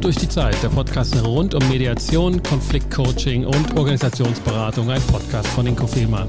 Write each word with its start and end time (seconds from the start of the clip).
Gut 0.00 0.14
durch 0.14 0.16
die 0.16 0.30
Zeit, 0.30 0.56
der 0.62 0.70
Podcast 0.70 1.14
rund 1.26 1.54
um 1.54 1.68
Mediation, 1.68 2.42
Konfliktcoaching 2.42 3.44
und 3.44 3.76
Organisationsberatung, 3.76 4.88
ein 4.88 5.02
Podcast 5.02 5.46
von 5.48 5.66
Inko 5.66 5.86
Fehlmann. 5.86 6.26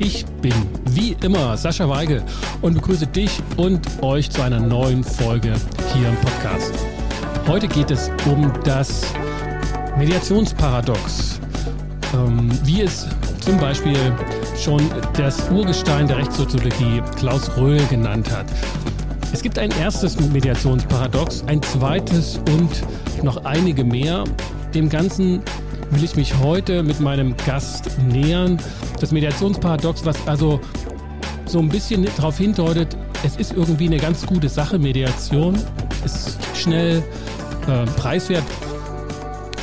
Ich 0.00 0.26
bin 0.42 0.52
wie 0.90 1.14
immer 1.22 1.56
Sascha 1.56 1.88
Weigel 1.88 2.24
und 2.60 2.74
begrüße 2.74 3.06
dich 3.06 3.40
und 3.56 3.86
euch 4.02 4.30
zu 4.30 4.42
einer 4.42 4.58
neuen 4.58 5.04
Folge 5.04 5.54
hier 5.94 6.08
im 6.08 6.16
Podcast. 6.16 6.74
Heute 7.46 7.68
geht 7.68 7.92
es 7.92 8.10
um 8.26 8.52
das 8.64 9.02
Mediationsparadox, 9.96 11.38
ähm, 12.14 12.50
wie 12.64 12.82
es 12.82 13.06
zum 13.42 13.58
Beispiel 13.58 13.96
schon 14.60 14.82
das 15.16 15.48
Urgestein 15.50 16.08
der 16.08 16.16
Rechtssoziologie 16.16 17.00
Klaus 17.16 17.48
Röhl 17.56 17.86
genannt 17.86 18.28
hat. 18.32 18.46
Es 19.34 19.42
gibt 19.42 19.58
ein 19.58 19.72
erstes 19.80 20.20
Mediationsparadox, 20.20 21.42
ein 21.48 21.60
zweites 21.60 22.38
und 22.52 22.70
noch 23.24 23.44
einige 23.44 23.82
mehr. 23.82 24.22
Dem 24.72 24.88
Ganzen 24.88 25.42
will 25.90 26.04
ich 26.04 26.14
mich 26.14 26.38
heute 26.38 26.84
mit 26.84 27.00
meinem 27.00 27.36
Gast 27.44 27.98
nähern. 27.98 28.58
Das 29.00 29.10
Mediationsparadox, 29.10 30.06
was 30.06 30.16
also 30.28 30.60
so 31.46 31.58
ein 31.58 31.68
bisschen 31.68 32.06
darauf 32.16 32.38
hindeutet, 32.38 32.96
es 33.24 33.34
ist 33.34 33.52
irgendwie 33.54 33.86
eine 33.86 33.96
ganz 33.96 34.24
gute 34.24 34.48
Sache, 34.48 34.78
Mediation. 34.78 35.58
ist 36.04 36.38
schnell, 36.54 37.02
äh, 37.66 37.86
preiswert 37.96 38.44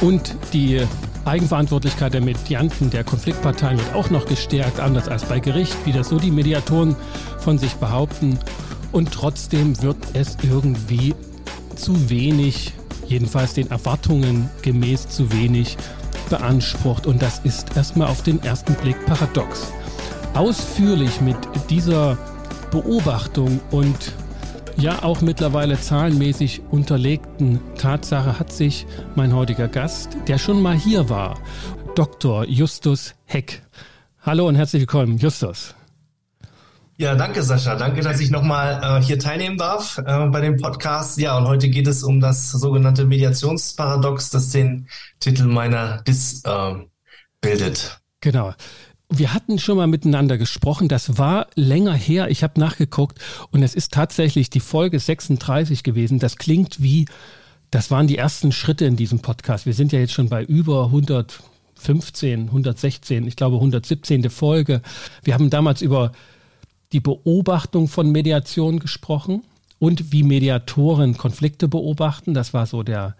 und 0.01 0.35
die 0.51 0.81
Eigenverantwortlichkeit 1.23 2.13
der 2.13 2.21
Medianten, 2.21 2.89
der 2.89 3.05
Konfliktparteien 3.05 3.77
wird 3.77 3.95
auch 3.95 4.09
noch 4.09 4.25
gestärkt, 4.25 4.81
anders 4.81 5.07
als 5.07 5.23
bei 5.23 5.39
Gericht, 5.39 5.77
wie 5.85 5.93
das 5.93 6.09
so 6.09 6.19
die 6.19 6.31
Mediatoren 6.31 6.97
von 7.39 7.57
sich 7.57 7.75
behaupten. 7.75 8.37
Und 8.91 9.11
trotzdem 9.11 9.81
wird 9.81 9.97
es 10.13 10.37
irgendwie 10.43 11.15
zu 11.75 12.09
wenig, 12.09 12.73
jedenfalls 13.07 13.53
den 13.53 13.69
Erwartungen 13.71 14.49
gemäß 14.61 15.07
zu 15.07 15.31
wenig 15.31 15.77
beansprucht. 16.29 17.07
Und 17.07 17.21
das 17.21 17.39
ist 17.39 17.75
erstmal 17.75 18.07
auf 18.07 18.23
den 18.23 18.41
ersten 18.43 18.73
Blick 18.75 19.05
paradox. 19.05 19.71
Ausführlich 20.33 21.21
mit 21.21 21.37
dieser 21.69 22.17
Beobachtung 22.71 23.59
und 23.71 24.13
ja 24.77 25.03
auch 25.03 25.21
mittlerweile 25.21 25.79
zahlenmäßig 25.79 26.61
unterlegten 26.71 27.59
Tatsache 27.77 28.39
hat 28.39 28.51
sich 28.51 28.85
mein 29.15 29.35
heutiger 29.35 29.67
Gast, 29.67 30.15
der 30.27 30.37
schon 30.37 30.61
mal 30.61 30.75
hier 30.75 31.09
war, 31.09 31.37
Dr. 31.95 32.45
Justus 32.45 33.13
Heck. 33.25 33.61
Hallo 34.21 34.47
und 34.47 34.55
herzlich 34.55 34.81
willkommen, 34.81 35.17
Justus. 35.17 35.75
Ja, 37.01 37.15
danke 37.15 37.41
Sascha. 37.41 37.75
Danke, 37.75 38.01
dass 38.01 38.19
ich 38.19 38.29
nochmal 38.29 38.79
äh, 38.99 39.03
hier 39.03 39.17
teilnehmen 39.17 39.57
darf 39.57 39.97
äh, 39.97 40.27
bei 40.27 40.39
dem 40.39 40.57
Podcast. 40.57 41.17
Ja, 41.17 41.35
und 41.35 41.47
heute 41.47 41.67
geht 41.67 41.87
es 41.87 42.03
um 42.03 42.19
das 42.19 42.51
sogenannte 42.51 43.05
Mediationsparadox, 43.05 44.29
das 44.29 44.49
den 44.49 44.87
Titel 45.19 45.45
meiner 45.45 46.03
Dis 46.03 46.43
äh, 46.45 46.75
bildet. 47.41 47.99
Genau. 48.19 48.53
Wir 49.09 49.33
hatten 49.33 49.57
schon 49.57 49.77
mal 49.77 49.87
miteinander 49.87 50.37
gesprochen. 50.37 50.89
Das 50.89 51.17
war 51.17 51.47
länger 51.55 51.95
her. 51.95 52.29
Ich 52.29 52.43
habe 52.43 52.59
nachgeguckt 52.59 53.17
und 53.49 53.63
es 53.63 53.73
ist 53.73 53.93
tatsächlich 53.93 54.51
die 54.51 54.59
Folge 54.59 54.99
36 54.99 55.81
gewesen. 55.81 56.19
Das 56.19 56.37
klingt 56.37 56.83
wie, 56.83 57.07
das 57.71 57.89
waren 57.89 58.05
die 58.05 58.19
ersten 58.19 58.51
Schritte 58.51 58.85
in 58.85 58.95
diesem 58.95 59.21
Podcast. 59.21 59.65
Wir 59.65 59.73
sind 59.73 59.91
ja 59.91 59.97
jetzt 59.97 60.13
schon 60.13 60.29
bei 60.29 60.43
über 60.43 60.85
115, 60.85 62.41
116, 62.41 63.25
ich 63.25 63.35
glaube 63.35 63.55
117. 63.55 64.29
Folge. 64.29 64.83
Wir 65.23 65.33
haben 65.33 65.49
damals 65.49 65.81
über 65.81 66.11
die 66.91 66.99
Beobachtung 66.99 67.87
von 67.87 68.11
Mediation 68.11 68.79
gesprochen 68.79 69.43
und 69.79 70.11
wie 70.11 70.23
Mediatoren 70.23 71.17
Konflikte 71.17 71.67
beobachten. 71.67 72.33
Das 72.33 72.53
war 72.53 72.65
so 72.65 72.83
der, 72.83 73.15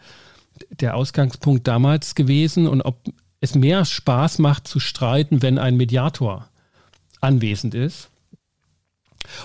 der 0.70 0.96
Ausgangspunkt 0.96 1.68
damals 1.68 2.16
gewesen 2.16 2.68
und 2.68 2.82
ob 2.82 2.98
es 3.40 3.56
mehr 3.56 3.86
Spaß 3.86 4.40
macht 4.40 4.68
zu 4.68 4.80
streiten, 4.80 5.42
wenn 5.42 5.58
ein 5.58 5.78
Mediator 5.78 6.48
anwesend 7.20 7.74
ist. 7.74 8.10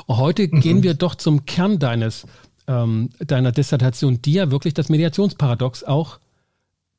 Und 0.06 0.16
heute 0.18 0.48
mhm. 0.48 0.60
gehen 0.60 0.82
wir 0.82 0.94
doch 0.94 1.14
zum 1.14 1.46
Kern 1.46 1.78
deines, 1.78 2.26
ähm, 2.66 3.10
deiner 3.18 3.52
Dissertation, 3.52 4.20
die 4.22 4.34
ja 4.34 4.50
wirklich 4.50 4.74
das 4.74 4.88
Mediationsparadox 4.88 5.84
auch 5.84 6.18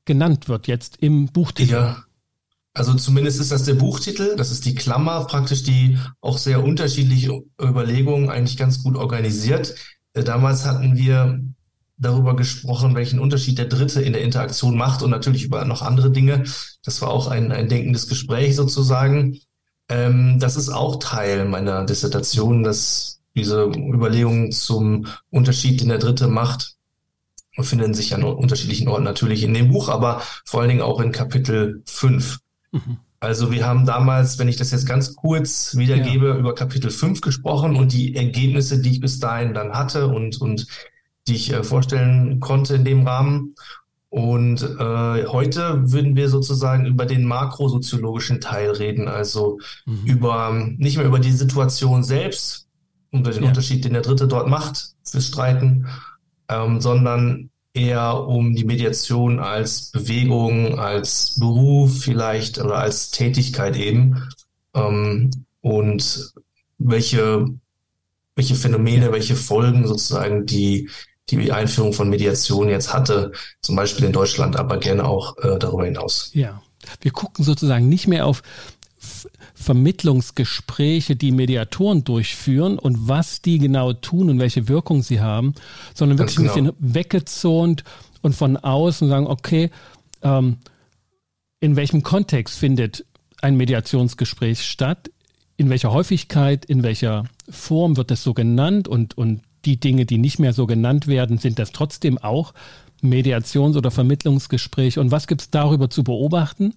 genannt 0.06 0.48
wird 0.48 0.68
jetzt 0.68 0.98
im 0.98 1.28
Buchtitel. 1.28 1.74
Ja. 1.74 2.04
Also 2.78 2.94
zumindest 2.94 3.40
ist 3.40 3.52
das 3.52 3.64
der 3.64 3.74
Buchtitel, 3.74 4.36
das 4.36 4.52
ist 4.52 4.66
die 4.66 4.76
Klammer, 4.76 5.26
praktisch 5.26 5.64
die 5.64 5.98
auch 6.22 6.38
sehr 6.38 6.64
unterschiedliche 6.64 7.42
Überlegungen 7.60 8.30
eigentlich 8.30 8.56
ganz 8.56 8.84
gut 8.84 8.96
organisiert. 8.96 9.74
Äh, 10.14 10.24
damals 10.24 10.66
hatten 10.66 10.96
wir 10.96 11.42
darüber 11.98 12.36
gesprochen, 12.36 12.94
welchen 12.94 13.20
Unterschied 13.20 13.58
der 13.58 13.66
Dritte 13.66 14.04
in 14.04 14.14
der 14.14 14.22
Interaktion 14.22 14.78
macht 14.78 15.02
und 15.02 15.10
natürlich 15.10 15.44
über 15.44 15.66
noch 15.66 15.82
andere 15.82 16.12
Dinge. 16.12 16.44
Das 16.84 17.02
war 17.02 17.10
auch 17.10 17.28
ein, 17.28 17.52
ein 17.52 17.68
denkendes 17.68 18.08
Gespräch 18.08 18.56
sozusagen. 18.56 19.40
Ähm, 19.90 20.38
das 20.40 20.56
ist 20.56 20.70
auch 20.70 20.98
Teil 21.00 21.46
meiner 21.46 21.84
Dissertation, 21.84 22.62
dass 22.62 23.22
diese 23.36 23.64
Überlegungen 23.66 24.52
zum 24.52 25.08
Unterschied, 25.32 25.82
den 25.82 25.90
der 25.90 25.98
Dritte 25.98 26.28
macht, 26.28 26.76
finden 27.60 27.96
sich 27.96 28.14
an 28.14 28.24
unterschiedlichen 28.24 28.88
Orten 28.88 29.04
natürlich 29.04 29.42
in 29.42 29.56
dem 29.56 29.72
Buch, 29.72 29.90
aber 29.90 30.22
vor 30.46 30.62
allen 30.62 30.70
Dingen 30.70 30.82
auch 30.84 31.02
in 31.02 31.12
Kapitel 31.12 31.82
5. 31.88 32.38
Mhm. 32.86 32.98
Also 33.20 33.52
wir 33.52 33.66
haben 33.66 33.86
damals, 33.86 34.38
wenn 34.38 34.48
ich 34.48 34.58
das 34.58 34.72
jetzt 34.72 34.86
ganz 34.86 35.16
kurz 35.16 35.76
wiedergebe, 35.76 36.28
ja. 36.28 36.36
über 36.36 36.54
Kapitel 36.54 36.92
5 36.92 37.22
gesprochen 37.22 37.76
und 37.76 37.92
die 37.92 38.16
Ergebnisse, 38.16 38.80
die 38.80 38.92
ich 38.92 39.00
bis 39.00 39.20
dahin 39.20 39.54
dann 39.54 39.74
hatte 39.74 40.08
und, 40.08 40.40
und 40.40 40.68
die 41.28 41.36
ich 41.36 41.52
äh, 41.52 41.64
vorstellen 41.64 42.40
konnte 42.40 42.76
in 42.76 42.86
dem 42.86 43.08
Rahmen. 43.08 43.56
Und 44.10 44.62
äh, 44.62 45.26
heute 45.26 45.92
würden 45.92 46.16
wir 46.16 46.30
sozusagen 46.30 46.86
über 46.86 47.06
den 47.06 47.26
makrosoziologischen 47.26 48.40
Teil 48.40 48.72
reden, 48.72 49.08
also 49.08 49.60
mhm. 49.86 50.06
über 50.06 50.54
nicht 50.78 50.98
mehr 50.98 51.06
über 51.06 51.20
die 51.20 51.32
Situation 51.32 52.04
selbst 52.04 52.68
und 53.12 53.28
den 53.28 53.44
ja. 53.44 53.50
Unterschied, 53.50 53.84
den 53.84 53.94
der 53.94 54.04
Dritte 54.04 54.28
dort 54.28 54.48
macht 54.48 54.92
fürs 55.04 55.28
Streiten, 55.28 55.88
ähm, 56.50 56.80
sondern 56.80 57.50
eher 57.78 58.28
um 58.28 58.56
die 58.56 58.66
Mediation 58.66 59.40
als 59.40 59.92
Bewegung, 59.92 60.80
als 60.80 61.38
Beruf 61.40 62.02
vielleicht 62.02 62.58
oder 62.58 62.80
als 62.80 63.12
Tätigkeit 63.12 63.78
eben. 63.78 64.30
Ähm, 64.74 65.32
und 65.62 66.32
welche, 66.78 67.46
welche 68.36 68.56
Phänomene, 68.56 69.12
welche 69.12 69.36
Folgen 69.36 69.88
sozusagen 69.88 70.46
die, 70.46 70.90
die 71.30 71.52
Einführung 71.52 71.94
von 71.94 72.10
Mediation 72.10 72.70
jetzt 72.70 72.94
hatte, 72.94 73.32
zum 73.62 73.76
Beispiel 73.76 74.06
in 74.06 74.14
Deutschland, 74.14 74.56
aber 74.56 74.78
gerne 74.78 75.06
auch 75.06 75.38
äh, 75.38 75.58
darüber 75.60 75.86
hinaus. 75.86 76.32
Ja, 76.34 76.62
wir 77.02 77.12
gucken 77.12 77.44
sozusagen 77.44 77.90
nicht 77.90 78.08
mehr 78.08 78.26
auf 78.26 78.42
Vermittlungsgespräche, 79.60 81.16
die 81.16 81.32
Mediatoren 81.32 82.04
durchführen 82.04 82.78
und 82.78 83.08
was 83.08 83.42
die 83.42 83.58
genau 83.58 83.92
tun 83.92 84.30
und 84.30 84.40
welche 84.40 84.68
Wirkung 84.68 85.02
sie 85.02 85.20
haben, 85.20 85.56
sondern 85.96 86.20
wirklich 86.20 86.38
genau. 86.38 86.54
ein 86.54 86.66
bisschen 86.66 86.94
weggezont 86.94 87.84
und 88.22 88.36
von 88.36 88.56
außen 88.56 89.10
sagen, 89.10 89.26
okay, 89.26 89.72
ähm, 90.22 90.58
in 91.60 91.76
welchem 91.76 92.04
Kontext 92.04 92.60
findet 92.60 93.04
ein 93.42 93.58
Mediationsgespräch 93.58 94.64
statt? 94.64 95.10
In 95.58 95.72
welcher 95.72 95.92
Häufigkeit, 95.92 96.64
in 96.66 96.84
welcher 96.84 97.24
Form 97.50 97.98
wird 97.98 98.12
es 98.12 98.24
so 98.24 98.36
genannt 98.36 98.88
und, 98.88 99.18
und 99.18 99.42
die 99.66 99.80
Dinge, 99.80 100.06
die 100.06 100.20
nicht 100.20 100.38
mehr 100.38 100.54
so 100.54 100.68
genannt 100.68 101.08
werden, 101.08 101.40
sind 101.40 101.58
das 101.58 101.72
trotzdem 101.72 102.20
auch 102.20 102.54
Mediations- 103.02 103.76
oder 103.76 103.90
Vermittlungsgespräche 103.90 105.02
und 105.02 105.10
was 105.10 105.26
gibt 105.26 105.42
es 105.42 105.50
darüber 105.50 105.90
zu 105.90 106.04
beobachten? 106.04 106.76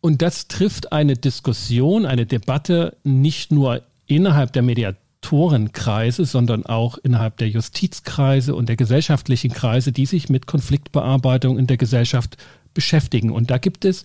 Und 0.00 0.22
das 0.22 0.48
trifft 0.48 0.92
eine 0.92 1.16
Diskussion, 1.16 2.06
eine 2.06 2.26
Debatte 2.26 2.96
nicht 3.02 3.50
nur 3.50 3.82
innerhalb 4.06 4.52
der 4.52 4.62
Mediatorenkreise, 4.62 6.24
sondern 6.24 6.64
auch 6.66 6.98
innerhalb 6.98 7.36
der 7.38 7.48
Justizkreise 7.48 8.54
und 8.54 8.68
der 8.68 8.76
gesellschaftlichen 8.76 9.52
Kreise, 9.52 9.92
die 9.92 10.06
sich 10.06 10.28
mit 10.28 10.46
Konfliktbearbeitung 10.46 11.58
in 11.58 11.66
der 11.66 11.76
Gesellschaft 11.76 12.36
beschäftigen. 12.74 13.30
Und 13.30 13.50
da 13.50 13.58
gibt 13.58 13.84
es 13.84 14.04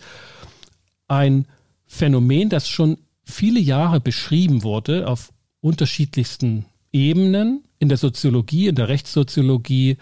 ein 1.08 1.46
Phänomen, 1.86 2.50
das 2.50 2.68
schon 2.68 2.98
viele 3.24 3.60
Jahre 3.60 4.00
beschrieben 4.00 4.64
wurde 4.64 5.08
auf 5.08 5.32
unterschiedlichsten 5.62 6.66
Ebenen 6.92 7.64
in 7.80 7.90
der 7.90 7.98
Soziologie, 7.98 8.68
in 8.68 8.76
der 8.76 8.88
Rechtssoziologie, 8.88 9.98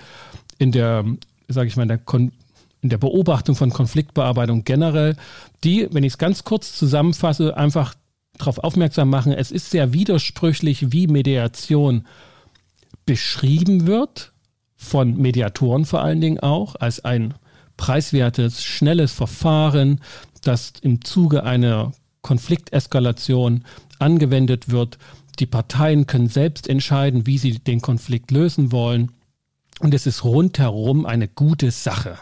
in 0.58 0.72
der, 0.72 1.06
sage 1.48 1.68
ich 1.68 1.76
mal, 1.76 1.84
in 1.84 1.90
der 1.90 1.98
Kon 1.98 2.32
in 2.82 2.90
der 2.90 2.98
Beobachtung 2.98 3.56
von 3.56 3.72
Konfliktbearbeitung 3.72 4.64
generell, 4.64 5.16
die, 5.64 5.88
wenn 5.92 6.04
ich 6.04 6.14
es 6.14 6.18
ganz 6.18 6.44
kurz 6.44 6.76
zusammenfasse, 6.76 7.56
einfach 7.56 7.96
darauf 8.38 8.60
aufmerksam 8.60 9.10
machen, 9.10 9.32
es 9.34 9.52
ist 9.52 9.70
sehr 9.70 9.94
widersprüchlich, 9.94 10.92
wie 10.92 11.08
Mediation 11.08 12.08
beschrieben 13.06 13.88
wird, 13.88 14.32
von 14.76 15.16
Mediatoren 15.18 15.86
vor 15.86 16.02
allen 16.02 16.22
Dingen 16.22 16.40
auch, 16.40 16.76
als 16.76 17.06
ein 17.06 17.36
preiswertes, 17.78 18.64
schnelles 18.64 19.12
Verfahren, 19.12 20.02
das 20.42 20.74
im 20.82 21.04
Zuge 21.04 21.44
einer 21.44 21.92
Konflikteskalation 22.22 23.64
angewendet 24.00 24.70
wird. 24.70 24.98
Die 25.40 25.46
Parteien 25.46 26.08
können 26.08 26.30
selbst 26.30 26.68
entscheiden, 26.68 27.28
wie 27.28 27.38
sie 27.38 27.60
den 27.60 27.82
Konflikt 27.82 28.32
lösen 28.32 28.72
wollen. 28.72 29.12
und 29.80 29.96
es 29.96 30.06
ist 30.06 30.24
rundherum 30.24 31.08
eine 31.08 31.28
gute 31.28 31.72
Sache. 31.72 32.18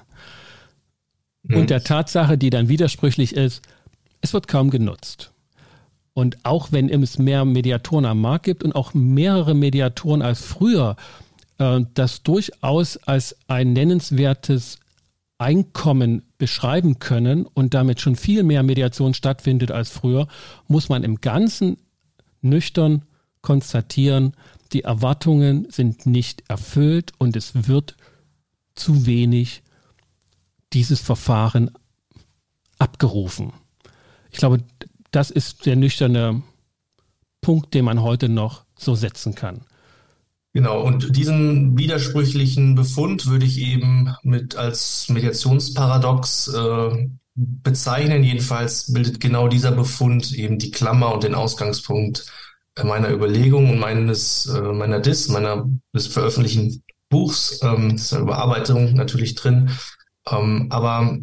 Mhm. 1.50 1.57
Und 1.57 1.69
der 1.69 1.84
Tatsache, 1.84 2.38
die 2.38 2.50
dann 2.50 2.69
widersprüchlich 2.69 3.36
ist, 3.36 3.62
es 4.22 4.34
wird 4.34 4.48
kaum 4.48 4.69
genutzt. 4.69 5.31
Und 6.13 6.38
auch 6.44 6.72
wenn 6.72 6.90
es 6.90 7.19
mehr 7.19 7.46
Mediatoren 7.46 8.06
am 8.06 8.22
Markt 8.22 8.46
gibt 8.46 8.63
und 8.63 8.74
auch 8.74 8.94
mehrere 8.94 9.54
Mediatoren 9.54 10.22
als 10.22 10.42
früher, 10.42 10.96
äh, 11.57 11.81
das 11.94 12.24
durchaus 12.24 12.98
als 12.98 13.36
ein 13.48 13.74
nennenswertes 13.74 14.80
Einkommen 15.38 16.24
beschreiben 16.38 17.00
können 17.00 17.46
und 17.46 17.74
damit 17.74 18.02
schon 18.02 18.16
viel 18.16 18.44
mehr 18.44 18.63
Mediation 18.63 19.13
stattfindet 19.13 19.72
als 19.72 19.90
früher, 19.90 20.28
muss 20.68 20.90
man 20.90 21.04
im 21.04 21.22
Ganzen 21.22 21.78
nüchtern 22.42 23.04
konstatieren, 23.42 24.34
die 24.74 24.84
Erwartungen 24.84 25.68
sind 25.69 26.06
nicht 26.06 26.44
erfüllt 26.50 27.13
und 27.18 27.36
es 27.38 27.68
wird 27.68 27.95
zu 28.75 29.06
wenig 29.06 29.63
dieses 30.74 31.00
Verfahren 31.00 31.71
abgerufen. 32.77 33.54
Ich 34.31 34.38
glaube, 34.38 34.63
das 35.12 35.31
ist 35.31 35.66
der 35.66 35.75
nüchterne 35.75 36.44
Punkt, 37.42 37.74
den 37.74 37.86
man 37.86 38.01
heute 38.01 38.30
noch 38.30 38.66
so 38.77 38.95
setzen 38.95 39.36
kann. 39.36 39.62
Genau, 40.54 40.81
und 40.81 41.16
diesen 41.16 41.77
widersprüchlichen 41.77 42.75
Befund 42.75 43.27
würde 43.27 43.45
ich 43.45 43.60
eben 43.60 44.13
mit 44.24 44.56
als 44.56 45.07
Mediationsparadox 45.10 46.48
äh, 46.48 47.07
bezeichnen. 47.36 48.24
Jedenfalls 48.24 48.92
bildet 48.92 49.19
genau 49.19 49.48
dieser 49.48 49.71
Befund 49.71 50.31
eben 50.33 50.57
die 50.57 50.71
Klammer 50.71 51.13
und 51.13 51.24
den 51.24 51.36
Ausgangspunkt 51.36 52.25
meiner 52.83 53.12
Überlegung 53.12 53.69
und 53.69 53.80
meines, 53.80 54.48
äh, 54.48 54.62
meiner 54.74 55.00
Dis, 55.00 55.27
meiner 55.27 55.69
des 55.94 56.07
veröffentlichten 56.07 56.83
Buchs. 57.10 57.60
Ähm, 57.62 57.95
ist 57.95 58.13
eine 58.13 58.24
Überarbeitung 58.24 58.94
natürlich 58.94 59.36
drin. 59.36 59.69
Ähm, 60.31 60.68
aber 60.70 61.20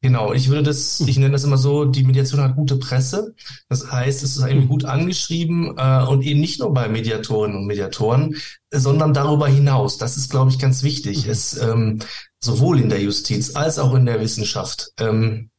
Genau, 0.00 0.32
ich 0.32 0.48
würde 0.48 0.62
das, 0.62 1.00
ich 1.00 1.18
nenne 1.18 1.32
das 1.32 1.42
immer 1.42 1.58
so, 1.58 1.84
die 1.84 2.04
Mediation 2.04 2.40
hat 2.40 2.54
gute 2.54 2.76
Presse. 2.76 3.34
Das 3.68 3.90
heißt, 3.90 4.22
es 4.22 4.36
ist 4.36 4.46
eben 4.46 4.68
gut 4.68 4.84
angeschrieben 4.84 5.74
äh, 5.76 6.04
und 6.04 6.22
eben 6.22 6.38
nicht 6.38 6.60
nur 6.60 6.72
bei 6.72 6.88
Mediatoren 6.88 7.56
und 7.56 7.66
Mediatoren, 7.66 8.36
sondern 8.70 9.12
darüber 9.12 9.48
hinaus. 9.48 9.98
Das 9.98 10.16
ist, 10.16 10.30
glaube 10.30 10.52
ich, 10.52 10.60
ganz 10.60 10.84
wichtig. 10.84 11.24
Mhm. 11.24 11.30
Es 11.32 11.60
ähm, 11.60 11.98
sowohl 12.38 12.78
in 12.78 12.90
der 12.90 13.02
Justiz 13.02 13.56
als 13.56 13.80
auch 13.80 13.92
in 13.94 14.06
der 14.06 14.20
Wissenschaft 14.20 14.92
ähm, 15.00 15.50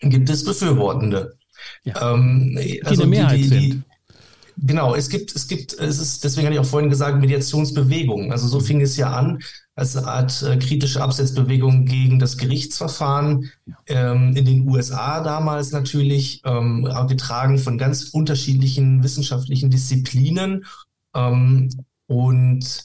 gibt 0.00 0.28
es 0.28 0.44
Befürwortende. 0.44 1.38
Ja. 1.84 2.12
Ähm, 2.12 2.58
also 2.84 3.06
die, 3.06 3.26
die, 3.26 3.48
die, 3.48 3.82
Genau, 4.60 4.94
es 4.94 5.08
gibt, 5.08 5.36
es 5.36 5.46
gibt, 5.46 5.74
es 5.74 5.98
ist, 6.00 6.24
deswegen 6.24 6.46
hatte 6.46 6.54
ich 6.54 6.60
auch 6.60 6.66
vorhin 6.66 6.90
gesagt, 6.90 7.20
Mediationsbewegungen. 7.20 8.32
Also 8.32 8.48
so 8.48 8.58
fing 8.58 8.80
es 8.80 8.96
ja 8.96 9.12
an, 9.12 9.40
als 9.76 9.96
eine 9.96 10.08
Art 10.08 10.42
äh, 10.42 10.56
kritische 10.56 11.00
Absetzbewegung 11.00 11.84
gegen 11.84 12.18
das 12.18 12.36
Gerichtsverfahren 12.36 13.50
ähm, 13.86 14.34
in 14.36 14.44
den 14.44 14.68
USA 14.68 15.20
damals 15.22 15.70
natürlich, 15.70 16.42
ähm, 16.44 16.88
getragen 17.08 17.58
von 17.58 17.78
ganz 17.78 18.04
unterschiedlichen 18.10 19.04
wissenschaftlichen 19.04 19.70
Disziplinen. 19.70 20.64
Ähm, 21.14 21.68
und 22.06 22.84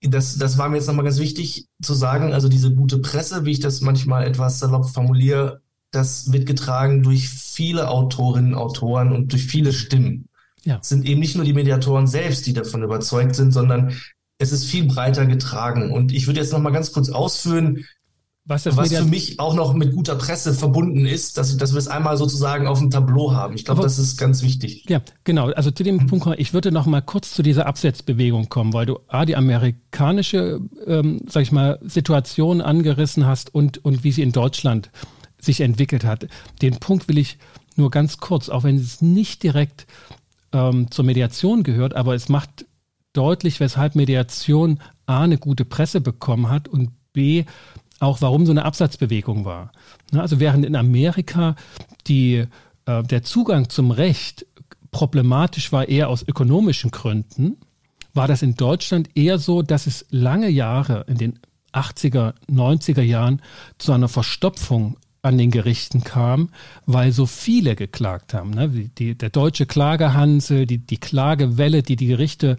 das, 0.00 0.38
das 0.38 0.56
war 0.56 0.70
mir 0.70 0.76
jetzt 0.76 0.86
nochmal 0.86 1.04
ganz 1.04 1.18
wichtig 1.18 1.66
zu 1.82 1.92
sagen, 1.92 2.32
also 2.32 2.48
diese 2.48 2.74
gute 2.74 2.98
Presse, 2.98 3.44
wie 3.44 3.52
ich 3.52 3.60
das 3.60 3.82
manchmal 3.82 4.26
etwas 4.26 4.58
salopp 4.58 4.88
formuliere, 4.88 5.60
das 5.90 6.32
wird 6.32 6.46
getragen 6.46 7.02
durch 7.02 7.28
viele 7.28 7.90
Autorinnen, 7.90 8.54
Autoren 8.54 9.12
und 9.12 9.32
durch 9.32 9.44
viele 9.44 9.74
Stimmen. 9.74 10.28
Ja. 10.64 10.78
Es 10.80 10.88
sind 10.88 11.06
eben 11.06 11.20
nicht 11.20 11.36
nur 11.36 11.44
die 11.44 11.52
Mediatoren 11.52 12.06
selbst, 12.06 12.46
die 12.46 12.52
davon 12.52 12.82
überzeugt 12.82 13.34
sind, 13.34 13.52
sondern 13.52 13.96
es 14.38 14.52
ist 14.52 14.64
viel 14.64 14.84
breiter 14.84 15.26
getragen. 15.26 15.90
Und 15.90 16.12
ich 16.12 16.26
würde 16.26 16.40
jetzt 16.40 16.52
noch 16.52 16.60
mal 16.60 16.70
ganz 16.70 16.92
kurz 16.92 17.10
ausführen, 17.10 17.84
was, 18.44 18.66
was 18.76 18.92
für 18.92 19.04
mich 19.04 19.38
auch 19.38 19.54
noch 19.54 19.72
mit 19.72 19.94
guter 19.94 20.16
Presse 20.16 20.52
verbunden 20.52 21.06
ist, 21.06 21.38
dass, 21.38 21.56
dass 21.56 21.72
wir 21.72 21.78
es 21.78 21.86
einmal 21.86 22.16
sozusagen 22.16 22.66
auf 22.66 22.80
dem 22.80 22.90
Tableau 22.90 23.32
haben. 23.32 23.54
Ich 23.54 23.64
glaube, 23.64 23.82
das 23.82 24.00
ist 24.00 24.16
ganz 24.16 24.42
wichtig. 24.42 24.84
Ja, 24.88 25.00
genau. 25.22 25.50
Also 25.52 25.70
zu 25.70 25.84
dem 25.84 26.08
Punkt, 26.08 26.26
ich 26.38 26.52
würde 26.52 26.72
noch 26.72 26.86
mal 26.86 27.02
kurz 27.02 27.32
zu 27.34 27.44
dieser 27.44 27.66
Absetzbewegung 27.66 28.48
kommen, 28.48 28.72
weil 28.72 28.86
du 28.86 28.98
A, 29.06 29.26
die 29.26 29.36
amerikanische, 29.36 30.60
ähm, 30.86 31.20
sag 31.28 31.42
ich 31.42 31.52
mal, 31.52 31.78
Situation 31.82 32.60
angerissen 32.60 33.26
hast 33.26 33.54
und, 33.54 33.84
und 33.84 34.02
wie 34.02 34.10
sie 34.10 34.22
in 34.22 34.32
Deutschland 34.32 34.90
sich 35.38 35.60
entwickelt 35.60 36.04
hat. 36.04 36.26
Den 36.62 36.80
Punkt 36.80 37.06
will 37.06 37.18
ich 37.18 37.38
nur 37.76 37.90
ganz 37.92 38.18
kurz, 38.18 38.48
auch 38.48 38.64
wenn 38.64 38.76
es 38.76 39.00
nicht 39.02 39.44
direkt 39.44 39.86
ähm, 40.52 40.90
zur 40.90 41.04
Mediation 41.04 41.62
gehört, 41.62 41.94
aber 41.94 42.14
es 42.14 42.28
macht 42.28 42.66
deutlich, 43.12 43.60
weshalb 43.60 43.94
Mediation 43.94 44.80
A 45.06 45.22
eine 45.22 45.38
gute 45.38 45.64
Presse 45.64 46.00
bekommen 46.00 46.48
hat 46.48 46.68
und 46.68 46.90
B 47.12 47.44
auch 48.00 48.20
warum 48.20 48.46
so 48.46 48.52
eine 48.52 48.64
Absatzbewegung 48.64 49.44
war. 49.44 49.70
Also 50.12 50.40
während 50.40 50.66
in 50.66 50.74
Amerika 50.74 51.54
die, 52.08 52.44
äh, 52.86 53.02
der 53.04 53.22
Zugang 53.22 53.68
zum 53.68 53.90
Recht 53.92 54.46
problematisch 54.90 55.72
war 55.72 55.88
eher 55.88 56.08
aus 56.08 56.26
ökonomischen 56.26 56.90
Gründen, 56.90 57.58
war 58.12 58.28
das 58.28 58.42
in 58.42 58.56
Deutschland 58.56 59.10
eher 59.14 59.38
so, 59.38 59.62
dass 59.62 59.86
es 59.86 60.04
lange 60.10 60.48
Jahre 60.48 61.04
in 61.08 61.16
den 61.16 61.38
80er, 61.72 62.34
90er 62.50 63.02
Jahren 63.02 63.40
zu 63.78 63.92
einer 63.92 64.08
Verstopfung 64.08 64.96
an 65.22 65.38
den 65.38 65.52
Gerichten 65.52 66.02
kam, 66.02 66.50
weil 66.84 67.12
so 67.12 67.26
viele 67.26 67.76
geklagt 67.76 68.34
haben. 68.34 68.50
Ne? 68.50 68.68
Die, 68.68 69.14
der 69.14 69.30
deutsche 69.30 69.66
Klagehansel, 69.66 70.66
die, 70.66 70.78
die 70.78 70.98
Klagewelle, 70.98 71.82
die 71.84 71.96
die 71.96 72.08
Gerichte 72.08 72.58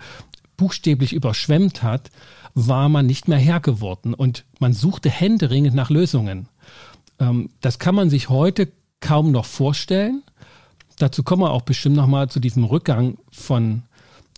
buchstäblich 0.56 1.12
überschwemmt 1.12 1.84
hat, 1.84 2.10
war 2.56 2.88
man 2.88 3.06
nicht 3.06 3.28
mehr 3.28 3.38
Herr 3.38 3.60
geworden 3.60 4.14
und 4.14 4.46
man 4.60 4.74
suchte 4.74 5.10
händeringend 5.10 5.76
nach 5.76 5.90
Lösungen. 5.90 6.48
Ähm, 7.20 7.50
das 7.60 7.80
kann 7.80 7.96
man 7.96 8.10
sich 8.10 8.30
heute 8.30 8.72
kaum 9.02 9.32
noch 9.32 9.46
vorstellen. 9.46 10.24
Dazu 10.98 11.24
kommen 11.24 11.42
wir 11.42 11.52
auch 11.52 11.64
bestimmt 11.64 11.98
nochmal 11.98 12.30
zu 12.30 12.40
diesem 12.40 12.64
Rückgang 12.64 13.18
von 13.32 13.84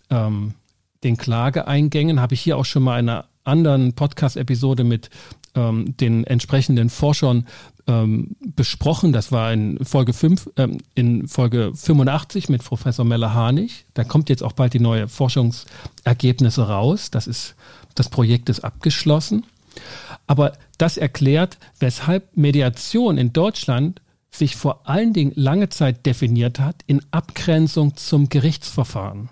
ähm, 0.10 0.56
den 1.04 1.18
Klageeingängen. 1.18 2.20
Habe 2.20 2.34
ich 2.34 2.42
hier 2.42 2.58
auch 2.58 2.66
schon 2.66 2.84
mal 2.84 3.00
in 3.00 3.10
einer 3.10 3.26
anderen 3.44 3.94
Podcast-Episode 3.94 4.84
mit 4.84 5.12
ähm, 5.56 5.96
den 5.98 6.24
entsprechenden 6.26 6.90
Forschern 6.90 7.48
ähm, 7.88 8.36
besprochen. 8.42 9.14
Das 9.14 9.32
war 9.32 9.52
in 9.54 9.84
Folge 9.84 10.14
5, 10.14 10.52
ähm, 10.58 10.78
in 10.96 11.28
Folge 11.28 11.72
85 11.74 12.50
mit 12.50 12.64
Professor 12.64 13.06
Meller-Harnig. 13.06 13.86
Da 13.94 14.04
kommt 14.04 14.30
jetzt 14.30 14.44
auch 14.44 14.54
bald 14.54 14.74
die 14.74 14.80
neue 14.80 15.08
Forschungsergebnisse 15.08 16.68
raus. 16.68 17.12
Das 17.12 17.28
ist, 17.28 17.56
das 17.96 18.10
Projekt 18.10 18.50
ist 18.50 18.62
abgeschlossen. 18.62 19.46
Aber 20.28 20.54
das 20.78 20.98
erklärt, 20.98 21.58
weshalb 21.80 22.36
Mediation 22.36 23.18
in 23.18 23.34
Deutschland 23.34 24.02
sich 24.32 24.56
vor 24.56 24.88
allen 24.90 25.14
Dingen 25.14 25.32
lange 25.36 25.70
Zeit 25.70 26.06
definiert 26.06 26.60
hat 26.60 26.76
in 26.88 27.02
Abgrenzung 27.12 27.96
zum 27.96 28.30
Gerichtsverfahren. 28.30 29.30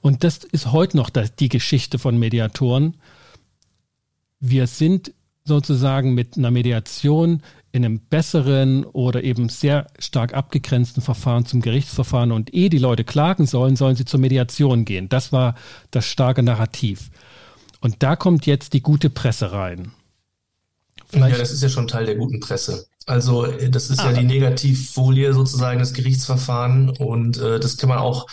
Und 0.00 0.24
das 0.24 0.38
ist 0.38 0.72
heute 0.72 0.96
noch 0.96 1.10
die 1.10 1.48
Geschichte 1.48 1.98
von 1.98 2.18
Mediatoren. 2.18 2.96
Wir 4.40 4.66
sind 4.66 5.12
sozusagen 5.44 6.14
mit 6.14 6.36
einer 6.36 6.50
Mediation 6.50 7.42
in 7.72 7.84
einem 7.84 8.00
besseren 8.00 8.84
oder 8.84 9.24
eben 9.24 9.48
sehr 9.48 9.86
stark 9.98 10.34
abgegrenzten 10.34 11.02
Verfahren 11.02 11.46
zum 11.46 11.60
Gerichtsverfahren 11.60 12.32
und 12.32 12.54
ehe 12.54 12.70
die 12.70 12.78
Leute 12.78 13.04
klagen 13.04 13.46
sollen, 13.46 13.76
sollen 13.76 13.96
sie 13.96 14.04
zur 14.04 14.20
Mediation 14.20 14.84
gehen. 14.84 15.08
Das 15.08 15.32
war 15.32 15.54
das 15.90 16.06
starke 16.06 16.42
Narrativ. 16.42 17.10
Und 17.80 18.02
da 18.02 18.16
kommt 18.16 18.46
jetzt 18.46 18.72
die 18.72 18.82
gute 18.82 19.10
Presse 19.10 19.52
rein. 19.52 19.92
Vielleicht 21.08 21.36
ja, 21.36 21.38
das 21.38 21.52
ist 21.52 21.62
ja 21.62 21.68
schon 21.68 21.88
Teil 21.88 22.06
der 22.06 22.16
guten 22.16 22.40
Presse. 22.40 22.86
Also 23.06 23.46
das 23.46 23.88
ist 23.88 24.00
ah, 24.00 24.10
ja 24.10 24.20
die 24.20 24.26
Negativfolie 24.26 25.32
sozusagen 25.32 25.78
des 25.78 25.94
Gerichtsverfahrens 25.94 26.98
und 26.98 27.38
äh, 27.38 27.58
das 27.58 27.78
kann 27.78 27.88
man 27.88 27.98
auch 27.98 28.26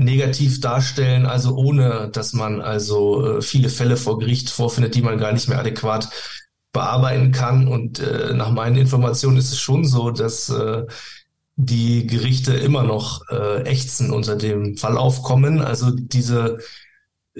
negativ 0.00 0.60
darstellen, 0.60 1.26
also 1.26 1.54
ohne 1.56 2.08
dass 2.12 2.32
man 2.32 2.60
also 2.60 3.38
äh, 3.38 3.42
viele 3.42 3.68
Fälle 3.68 3.96
vor 3.96 4.18
Gericht 4.18 4.48
vorfindet, 4.50 4.94
die 4.94 5.02
man 5.02 5.18
gar 5.18 5.32
nicht 5.32 5.48
mehr 5.48 5.58
adäquat 5.58 6.08
bearbeiten 6.72 7.32
kann. 7.32 7.68
Und 7.68 7.98
äh, 7.98 8.32
nach 8.32 8.50
meinen 8.50 8.76
Informationen 8.76 9.36
ist 9.36 9.52
es 9.52 9.60
schon 9.60 9.84
so, 9.84 10.10
dass 10.10 10.48
äh, 10.48 10.84
die 11.56 12.06
Gerichte 12.06 12.54
immer 12.54 12.82
noch 12.82 13.28
äh, 13.28 13.62
ächzen 13.64 14.10
unter 14.10 14.36
dem 14.36 14.78
Fallaufkommen. 14.78 15.60
Also 15.60 15.90
diese 15.90 16.58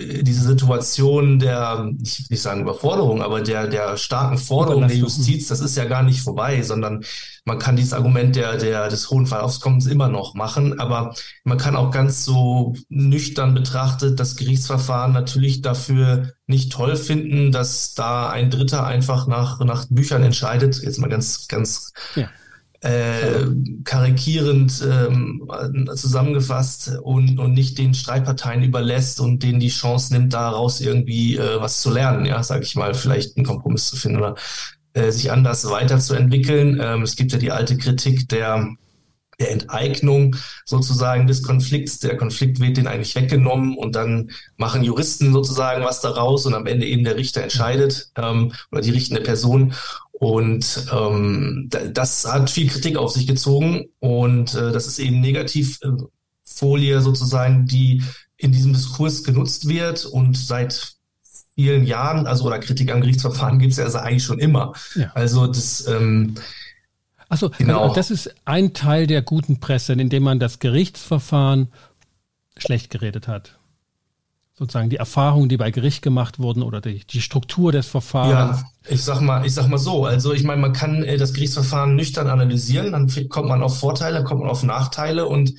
diese 0.00 0.47
Situation 0.47 1.38
der, 1.38 1.90
ich 2.02 2.19
will 2.21 2.26
nicht 2.30 2.42
sagen 2.42 2.62
Überforderung, 2.62 3.23
aber 3.23 3.40
der, 3.40 3.66
der 3.66 3.97
starken 3.97 4.38
Forderung 4.38 4.88
der 4.88 4.97
Justiz, 4.97 5.49
das 5.49 5.61
ist 5.61 5.76
ja 5.76 5.85
gar 5.85 6.02
nicht 6.02 6.23
vorbei, 6.23 6.62
sondern 6.62 7.04
man 7.45 7.59
kann 7.59 7.76
dieses 7.76 7.92
Argument 7.92 8.37
der, 8.37 8.57
der, 8.57 8.88
des 8.88 9.11
hohen 9.11 9.26
Fallaufkommens 9.26 9.87
immer 9.87 10.09
noch 10.09 10.35
machen, 10.35 10.78
aber 10.80 11.14
man 11.45 11.59
kann 11.59 11.76
auch 11.76 11.90
ganz 11.90 12.25
so 12.25 12.75
nüchtern 12.88 13.54
betrachtet 13.54 14.19
das 14.19 14.37
Gerichtsverfahren 14.37 15.12
natürlich 15.12 15.62
dafür 15.62 16.33
nicht 16.47 16.73
toll 16.73 16.97
finden, 16.97 17.52
dass 17.52 17.95
da 17.95 18.30
ein 18.30 18.50
Dritter 18.50 18.87
einfach 18.87 19.26
nach, 19.26 19.61
nach 19.61 19.87
Büchern 19.88 20.23
entscheidet, 20.23 20.83
jetzt 20.83 20.99
mal 20.99 21.09
ganz, 21.09 21.47
ganz 21.49 21.92
ja 22.14 22.28
äh, 22.83 23.45
karikierend 23.85 24.83
ähm, 24.89 25.49
zusammengefasst 25.95 26.93
und, 27.03 27.39
und 27.39 27.53
nicht 27.53 27.77
den 27.79 27.93
Streitparteien 27.93 28.63
überlässt 28.63 29.21
und 29.21 29.43
denen 29.43 29.61
die 29.61 29.69
Chance 29.69 30.15
nimmt, 30.15 30.33
daraus 30.33 30.81
irgendwie 30.81 31.37
äh, 31.37 31.61
was 31.61 31.81
zu 31.83 31.91
lernen, 31.91 32.25
ja, 32.25 32.43
sage 32.43 32.65
ich 32.65 32.77
mal, 32.77 32.95
vielleicht 32.95 33.37
einen 33.37 33.45
Kompromiss 33.45 33.89
zu 33.89 33.97
finden 33.97 34.19
oder 34.19 34.35
äh, 34.95 35.11
sich 35.11 35.31
anders 35.31 35.69
weiterzuentwickeln. 35.69 36.81
Ähm, 36.83 37.03
es 37.03 37.17
gibt 37.17 37.33
ja 37.33 37.39
die 37.39 37.53
alte 37.53 37.77
Kritik 37.77 38.29
der 38.29 38.71
der 39.41 39.51
Enteignung 39.51 40.37
sozusagen 40.65 41.27
des 41.27 41.43
Konflikts. 41.43 41.99
Der 41.99 42.17
Konflikt 42.17 42.61
wird 42.61 42.77
den 42.77 42.87
eigentlich 42.87 43.15
weggenommen 43.15 43.77
und 43.77 43.97
dann 43.97 44.31
machen 44.57 44.85
Juristen 44.85 45.33
sozusagen 45.33 45.83
was 45.85 46.01
daraus 46.01 46.47
und 46.47 46.55
am 46.55 46.67
Ende 46.67 46.87
eben 46.87 47.05
der 47.05 47.17
Richter 47.17 47.43
entscheidet 47.43 48.11
ähm, 48.17 48.53
oder 48.71 48.83
die 48.83 48.91
richtende 48.91 49.23
Person. 49.23 49.73
Und 50.21 50.87
ähm, 50.93 51.71
das 51.71 52.31
hat 52.31 52.50
viel 52.50 52.69
Kritik 52.69 52.99
auf 52.99 53.11
sich 53.11 53.27
gezogen 53.27 53.87
und 54.00 54.55
äh, 54.55 54.71
das 54.71 54.87
ist 54.87 54.99
eben 54.99 55.23
Negativfolie 55.23 57.00
sozusagen, 57.00 57.65
die 57.65 58.03
in 58.37 58.53
diesem 58.53 58.75
Diskurs 58.75 59.25
genutzt 59.25 59.67
wird 59.67 60.05
und 60.05 60.37
seit 60.37 60.95
vielen 61.55 61.87
Jahren, 61.87 62.27
also 62.27 62.45
oder 62.45 62.59
Kritik 62.59 62.93
am 62.93 63.00
Gerichtsverfahren 63.00 63.59
gibt 63.59 63.73
es 63.73 63.79
ja 63.79 63.85
also 63.85 63.97
eigentlich 63.97 64.25
schon 64.25 64.39
immer. 64.39 64.75
Ja. 64.95 65.11
Also 65.15 65.47
das 65.47 65.87
ähm, 65.87 66.35
Achso, 67.31 67.49
genau. 67.57 67.85
Also 67.85 67.95
das 67.95 68.11
ist 68.11 68.35
ein 68.45 68.75
Teil 68.75 69.07
der 69.07 69.23
guten 69.23 69.59
Presse, 69.59 69.95
indem 69.95 70.25
man 70.25 70.39
das 70.39 70.59
Gerichtsverfahren 70.59 71.69
schlecht 72.59 72.91
geredet 72.91 73.27
hat 73.27 73.59
sozusagen 74.61 74.90
die 74.90 74.97
Erfahrungen, 74.97 75.49
die 75.49 75.57
bei 75.57 75.71
Gericht 75.71 76.02
gemacht 76.02 76.38
wurden 76.38 76.62
oder 76.62 76.83
die, 76.83 77.00
die 77.07 77.23
Struktur 77.23 77.73
des 77.73 77.87
Verfahrens? 77.87 78.61
Ja, 78.61 78.64
ich 78.88 79.02
sag 79.02 79.23
mal, 79.23 79.47
ich 79.47 79.55
sag 79.55 79.69
mal 79.69 79.79
so. 79.79 80.05
Also 80.05 80.35
ich 80.35 80.45
meine, 80.45 80.61
man 80.61 80.75
kann 80.75 81.02
äh, 81.02 81.17
das 81.17 81.33
Gerichtsverfahren 81.33 81.97
nüchtern 81.97 82.29
analysieren, 82.29 82.93
dann 82.93 83.09
kommt 83.31 83.49
man 83.49 83.62
auf 83.62 83.79
Vorteile, 83.81 84.17
dann 84.17 84.25
kommt 84.25 84.43
man 84.43 84.50
auf 84.50 84.62
Nachteile 84.62 85.26
und 85.26 85.55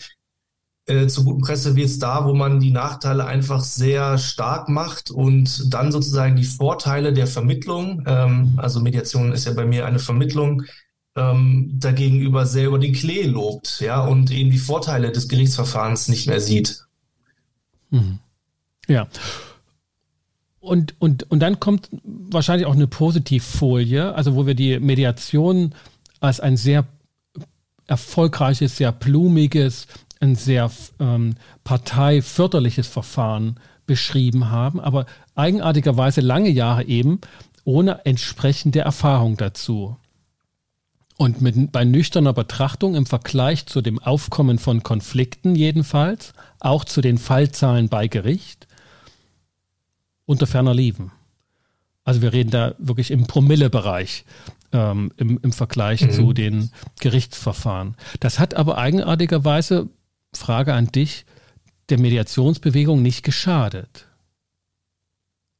äh, 0.86 1.08
zur 1.08 1.24
guten 1.24 1.42
Presse 1.42 1.76
wird 1.76 1.88
es 1.88 1.98
da, 1.98 2.26
wo 2.26 2.36
man 2.36 2.60
die 2.60 2.70
Nachteile 2.70 3.26
einfach 3.26 3.64
sehr 3.64 4.20
stark 4.20 4.70
macht 4.70 5.10
und 5.10 5.74
dann 5.74 5.92
sozusagen 5.92 6.36
die 6.36 6.44
Vorteile 6.44 7.12
der 7.12 7.26
Vermittlung, 7.26 8.04
ähm, 8.06 8.54
also 8.58 8.82
Mediation 8.82 9.32
ist 9.32 9.46
ja 9.46 9.54
bei 9.54 9.66
mir 9.66 9.88
eine 9.88 10.00
Vermittlung, 10.00 10.62
ähm, 11.16 11.72
dagegenüber 11.80 12.46
sehr 12.46 12.68
über 12.68 12.78
den 12.78 12.94
Klee 12.94 13.24
lobt, 13.24 13.82
ja, 13.82 14.00
und 14.06 14.30
eben 14.30 14.52
die 14.52 14.60
Vorteile 14.60 15.12
des 15.12 15.28
Gerichtsverfahrens 15.28 16.08
nicht 16.08 16.28
mehr 16.28 16.40
sieht. 16.40 16.86
Mhm. 17.90 18.20
Ja. 18.88 19.08
Und, 20.60 20.94
und, 21.00 21.30
und 21.32 21.40
dann 21.40 21.60
kommt 21.60 21.90
wahrscheinlich 22.04 22.68
auch 22.68 22.76
eine 22.76 22.88
Positivfolie, 22.88 24.14
also 24.14 24.36
wo 24.36 24.46
wir 24.46 24.54
die 24.54 24.80
Mediation 24.80 25.74
als 26.20 26.40
ein 26.40 26.56
sehr 26.56 26.86
erfolgreiches, 27.88 28.78
sehr 28.78 28.92
blumiges, 28.92 29.88
ein 30.20 30.36
sehr 30.36 30.72
ähm, 31.00 31.36
parteiförderliches 31.64 32.88
Verfahren 32.88 33.60
beschrieben 33.88 34.50
haben, 34.50 34.80
aber 34.80 35.08
eigenartigerweise 35.36 36.22
lange 36.22 36.50
Jahre 36.50 36.86
eben 36.86 37.20
ohne 37.66 38.06
entsprechende 38.06 38.80
Erfahrung 38.80 39.38
dazu. 39.38 39.98
Und 41.18 41.42
mit, 41.42 41.72
bei 41.72 41.86
nüchterner 41.86 42.34
Betrachtung 42.34 42.96
im 42.96 43.06
Vergleich 43.06 43.66
zu 43.66 43.82
dem 43.82 44.00
Aufkommen 44.00 44.58
von 44.60 44.84
Konflikten 44.84 45.56
jedenfalls, 45.56 46.34
auch 46.60 46.86
zu 46.86 47.02
den 47.02 47.18
Fallzahlen 47.18 47.90
bei 47.90 48.08
Gericht, 48.08 48.68
unter 50.32 50.48
ferner 50.48 50.74
Liefen. 50.74 51.12
Also 52.04 52.22
wir 52.22 52.34
reden 52.34 52.50
da 52.50 52.74
wirklich 52.80 53.12
im 53.12 53.28
Promille-Bereich 53.28 54.26
ähm, 54.72 55.12
im, 55.18 55.40
im 55.42 55.52
Vergleich 55.52 56.02
mhm. 56.02 56.12
zu 56.12 56.34
den 56.34 56.72
Gerichtsverfahren. 57.00 57.96
Das 58.20 58.40
hat 58.40 58.56
aber 58.56 58.78
eigenartigerweise, 58.78 59.90
Frage 60.34 60.74
an 60.74 60.88
dich, 60.88 61.26
der 61.90 62.00
Mediationsbewegung 62.00 63.02
nicht 63.02 63.24
geschadet. 63.24 64.08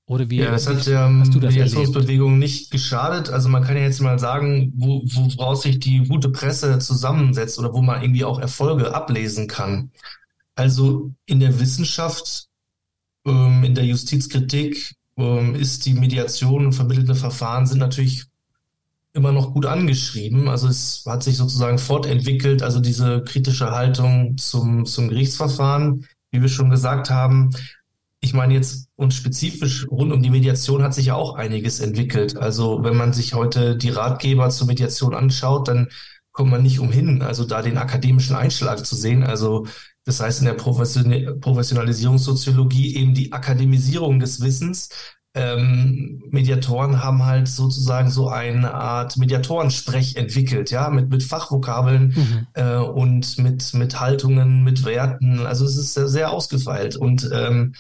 Oder 0.06 0.30
wie 0.30 0.38
ja, 0.38 0.52
das 0.52 0.68
hat 0.68 0.86
der 0.88 1.10
Mediationsbewegung 1.10 2.38
nicht 2.38 2.72
geschadet. 2.72 3.30
Also 3.30 3.48
man 3.50 3.64
kann 3.64 3.78
ja 3.78 3.84
jetzt 3.84 4.02
mal 4.02 4.20
sagen, 4.20 4.74
wo, 4.76 5.04
woraus 5.06 5.62
sich 5.62 5.80
die 5.80 6.06
gute 6.06 6.30
Presse 6.30 6.80
zusammensetzt 6.80 7.60
oder 7.60 7.74
wo 7.74 7.82
man 7.82 8.02
irgendwie 8.02 8.26
auch 8.26 8.40
Erfolge 8.40 8.94
ablesen 8.94 9.48
kann. 9.48 9.92
Also 10.56 11.14
in 11.26 11.40
der 11.40 11.60
Wissenschaft 11.60 12.50
ähm, 13.26 13.64
in 13.64 13.76
der 13.76 13.86
Justizkritik 13.86 14.96
ähm, 15.18 15.56
ist 15.56 15.86
die 15.86 15.94
Mediation 15.94 16.66
und 16.68 16.74
vermittelte 16.74 17.16
Verfahren 17.16 17.66
sind 17.66 17.80
natürlich 17.80 18.26
immer 19.14 19.32
noch 19.32 19.54
gut 19.54 19.66
angeschrieben. 19.66 20.48
Also 20.48 20.68
es 20.68 21.04
hat 21.06 21.24
sich 21.24 21.38
sozusagen 21.38 21.78
fortentwickelt, 21.78 22.64
also 22.64 22.80
diese 22.80 23.24
kritische 23.24 23.72
Haltung 23.72 24.38
zum, 24.38 24.86
zum 24.86 25.10
Gerichtsverfahren, 25.10 26.08
wie 26.32 26.42
wir 26.42 26.50
schon 26.50 26.70
gesagt 26.70 27.10
haben. 27.10 27.52
Ich 28.22 28.34
meine 28.34 28.54
jetzt 28.54 28.88
und 28.96 29.14
spezifisch 29.14 29.88
rund 29.90 30.14
um 30.14 30.22
die 30.22 30.30
Mediation 30.30 30.84
hat 30.84 30.94
sich 30.94 31.08
ja 31.08 31.16
auch 31.16 31.36
einiges 31.36 31.80
entwickelt. 31.80 32.38
Also 32.38 32.84
wenn 32.84 32.96
man 32.96 33.14
sich 33.14 33.34
heute 33.34 33.76
die 33.76 33.90
Ratgeber 33.90 34.50
zur 34.50 34.68
Mediation 34.68 35.14
anschaut, 35.14 35.68
dann 35.68 35.90
kommt 36.32 36.52
man 36.52 36.64
nicht 36.64 36.80
umhin, 36.80 37.22
also 37.22 37.44
da 37.44 37.62
den 37.62 37.78
akademischen 37.78 38.36
Einschlag 38.36 38.86
zu 38.86 38.96
sehen. 38.96 39.24
Also 39.24 39.66
das 40.12 40.20
heißt 40.20 40.42
in 40.42 40.46
der 40.46 40.56
Professionalisierungssoziologie 40.56 42.98
eben 42.98 43.14
die 43.14 43.32
Akademisierung 43.32 44.20
des 44.20 44.42
Wissens. 44.42 44.90
Ähm, 45.34 46.22
Mediatoren 46.30 47.02
haben 47.02 47.26
halt 47.26 47.48
sozusagen 47.48 48.12
so 48.12 48.28
eine 48.28 48.74
Art 48.74 49.16
Mediatorensprech 49.16 50.18
entwickelt, 50.18 50.72
ja, 50.72 50.90
mit, 50.90 51.10
mit 51.10 51.24
Fachvokabeln 51.24 52.14
mhm. 52.14 52.48
äh, 52.54 52.76
und 52.76 53.38
mit, 53.38 53.74
mit 53.74 54.02
Haltungen, 54.02 54.66
mit 54.66 54.84
Werten. 54.84 55.46
Also 55.46 55.64
es 55.64 55.78
ist 55.78 55.94
sehr, 55.94 56.10
sehr 56.10 56.32
ausgefeilt 56.32 56.98
und 56.98 57.30
ähm, 57.34 57.76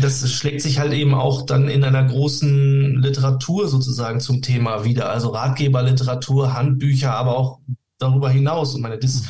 das 0.00 0.32
schlägt 0.32 0.62
sich 0.62 0.78
halt 0.78 0.94
eben 0.94 1.12
auch 1.12 1.42
dann 1.42 1.68
in 1.68 1.84
einer 1.84 2.04
großen 2.04 3.02
Literatur 3.02 3.68
sozusagen 3.68 4.20
zum 4.20 4.40
Thema 4.40 4.84
wieder. 4.84 5.10
Also 5.10 5.28
Ratgeberliteratur, 5.28 6.54
Handbücher, 6.54 7.12
aber 7.12 7.36
auch 7.36 7.58
darüber 7.98 8.30
hinaus. 8.30 8.74
Und 8.74 8.80
meine, 8.80 8.98
das 8.98 9.24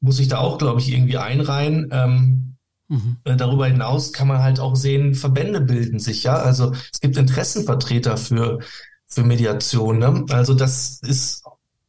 muss 0.00 0.18
ich 0.18 0.28
da 0.28 0.38
auch, 0.38 0.58
glaube 0.58 0.80
ich, 0.80 0.92
irgendwie 0.92 1.18
einreihen. 1.18 1.88
Ähm, 1.92 2.56
mhm. 2.88 3.16
äh, 3.24 3.36
darüber 3.36 3.66
hinaus 3.66 4.12
kann 4.12 4.28
man 4.28 4.42
halt 4.42 4.60
auch 4.60 4.76
sehen, 4.76 5.14
Verbände 5.14 5.60
bilden 5.60 5.98
sich, 5.98 6.22
ja. 6.22 6.36
Also 6.36 6.72
es 6.92 7.00
gibt 7.00 7.16
Interessenvertreter 7.16 8.16
für, 8.16 8.60
für 9.06 9.24
Mediation. 9.24 9.98
Ne? 9.98 10.24
Also 10.30 10.54
das 10.54 11.00
ist, 11.02 11.42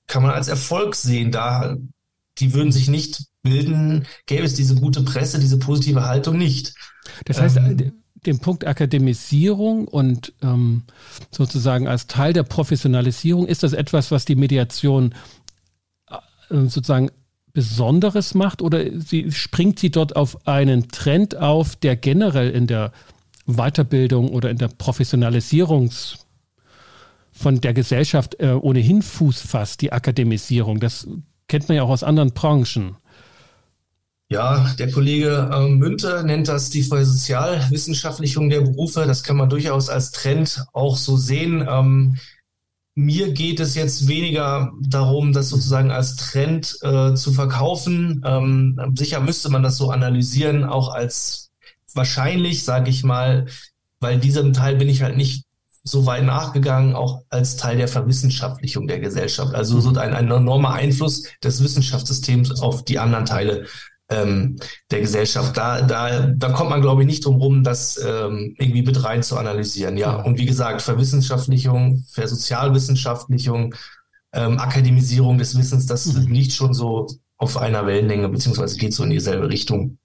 kann 0.07 0.23
man 0.23 0.31
als 0.31 0.47
Erfolg 0.47 0.95
sehen. 0.95 1.31
Da, 1.31 1.77
die 2.37 2.53
würden 2.53 2.71
sich 2.71 2.87
nicht 2.89 3.25
bilden, 3.41 4.05
gäbe 4.25 4.43
es 4.43 4.55
diese 4.55 4.75
gute 4.75 5.03
Presse, 5.03 5.39
diese 5.39 5.59
positive 5.59 6.05
Haltung 6.05 6.37
nicht. 6.37 6.73
Das 7.25 7.39
heißt, 7.39 7.57
ähm, 7.57 7.93
den 8.25 8.39
Punkt 8.39 8.67
Akademisierung 8.67 9.87
und 9.87 10.33
ähm, 10.41 10.83
sozusagen 11.31 11.87
als 11.87 12.07
Teil 12.07 12.33
der 12.33 12.43
Professionalisierung, 12.43 13.47
ist 13.47 13.63
das 13.63 13.73
etwas, 13.73 14.11
was 14.11 14.25
die 14.25 14.35
Mediation 14.35 15.15
äh, 16.09 16.17
sozusagen 16.49 17.11
Besonderes 17.53 18.33
macht 18.35 18.61
oder 18.61 18.85
sie, 18.99 19.31
springt 19.31 19.79
sie 19.79 19.89
dort 19.89 20.15
auf 20.15 20.47
einen 20.47 20.87
Trend 20.89 21.35
auf, 21.35 21.75
der 21.75 21.95
generell 21.95 22.49
in 22.49 22.67
der 22.67 22.91
Weiterbildung 23.45 24.29
oder 24.29 24.49
in 24.49 24.57
der 24.57 24.67
Professionalisierung 24.67 25.91
von 27.31 27.61
der 27.61 27.73
Gesellschaft 27.73 28.39
äh, 28.39 28.51
ohnehin 28.51 29.01
Fuß 29.01 29.41
fasst, 29.41 29.81
die 29.81 29.91
Akademisierung. 29.91 30.79
Das 30.79 31.07
kennt 31.47 31.67
man 31.67 31.77
ja 31.77 31.83
auch 31.83 31.89
aus 31.89 32.03
anderen 32.03 32.31
Branchen. 32.31 32.95
Ja, 34.31 34.75
der 34.77 34.91
Kollege 34.91 35.49
äh, 35.51 35.69
Münter 35.69 36.21
nennt 36.21 36.47
das 36.47 36.69
die 36.69 36.83
Sozialwissenschaftlichung 36.83 38.49
der 38.49 38.61
Berufe. 38.61 39.05
Das 39.07 39.23
kann 39.23 39.37
man 39.37 39.49
durchaus 39.49 39.89
als 39.89 40.11
Trend 40.11 40.65
auch 40.71 40.97
so 40.97 41.17
sehen. 41.17 41.67
Ähm, 41.67 42.17
mir 42.95 43.31
geht 43.31 43.59
es 43.59 43.75
jetzt 43.75 44.07
weniger 44.07 44.71
darum, 44.81 45.31
das 45.31 45.49
sozusagen 45.49 45.91
als 45.91 46.15
Trend 46.15 46.77
äh, 46.81 47.13
zu 47.13 47.31
verkaufen. 47.31 48.21
Ähm, 48.25 48.79
sicher 48.95 49.21
müsste 49.21 49.49
man 49.49 49.63
das 49.63 49.77
so 49.77 49.91
analysieren, 49.91 50.65
auch 50.65 50.93
als 50.93 51.51
wahrscheinlich, 51.93 52.63
sage 52.63 52.89
ich 52.89 53.03
mal, 53.03 53.47
weil 53.99 54.19
diesem 54.19 54.53
Teil 54.53 54.75
bin 54.75 54.89
ich 54.89 55.01
halt 55.01 55.17
nicht 55.17 55.45
so 55.83 56.05
weit 56.05 56.25
nachgegangen, 56.25 56.93
auch 56.93 57.23
als 57.29 57.55
Teil 57.55 57.77
der 57.77 57.87
Verwissenschaftlichung 57.87 58.87
der 58.87 58.99
Gesellschaft. 58.99 59.55
Also 59.55 59.79
so 59.79 59.89
ein, 59.89 60.13
ein 60.13 60.29
enormer 60.29 60.73
Einfluss 60.73 61.23
des 61.43 61.63
Wissenschaftssystems 61.63 62.61
auf 62.61 62.83
die 62.83 62.99
anderen 62.99 63.25
Teile 63.25 63.65
ähm, 64.09 64.57
der 64.91 65.01
Gesellschaft. 65.01 65.55
Da, 65.55 65.81
da, 65.81 66.27
da 66.27 66.49
kommt 66.49 66.69
man, 66.69 66.81
glaube 66.81 67.01
ich, 67.01 67.07
nicht 67.07 67.25
drum 67.25 67.37
rum, 67.37 67.63
das 67.63 67.97
ähm, 67.97 68.55
irgendwie 68.57 68.81
mit 68.81 69.03
rein 69.03 69.23
zu 69.23 69.37
analysieren. 69.37 69.97
Ja, 69.97 70.21
und 70.21 70.37
wie 70.37 70.45
gesagt, 70.45 70.81
Verwissenschaftlichung, 70.81 72.03
Versozialwissenschaftlichung, 72.11 73.75
ähm, 74.33 74.59
Akademisierung 74.59 75.37
des 75.37 75.57
Wissens, 75.57 75.85
das 75.85 76.05
mhm. 76.05 76.31
liegt 76.31 76.53
schon 76.53 76.73
so 76.73 77.07
auf 77.37 77.57
einer 77.57 77.85
Wellenlänge, 77.85 78.29
beziehungsweise 78.29 78.77
geht 78.77 78.93
so 78.93 79.03
in 79.03 79.11
dieselbe 79.11 79.49
Richtung. 79.49 79.97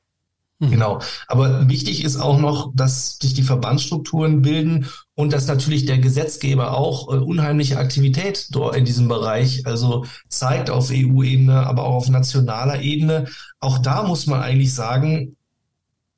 Mhm. 0.61 0.71
Genau. 0.71 1.01
Aber 1.27 1.69
wichtig 1.69 2.05
ist 2.05 2.17
auch 2.17 2.39
noch, 2.39 2.73
dass 2.75 3.19
sich 3.21 3.35
die 3.35 3.43
Verbandsstrukturen 3.43 4.43
bilden 4.43 4.87
und 5.15 5.33
dass 5.33 5.47
natürlich 5.47 5.87
der 5.87 5.99
Gesetzgeber 5.99 6.77
auch 6.77 7.13
äh, 7.13 7.17
unheimliche 7.17 7.79
Aktivität 7.79 8.49
dort 8.51 8.77
in 8.77 8.85
diesem 8.85 9.09
Bereich 9.09 9.67
also 9.67 10.05
zeigt 10.29 10.71
auf 10.71 10.91
EU-Ebene, 10.93 11.67
aber 11.67 11.85
auch 11.85 11.97
auf 11.97 12.09
nationaler 12.09 12.81
Ebene. 12.81 13.27
Auch 13.61 13.79
da 13.79 14.05
muss 14.05 14.27
man 14.27 14.43
eigentlich 14.43 14.75
sagen, 14.75 15.37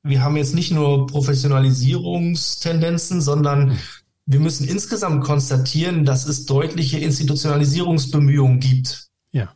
wir 0.03 0.23
haben 0.23 0.37
jetzt 0.37 0.55
nicht 0.55 0.71
nur 0.71 1.07
Professionalisierungstendenzen, 1.07 3.21
sondern 3.21 3.69
mhm. 3.69 3.77
wir 4.25 4.39
müssen 4.39 4.67
insgesamt 4.67 5.23
konstatieren, 5.23 6.05
dass 6.05 6.27
es 6.27 6.45
deutliche 6.45 6.99
Institutionalisierungsbemühungen 6.99 8.59
gibt. 8.59 9.07
Ja. 9.31 9.49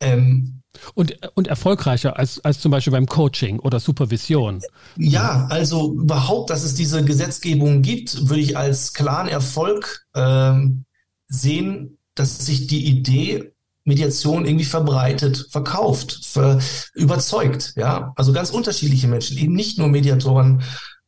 Ähm, 0.00 0.59
und, 0.94 1.18
und 1.34 1.48
erfolgreicher 1.48 2.18
als, 2.18 2.44
als 2.44 2.60
zum 2.60 2.70
Beispiel 2.70 2.92
beim 2.92 3.06
Coaching 3.06 3.58
oder 3.58 3.80
Supervision. 3.80 4.60
Ja, 4.96 5.46
also 5.50 5.94
überhaupt, 5.94 6.50
dass 6.50 6.62
es 6.62 6.74
diese 6.74 7.04
Gesetzgebung 7.04 7.82
gibt, 7.82 8.28
würde 8.28 8.42
ich 8.42 8.56
als 8.56 8.92
klaren 8.92 9.28
Erfolg 9.28 10.06
ähm, 10.14 10.84
sehen, 11.28 11.98
dass 12.14 12.44
sich 12.46 12.66
die 12.66 12.86
Idee 12.86 13.52
Mediation 13.84 14.44
irgendwie 14.44 14.64
verbreitet, 14.64 15.48
verkauft, 15.50 16.20
ver, 16.24 16.58
überzeugt. 16.94 17.72
Ja, 17.76 18.12
also 18.16 18.32
ganz 18.32 18.50
unterschiedliche 18.50 19.08
Menschen, 19.08 19.38
eben 19.38 19.54
nicht 19.54 19.78
nur 19.78 19.88
Mediatoren, 19.88 20.62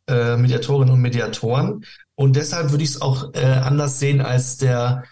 äh, 0.08 0.36
Mediatorinnen 0.36 0.92
und 0.94 1.00
Mediatoren. 1.00 1.84
Und 2.14 2.36
deshalb 2.36 2.70
würde 2.70 2.84
ich 2.84 2.90
es 2.90 3.02
auch 3.02 3.34
äh, 3.34 3.44
anders 3.44 3.98
sehen 3.98 4.20
als 4.20 4.56
der 4.56 5.04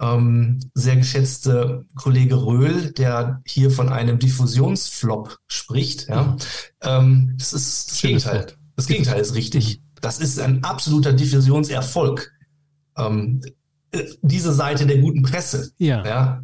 ähm, 0.00 0.60
sehr 0.74 0.96
geschätzte 0.96 1.86
Kollege 1.94 2.44
Röhl, 2.44 2.92
der 2.92 3.40
hier 3.46 3.70
von 3.70 3.88
einem 3.88 4.18
Diffusionsflop 4.18 5.38
spricht. 5.46 6.08
Ja. 6.08 6.22
Mhm. 6.22 6.36
Ähm, 6.82 7.34
das 7.38 7.52
ist 7.52 7.90
das 7.90 8.00
Schönes 8.00 8.24
Gegenteil. 8.24 8.40
Wort. 8.40 8.58
Das 8.76 8.86
Gegenteil 8.86 9.20
ist 9.20 9.34
richtig. 9.34 9.78
Mhm. 9.78 9.82
Das 10.00 10.18
ist 10.18 10.38
ein 10.38 10.62
absoluter 10.64 11.12
Diffusionserfolg. 11.12 12.30
Ähm, 12.98 13.40
äh, 13.92 14.04
diese 14.22 14.52
Seite 14.52 14.86
der 14.86 14.98
guten 14.98 15.22
Presse. 15.22 15.70
Ja. 15.78 16.04
ja. 16.04 16.42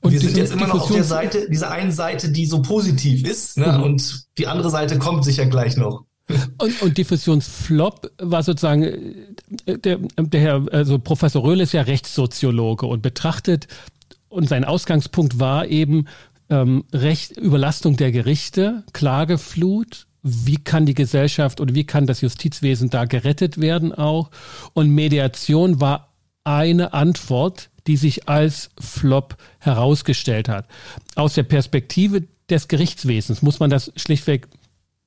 Und 0.00 0.12
wir 0.12 0.20
sind 0.20 0.36
jetzt 0.36 0.52
immer 0.52 0.66
noch 0.66 0.82
auf 0.82 0.92
der 0.92 1.04
Seite, 1.04 1.48
dieser 1.48 1.70
einen 1.70 1.92
Seite, 1.92 2.30
die 2.30 2.44
so 2.44 2.60
positiv 2.60 3.26
ist, 3.26 3.56
ne? 3.56 3.78
Mhm. 3.78 3.82
und 3.84 4.26
die 4.36 4.46
andere 4.46 4.68
Seite 4.68 4.98
kommt 4.98 5.24
sicher 5.24 5.46
gleich 5.46 5.76
noch. 5.76 6.04
Und, 6.58 6.80
und 6.80 6.96
Diffusionsflop 6.96 8.10
war 8.18 8.42
sozusagen, 8.42 8.82
äh, 9.66 9.78
der, 9.78 9.98
der 10.16 10.40
Herr, 10.40 10.66
also 10.72 10.98
Professor 10.98 11.42
Röhl 11.44 11.60
ist 11.60 11.72
ja 11.72 11.82
Rechtssoziologe 11.82 12.86
und 12.86 13.02
betrachtet, 13.02 13.68
und 14.28 14.48
sein 14.48 14.64
Ausgangspunkt 14.64 15.38
war 15.38 15.66
eben 15.68 16.06
ähm, 16.50 16.84
Recht, 16.92 17.36
Überlastung 17.36 17.96
der 17.96 18.10
Gerichte, 18.10 18.82
Klageflut, 18.92 20.06
wie 20.22 20.56
kann 20.56 20.86
die 20.86 20.94
Gesellschaft 20.94 21.60
oder 21.60 21.74
wie 21.74 21.84
kann 21.84 22.06
das 22.06 22.20
Justizwesen 22.20 22.90
da 22.90 23.04
gerettet 23.04 23.60
werden 23.60 23.92
auch. 23.92 24.30
Und 24.72 24.90
Mediation 24.90 25.80
war 25.80 26.14
eine 26.42 26.94
Antwort, 26.94 27.70
die 27.86 27.96
sich 27.96 28.28
als 28.28 28.70
Flop 28.80 29.36
herausgestellt 29.58 30.48
hat. 30.48 30.66
Aus 31.14 31.34
der 31.34 31.42
Perspektive 31.44 32.24
des 32.50 32.68
Gerichtswesens 32.68 33.42
muss 33.42 33.60
man 33.60 33.70
das 33.70 33.92
schlichtweg 33.96 34.48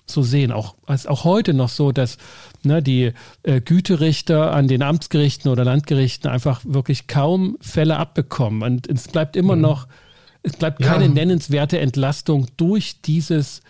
so 0.10 0.22
sehen. 0.22 0.52
Auch 0.52 0.76
ist 0.88 1.08
auch 1.08 1.24
heute 1.24 1.54
noch 1.54 1.70
so, 1.70 1.92
dass 1.92 2.18
ne, 2.64 2.82
die 2.82 3.14
äh, 3.44 3.62
Güterichter 3.62 4.54
an 4.54 4.68
den 4.68 4.82
Amtsgerichten 4.82 5.52
oder 5.52 5.64
Landgerichten 5.64 6.30
einfach 6.30 6.62
wirklich 6.64 7.08
kaum 7.08 7.58
Fälle 7.62 7.98
abbekommen. 7.98 8.64
Und 8.64 8.88
es 8.88 9.08
bleibt 9.08 9.36
immer 9.36 9.56
mhm. 9.56 9.62
noch, 9.62 9.88
es 10.44 10.54
bleibt 10.54 10.82
keine 10.82 11.06
ja. 11.06 11.12
nennenswerte 11.12 11.80
Entlastung 11.80 12.48
durch 12.58 13.02
dieses 13.02 13.62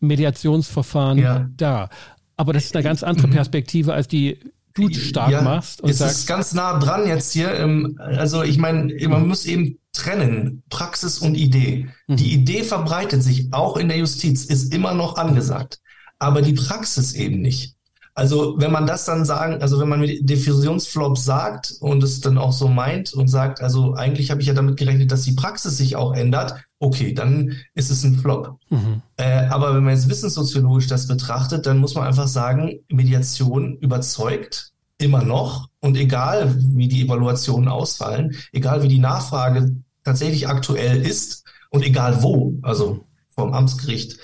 Mediationsverfahren 0.00 1.18
ja. 1.18 1.48
da. 1.56 1.90
Aber 2.36 2.52
das 2.52 2.66
ist 2.66 2.76
eine 2.76 2.84
ganz 2.84 3.02
andere 3.02 3.28
mhm. 3.28 3.32
Perspektive 3.32 3.94
als 3.94 4.08
die 4.08 4.38
du 4.86 5.00
stark 5.00 5.30
ja, 5.30 5.42
machst. 5.42 5.80
Und 5.80 5.90
es 5.90 5.98
sagst, 5.98 6.18
ist 6.18 6.26
ganz 6.26 6.54
nah 6.54 6.78
dran 6.78 7.06
jetzt 7.06 7.32
hier. 7.32 7.52
Ähm, 7.54 7.98
also 7.98 8.42
ich 8.42 8.58
meine, 8.58 8.94
man 9.08 9.26
muss 9.26 9.44
eben 9.44 9.78
trennen, 9.92 10.62
Praxis 10.70 11.18
und 11.18 11.34
Idee. 11.34 11.88
Mhm. 12.06 12.16
Die 12.16 12.32
Idee 12.32 12.62
verbreitet 12.62 13.22
sich 13.22 13.52
auch 13.52 13.76
in 13.76 13.88
der 13.88 13.98
Justiz, 13.98 14.44
ist 14.44 14.72
immer 14.72 14.94
noch 14.94 15.16
angesagt, 15.16 15.80
aber 16.18 16.42
die 16.42 16.52
Praxis 16.52 17.14
eben 17.14 17.40
nicht. 17.40 17.74
Also 18.18 18.56
wenn 18.58 18.72
man 18.72 18.84
das 18.84 19.04
dann 19.04 19.24
sagen, 19.24 19.62
also 19.62 19.78
wenn 19.78 19.88
man 19.88 20.00
mit 20.00 20.28
Diffusionsflop 20.28 21.16
sagt 21.16 21.76
und 21.78 22.02
es 22.02 22.20
dann 22.20 22.36
auch 22.36 22.52
so 22.52 22.66
meint 22.66 23.14
und 23.14 23.28
sagt, 23.28 23.60
also 23.60 23.94
eigentlich 23.94 24.32
habe 24.32 24.40
ich 24.40 24.48
ja 24.48 24.54
damit 24.54 24.76
gerechnet, 24.76 25.12
dass 25.12 25.22
die 25.22 25.34
Praxis 25.34 25.76
sich 25.76 25.94
auch 25.94 26.12
ändert, 26.12 26.56
okay, 26.80 27.14
dann 27.14 27.54
ist 27.74 27.92
es 27.92 28.02
ein 28.02 28.16
Flop. 28.16 28.58
Mhm. 28.70 29.02
Äh, 29.18 29.46
aber 29.46 29.72
wenn 29.72 29.84
man 29.84 29.94
jetzt 29.94 30.08
wissenssoziologisch 30.08 30.88
das 30.88 31.06
betrachtet, 31.06 31.64
dann 31.66 31.78
muss 31.78 31.94
man 31.94 32.08
einfach 32.08 32.26
sagen, 32.26 32.80
Mediation 32.88 33.76
überzeugt 33.76 34.72
immer 34.98 35.22
noch 35.22 35.68
und 35.78 35.96
egal 35.96 36.56
wie 36.58 36.88
die 36.88 37.04
Evaluationen 37.04 37.68
ausfallen, 37.68 38.34
egal 38.50 38.82
wie 38.82 38.88
die 38.88 38.98
Nachfrage 38.98 39.76
tatsächlich 40.02 40.48
aktuell 40.48 41.06
ist 41.06 41.44
und 41.70 41.84
egal 41.84 42.20
wo, 42.20 42.54
also 42.62 43.04
vom 43.28 43.52
Amtsgericht, 43.52 44.18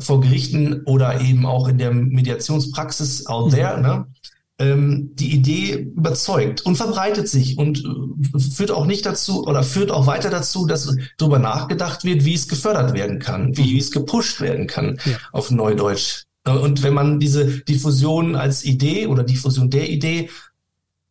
vor 0.00 0.20
Gerichten 0.20 0.82
oder 0.84 1.20
eben 1.20 1.46
auch 1.46 1.68
in 1.68 1.78
der 1.78 1.92
Mediationspraxis 1.92 3.26
out 3.26 3.52
there, 3.52 3.80
ne? 3.80 4.06
ähm, 4.58 5.10
die 5.14 5.32
Idee 5.34 5.90
überzeugt 5.96 6.62
und 6.66 6.76
verbreitet 6.76 7.28
sich 7.28 7.58
und 7.58 7.84
äh, 7.84 8.38
führt 8.38 8.70
auch 8.70 8.86
nicht 8.86 9.06
dazu 9.06 9.46
oder 9.46 9.62
führt 9.62 9.90
auch 9.90 10.06
weiter 10.06 10.30
dazu, 10.30 10.66
dass 10.66 10.94
darüber 11.16 11.38
nachgedacht 11.38 12.04
wird, 12.04 12.24
wie 12.24 12.34
es 12.34 12.48
gefördert 12.48 12.92
werden 12.94 13.20
kann, 13.20 13.56
wie, 13.56 13.74
wie 13.74 13.78
es 13.78 13.92
gepusht 13.92 14.40
werden 14.40 14.66
kann 14.66 14.98
ja. 15.04 15.16
auf 15.32 15.50
Neudeutsch. 15.50 16.24
Äh, 16.44 16.50
und 16.50 16.82
wenn 16.82 16.94
man 16.94 17.20
diese 17.20 17.46
Diffusion 17.46 18.34
als 18.34 18.64
Idee 18.64 19.06
oder 19.06 19.22
Diffusion 19.22 19.70
der 19.70 19.88
Idee 19.88 20.28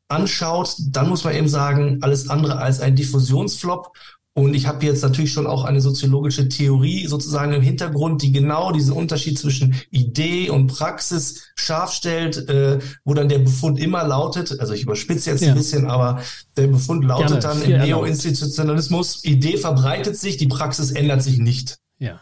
anschaut, 0.10 0.76
dann 0.80 1.10
muss 1.10 1.24
man 1.24 1.36
eben 1.36 1.50
sagen, 1.50 2.00
alles 2.02 2.30
andere 2.30 2.58
als 2.58 2.82
ein 2.82 2.96
Diffusionsflop 2.96 3.92
und 4.38 4.54
ich 4.54 4.68
habe 4.68 4.86
jetzt 4.86 5.02
natürlich 5.02 5.34
schon 5.34 5.48
auch 5.48 5.64
eine 5.64 5.82
soziologische 5.82 6.48
Theorie 6.48 7.08
sozusagen 7.08 7.54
im 7.54 7.64
Hintergrund, 7.64 8.22
die 8.22 8.32
genau 8.32 8.72
diesen 8.72 8.94
Unterschied 8.94 9.40
zwischen 9.40 9.74
Idee 9.90 10.52
und 10.52 10.68
Praxis 10.68 11.50
scharf 11.56 11.92
stellt, 11.92 12.48
äh, 12.48 12.78
wo 13.04 13.16
dann 13.16 13.30
der 13.30 13.40
Befund 13.40 13.80
immer 13.80 14.04
lautet, 14.04 14.60
also 14.60 14.74
ich 14.74 14.84
überspitze 14.84 15.32
jetzt 15.32 15.42
ja. 15.42 15.50
ein 15.50 15.56
bisschen, 15.56 15.90
aber 15.90 16.22
der 16.56 16.68
Befund 16.68 17.04
lautet 17.04 17.42
Gerne. 17.42 17.62
dann 17.62 17.62
im 17.64 17.82
Neo-Institutionalismus, 17.82 19.26
Idee 19.26 19.58
verbreitet 19.58 20.18
sich, 20.18 20.38
die 20.38 20.48
Praxis 20.48 20.92
ändert 20.92 21.24
sich 21.24 21.40
nicht. 21.40 21.80
Ja. 21.98 22.22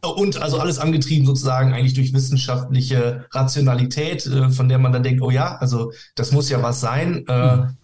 Und 0.00 0.40
also 0.40 0.60
alles 0.60 0.78
angetrieben 0.78 1.26
sozusagen 1.26 1.72
eigentlich 1.72 1.94
durch 1.94 2.14
wissenschaftliche 2.14 3.26
Rationalität, 3.32 4.26
äh, 4.26 4.48
von 4.50 4.68
der 4.68 4.78
man 4.78 4.92
dann 4.92 5.02
denkt, 5.02 5.22
oh 5.22 5.30
ja, 5.30 5.56
also 5.56 5.90
das 6.14 6.30
muss 6.30 6.50
ja 6.50 6.62
was 6.62 6.80
sein. 6.80 7.24
Äh, 7.26 7.56
mhm 7.56 7.76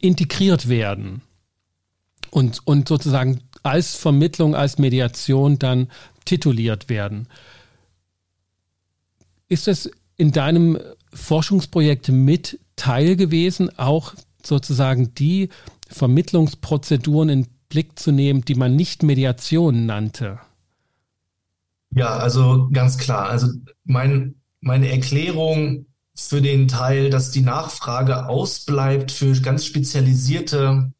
integriert 0.00 0.68
werden 0.68 1.22
und, 2.32 2.66
und 2.66 2.88
sozusagen 2.88 3.40
als 3.62 3.94
Vermittlung, 3.94 4.56
als 4.56 4.78
Mediation 4.78 5.58
dann 5.58 5.88
tituliert 6.24 6.88
werden. 6.88 7.28
Ist 9.48 9.66
das 9.66 9.90
in 10.16 10.32
deinem 10.32 10.78
Forschungsprojekt 11.12 12.08
mit 12.08 12.58
Teil 12.74 13.16
gewesen, 13.16 13.78
auch 13.78 14.14
sozusagen 14.42 15.14
die 15.14 15.50
Vermittlungsprozeduren 15.88 17.28
in 17.28 17.46
Blick 17.68 17.98
zu 17.98 18.12
nehmen, 18.12 18.42
die 18.42 18.54
man 18.54 18.76
nicht 18.76 19.02
Mediation 19.02 19.84
nannte? 19.84 20.40
Ja, 21.90 22.16
also 22.16 22.70
ganz 22.72 22.96
klar. 22.96 23.28
Also 23.28 23.48
mein, 23.84 24.36
meine 24.60 24.90
Erklärung 24.90 25.84
für 26.14 26.40
den 26.40 26.66
Teil, 26.66 27.10
dass 27.10 27.30
die 27.30 27.42
Nachfrage 27.42 28.26
ausbleibt 28.26 29.12
für 29.12 29.38
ganz 29.40 29.66
spezialisierte 29.66 30.92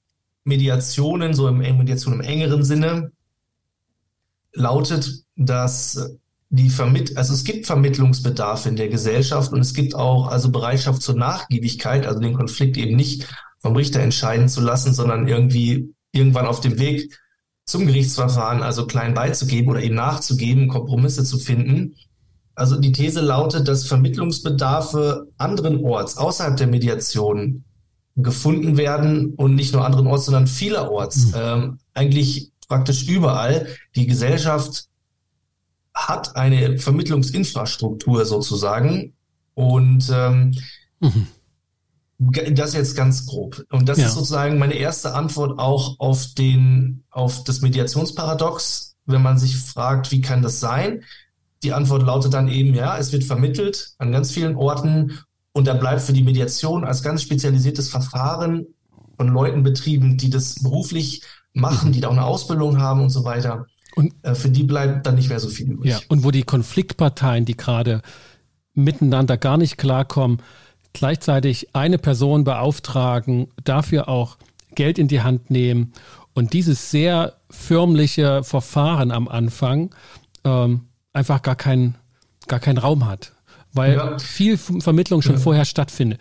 Mediationen, 0.45 1.35
so 1.35 1.49
im 1.49 1.59
Mediation 1.59 2.15
im 2.15 2.21
engeren 2.21 2.65
Sinne, 2.65 3.13
lautet, 4.53 5.25
dass 5.37 6.17
die 6.51 6.69
Vermitt 6.69 7.17
also 7.17 7.33
es 7.33 7.45
gibt 7.45 7.67
Vermittlungsbedarf 7.67 8.67
in 8.67 8.77
der 8.77 8.89
Gesellschaft 8.89 9.53
und 9.53 9.61
es 9.61 9.73
gibt 9.73 9.95
auch 9.95 10.29
also 10.29 10.51
Bereitschaft 10.51 11.01
zur 11.01 11.17
Nachgiebigkeit, 11.17 12.07
also 12.07 12.21
den 12.21 12.35
Konflikt 12.35 12.77
eben 12.77 12.95
nicht 12.95 13.27
vom 13.61 13.75
Richter 13.75 14.01
entscheiden 14.01 14.49
zu 14.49 14.61
lassen, 14.61 14.93
sondern 14.93 15.27
irgendwie 15.27 15.95
irgendwann 16.13 16.47
auf 16.47 16.61
dem 16.61 16.79
Weg 16.79 17.19
zum 17.65 17.87
Gerichtsverfahren 17.87 18.63
also 18.63 18.87
klein 18.87 19.15
beizugeben 19.15 19.71
oder 19.71 19.81
ihm 19.81 19.95
nachzugeben, 19.95 20.69
Kompromisse 20.69 21.25
zu 21.25 21.39
finden. 21.39 21.95
Also 22.55 22.79
die 22.79 22.93
These 22.93 23.23
lautet, 23.23 23.67
dass 23.67 23.87
Vermittlungsbedarfe 23.87 25.29
anderenorts 25.39 26.19
außerhalb 26.19 26.57
der 26.57 26.67
Mediation 26.67 27.65
gefunden 28.17 28.77
werden 28.77 29.35
und 29.35 29.55
nicht 29.55 29.73
nur 29.73 29.85
anderenorts, 29.85 30.27
sondern 30.27 30.47
vielerorts, 30.47 31.27
mhm. 31.27 31.35
ähm, 31.37 31.79
eigentlich 31.95 32.53
praktisch 32.69 33.09
überall. 33.09 33.67
Die 33.97 34.07
Gesellschaft 34.07 34.89
hat 35.95 36.37
eine 36.37 36.79
Vermittlungsinfrastruktur 36.79 38.25
sozusagen 38.25 39.15
und 39.55 40.11
ähm, 40.13 40.55
mhm. 41.01 41.27
das 42.55 42.75
jetzt 42.75 42.97
ganz 42.97 43.27
grob. 43.27 43.65
Und 43.71 43.89
das 43.89 43.99
ja. 43.99 44.07
ist 44.07 44.15
sozusagen 44.15 44.59
meine 44.59 44.75
erste 44.75 45.15
Antwort 45.15 45.59
auch 45.59 45.99
auf 45.99 46.35
den, 46.35 47.05
auf 47.11 47.45
das 47.45 47.61
Mediationsparadox, 47.61 48.95
wenn 49.07 49.23
man 49.23 49.39
sich 49.39 49.57
fragt, 49.57 50.11
wie 50.13 50.21
kann 50.21 50.43
das 50.43 50.61
sein? 50.61 51.03
Die 51.63 51.73
Antwort 51.73 52.03
lautet 52.03 52.35
dann 52.35 52.49
eben, 52.49 52.75
ja, 52.75 52.99
es 52.99 53.13
wird 53.13 53.25
vermittelt 53.25 53.95
an 53.99 54.13
ganz 54.13 54.33
vielen 54.33 54.57
Orten 54.57 55.19
und 55.53 55.67
da 55.67 55.75
bleibt 55.75 56.03
für 56.03 56.13
die 56.13 56.23
Mediation 56.23 56.85
als 56.85 57.03
ganz 57.03 57.23
spezialisiertes 57.23 57.89
Verfahren 57.89 58.67
von 59.17 59.29
Leuten 59.29 59.63
betrieben, 59.63 60.17
die 60.17 60.31
das 60.31 60.63
beruflich 60.63 61.23
machen, 61.53 61.91
mhm. 61.91 61.93
die 61.93 62.01
da 62.01 62.09
auch 62.09 62.13
eine 62.13 62.25
Ausbildung 62.25 62.79
haben 62.79 63.03
und 63.03 63.11
so 63.11 63.25
weiter. 63.25 63.67
Und 63.95 64.15
äh, 64.23 64.35
für 64.35 64.49
die 64.49 64.63
bleibt 64.63 65.07
dann 65.07 65.17
nicht 65.17 65.29
mehr 65.29 65.41
so 65.41 65.49
viel 65.49 65.71
übrig. 65.71 65.91
Ja, 65.91 66.01
und 66.09 66.25
wo 66.25 66.31
die 66.31 66.45
Konfliktparteien, 66.45 67.45
die 67.45 67.57
gerade 67.57 68.01
miteinander 68.75 69.37
gar 69.37 69.59
nicht 69.59 69.77
klarkommen, 69.77 70.39
gleichzeitig 70.95 71.75
eine 71.75 71.99
Person 71.99 72.45
beauftragen, 72.45 73.49
dafür 73.65 74.09
auch 74.09 74.39
Geld 74.75 74.99
in 74.99 75.09
die 75.09 75.21
Hand 75.21 75.51
nehmen 75.51 75.93
und 76.33 76.55
dieses 76.55 76.91
sehr 76.91 77.35
förmliche 77.51 78.43
Verfahren 78.43 79.11
am 79.11 79.29
Anfang 79.29 79.95
ähm, 80.45 80.87
einfach 81.13 81.43
gar 81.43 81.57
keinen 81.57 81.97
gar 82.49 82.61
keinen 82.61 82.79
Raum 82.79 83.07
hat 83.07 83.33
weil 83.73 83.95
ja. 83.95 84.19
viel 84.19 84.59
Vermittlung 84.59 85.23
schon 85.23 85.37
ja. 85.37 85.41
vorher 85.41 85.65
stattfindet. 85.65 86.21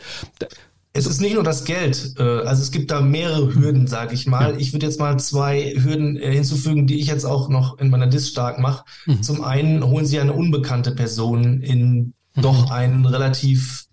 Es 0.93 1.05
ist 1.05 1.21
nicht 1.21 1.35
nur 1.35 1.43
das 1.43 1.63
Geld, 1.63 2.15
äh, 2.19 2.23
also 2.23 2.61
es 2.61 2.71
gibt 2.71 2.91
da 2.91 2.99
mehrere 2.99 3.55
Hürden, 3.55 3.87
sage 3.87 4.13
ich 4.13 4.27
mal. 4.27 4.51
Ja. 4.51 4.57
Ich 4.57 4.73
würde 4.73 4.85
jetzt 4.85 4.99
mal 4.99 5.17
zwei 5.19 5.73
Hürden 5.77 6.17
äh, 6.17 6.33
hinzufügen, 6.33 6.85
die 6.85 6.99
ich 6.99 7.07
jetzt 7.07 7.23
auch 7.23 7.47
noch 7.47 7.79
in 7.79 7.89
meiner 7.89 8.07
Dis 8.07 8.27
stark 8.27 8.59
mache. 8.59 8.83
Mhm. 9.05 9.23
Zum 9.23 9.41
einen 9.43 9.85
holen 9.85 10.05
Sie 10.05 10.19
eine 10.19 10.33
unbekannte 10.33 10.91
Person 10.91 11.61
in 11.61 12.13
mhm. 12.35 12.41
doch 12.41 12.71
ein 12.71 13.05
relativ 13.05 13.85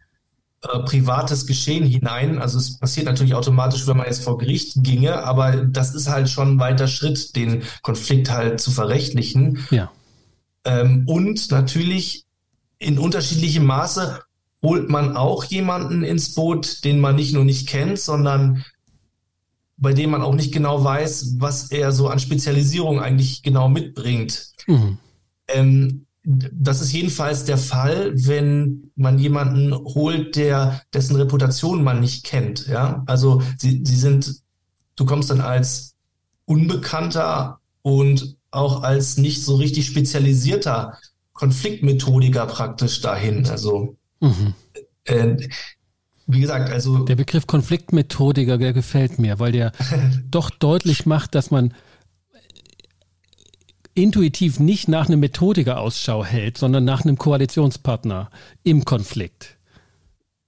äh, 0.62 0.81
privates 0.81 1.47
Geschehen 1.47 1.87
hinein. 1.87 2.40
Also 2.40 2.59
es 2.59 2.79
passiert 2.79 3.07
natürlich 3.07 3.35
automatisch, 3.35 3.87
wenn 3.87 3.97
man 3.97 4.07
jetzt 4.07 4.25
vor 4.25 4.38
Gericht 4.38 4.83
ginge, 4.83 5.23
aber 5.23 5.53
das 5.57 5.94
ist 5.94 6.09
halt 6.09 6.29
schon 6.29 6.55
ein 6.55 6.59
weiter 6.59 6.88
Schritt, 6.88 7.37
den 7.37 7.62
Konflikt 7.83 8.29
halt 8.29 8.61
zu 8.61 8.73
verrechtlichen. 8.73 9.64
Ja. 9.71 9.92
Ähm, 10.64 11.05
und 11.07 11.53
natürlich 11.53 12.25
in 12.78 12.98
unterschiedlichem 12.98 13.64
Maße 13.64 14.20
holt 14.62 14.88
man 14.88 15.16
auch 15.16 15.44
jemanden 15.44 16.02
ins 16.02 16.34
Boot, 16.34 16.84
den 16.84 17.00
man 17.00 17.16
nicht 17.16 17.32
nur 17.32 17.44
nicht 17.44 17.68
kennt, 17.68 17.98
sondern 17.98 18.64
bei 19.76 19.92
dem 19.92 20.10
man 20.10 20.22
auch 20.22 20.34
nicht 20.34 20.52
genau 20.52 20.82
weiß, 20.82 21.36
was 21.38 21.70
er 21.70 21.92
so 21.92 22.08
an 22.08 22.18
Spezialisierung 22.18 23.00
eigentlich 23.00 23.42
genau 23.42 23.68
mitbringt. 23.68 24.48
Mhm. 24.66 24.98
Ähm, 25.46 26.06
das 26.24 26.82
ist 26.82 26.92
jedenfalls 26.92 27.44
der 27.44 27.56
Fall, 27.56 28.12
wenn 28.14 28.90
man 28.96 29.18
jemanden 29.18 29.72
holt, 29.72 30.36
der 30.36 30.82
dessen 30.92 31.16
Reputation 31.16 31.82
man 31.82 32.00
nicht 32.00 32.24
kennt. 32.24 32.66
Ja, 32.66 33.02
also 33.06 33.40
sie, 33.56 33.82
sie 33.84 33.96
sind, 33.96 34.42
du 34.96 35.06
kommst 35.06 35.30
dann 35.30 35.40
als 35.40 35.94
Unbekannter 36.44 37.60
und 37.82 38.36
auch 38.50 38.82
als 38.82 39.16
nicht 39.16 39.42
so 39.42 39.56
richtig 39.56 39.86
spezialisierter 39.86 40.98
Konfliktmethodiker 41.38 42.46
praktisch 42.46 43.01
dahin. 43.01 43.46
Also 43.46 43.96
mhm. 44.20 44.55
äh, 45.05 45.37
wie 46.27 46.40
gesagt, 46.40 46.70
also. 46.70 47.05
Der 47.05 47.16
Begriff 47.16 47.46
Konfliktmethodiker, 47.46 48.59
der 48.59 48.72
gefällt 48.72 49.18
mir, 49.18 49.38
weil 49.38 49.53
der 49.53 49.72
doch 50.31 50.51
deutlich 50.51 51.07
macht, 51.07 51.35
dass 51.35 51.51
man 51.51 51.74
intuitiv 53.94 54.61
nicht 54.61 54.88
nach 54.88 55.07
einem 55.07 55.20
Methodiker 55.20 55.81
Ausschau 55.81 56.24
hält, 56.24 56.59
sondern 56.59 56.85
nach 56.85 57.05
einem 57.05 57.18
Koalitionspartner 57.18 58.31
im 58.62 58.85
Konflikt. 58.85 59.57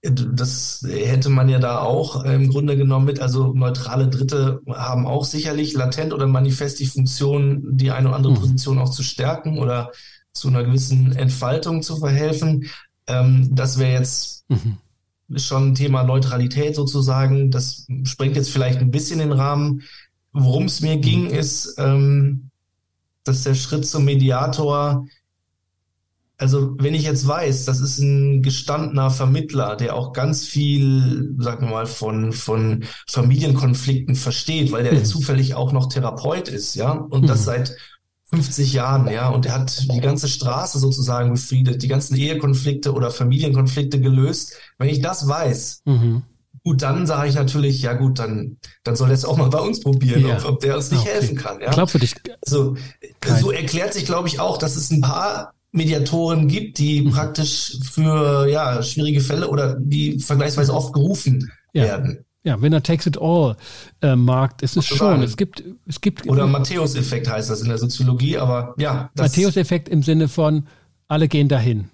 Das 0.03 0.83
hätte 0.87 1.29
man 1.29 1.47
ja 1.47 1.59
da 1.59 1.79
auch 1.79 2.25
im 2.25 2.49
Grunde 2.49 2.75
genommen 2.75 3.05
mit. 3.05 3.19
Also 3.19 3.53
neutrale 3.53 4.07
Dritte 4.07 4.61
haben 4.67 5.05
auch 5.05 5.25
sicherlich 5.25 5.73
latent 5.73 6.11
oder 6.11 6.27
manifest 6.27 6.79
die 6.79 6.87
Funktion, 6.87 7.77
die 7.77 7.91
eine 7.91 8.07
oder 8.07 8.17
andere 8.17 8.33
mhm. 8.33 8.39
Position 8.39 8.79
auch 8.79 8.89
zu 8.89 9.03
stärken 9.03 9.59
oder 9.59 9.91
zu 10.33 10.47
einer 10.47 10.63
gewissen 10.63 11.15
Entfaltung 11.15 11.81
zu 11.81 11.97
verhelfen. 11.97 12.69
Ähm, 13.07 13.49
das 13.51 13.77
wäre 13.77 13.93
jetzt 13.93 14.45
mhm. 14.49 14.77
schon 15.37 15.69
ein 15.69 15.75
Thema 15.75 16.03
Neutralität 16.03 16.75
sozusagen. 16.75 17.51
Das 17.51 17.87
sprengt 18.03 18.35
jetzt 18.35 18.51
vielleicht 18.51 18.79
ein 18.79 18.91
bisschen 18.91 19.19
den 19.19 19.31
Rahmen. 19.31 19.83
Worum 20.33 20.65
es 20.65 20.81
mir 20.81 20.97
ging, 20.97 21.25
mhm. 21.25 21.33
ist, 21.33 21.75
ähm, 21.77 22.51
dass 23.23 23.43
der 23.43 23.55
Schritt 23.55 23.85
zum 23.85 24.05
Mediator, 24.05 25.05
also 26.37 26.75
wenn 26.79 26.95
ich 26.95 27.03
jetzt 27.03 27.27
weiß, 27.27 27.65
das 27.65 27.81
ist 27.81 27.99
ein 27.99 28.41
gestandener 28.41 29.11
Vermittler, 29.11 29.75
der 29.75 29.95
auch 29.95 30.13
ganz 30.13 30.45
viel, 30.45 31.35
sagen 31.37 31.67
wir 31.67 31.71
mal, 31.71 31.85
von, 31.85 32.31
von 32.31 32.85
Familienkonflikten 33.07 34.15
versteht, 34.15 34.71
weil 34.71 34.83
der 34.83 34.93
mhm. 34.93 35.05
zufällig 35.05 35.53
auch 35.53 35.71
noch 35.71 35.87
Therapeut 35.87 36.47
ist, 36.47 36.75
ja, 36.75 36.93
und 36.93 37.23
mhm. 37.23 37.27
das 37.27 37.43
seit 37.43 37.75
50 38.33 38.71
Jahren, 38.73 39.09
ja, 39.09 39.27
und 39.27 39.45
er 39.45 39.53
hat 39.53 39.87
die 39.93 39.99
ganze 39.99 40.29
Straße 40.29 40.79
sozusagen 40.79 41.31
befriedet, 41.31 41.83
die 41.83 41.89
ganzen 41.89 42.15
Ehekonflikte 42.15 42.93
oder 42.93 43.11
Familienkonflikte 43.11 43.99
gelöst. 43.99 44.53
Wenn 44.77 44.87
ich 44.87 45.01
das 45.01 45.27
weiß, 45.27 45.81
mhm. 45.83 46.23
gut, 46.63 46.81
dann 46.81 47.05
sage 47.05 47.27
ich 47.27 47.35
natürlich, 47.35 47.81
ja 47.81 47.93
gut, 47.93 48.19
dann, 48.19 48.57
dann 48.85 48.95
soll 48.95 49.09
er 49.09 49.15
es 49.15 49.25
auch 49.25 49.35
mal 49.35 49.49
bei 49.49 49.59
uns 49.59 49.81
probieren, 49.81 50.25
ja. 50.25 50.37
ob, 50.37 50.45
ob, 50.45 50.59
der 50.61 50.77
uns 50.77 50.91
nicht 50.91 51.01
okay. 51.01 51.11
helfen 51.11 51.35
kann. 51.35 51.59
Ja? 51.59 51.71
Glaubwürdig. 51.71 52.15
Also, 52.45 52.77
so 53.41 53.51
erklärt 53.51 53.93
sich, 53.93 54.05
glaube 54.05 54.29
ich, 54.29 54.39
auch, 54.39 54.57
dass 54.57 54.77
es 54.77 54.91
ein 54.91 55.01
paar 55.01 55.53
Mediatoren 55.73 56.47
gibt, 56.47 56.77
die 56.77 57.01
mhm. 57.01 57.11
praktisch 57.11 57.79
für 57.83 58.47
ja, 58.47 58.81
schwierige 58.81 59.19
Fälle 59.19 59.49
oder 59.49 59.75
die 59.77 60.19
vergleichsweise 60.19 60.73
oft 60.73 60.93
gerufen 60.93 61.51
ja. 61.73 61.83
werden. 61.83 62.25
Ja, 62.43 62.59
Winner 62.59 62.81
takes 62.81 63.05
it 63.05 63.19
all 63.21 63.55
äh, 64.01 64.15
Markt 64.15 64.63
ist 64.63 64.75
es 64.75 64.85
schon. 64.85 65.21
Es 65.21 65.37
gibt, 65.37 65.63
es 65.85 66.01
gibt. 66.01 66.27
Oder 66.27 66.47
Matthäus-Effekt 66.47 67.29
heißt 67.29 67.49
das 67.49 67.61
in 67.61 67.69
der 67.69 67.77
Soziologie, 67.77 68.37
aber 68.37 68.73
ja. 68.77 69.11
Matthäus-Effekt 69.15 69.89
im 69.89 70.01
Sinne 70.01 70.27
von 70.27 70.65
alle 71.07 71.27
gehen 71.27 71.49
dahin. 71.49 71.89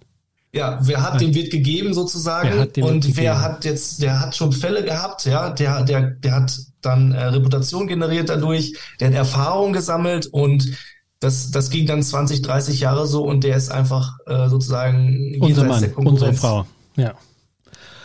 Ja, 0.53 0.79
wer 0.81 1.03
hat, 1.03 1.19
dem 1.19 1.35
wird 1.35 1.51
gegeben 1.51 1.93
sozusagen. 1.93 2.67
und 2.81 3.17
wer 3.17 3.41
hat 3.41 3.65
jetzt, 3.65 4.01
der 4.01 4.21
hat 4.21 4.35
schon 4.35 4.53
Fälle 4.53 4.83
gehabt, 4.83 5.25
ja, 5.25 5.49
der, 5.49 5.83
der, 5.83 6.11
der 6.11 6.35
hat 6.35 6.57
dann 6.81 7.11
äh, 7.11 7.25
Reputation 7.25 7.85
generiert 7.87 8.29
dadurch, 8.29 8.73
der 8.99 9.09
hat 9.09 9.15
Erfahrung 9.15 9.73
gesammelt 9.73 10.27
und 10.27 10.71
das, 11.19 11.51
das 11.51 11.69
ging 11.69 11.85
dann 11.85 12.01
20, 12.01 12.41
30 12.41 12.79
Jahre 12.79 13.07
so 13.07 13.23
und 13.25 13.43
der 13.43 13.57
ist 13.57 13.69
einfach 13.69 14.17
äh, 14.25 14.47
sozusagen 14.47 15.35
unser 15.41 15.65
Mann, 15.65 15.83
unsere 15.95 16.33
Frau, 16.33 16.65
ja. 16.95 17.13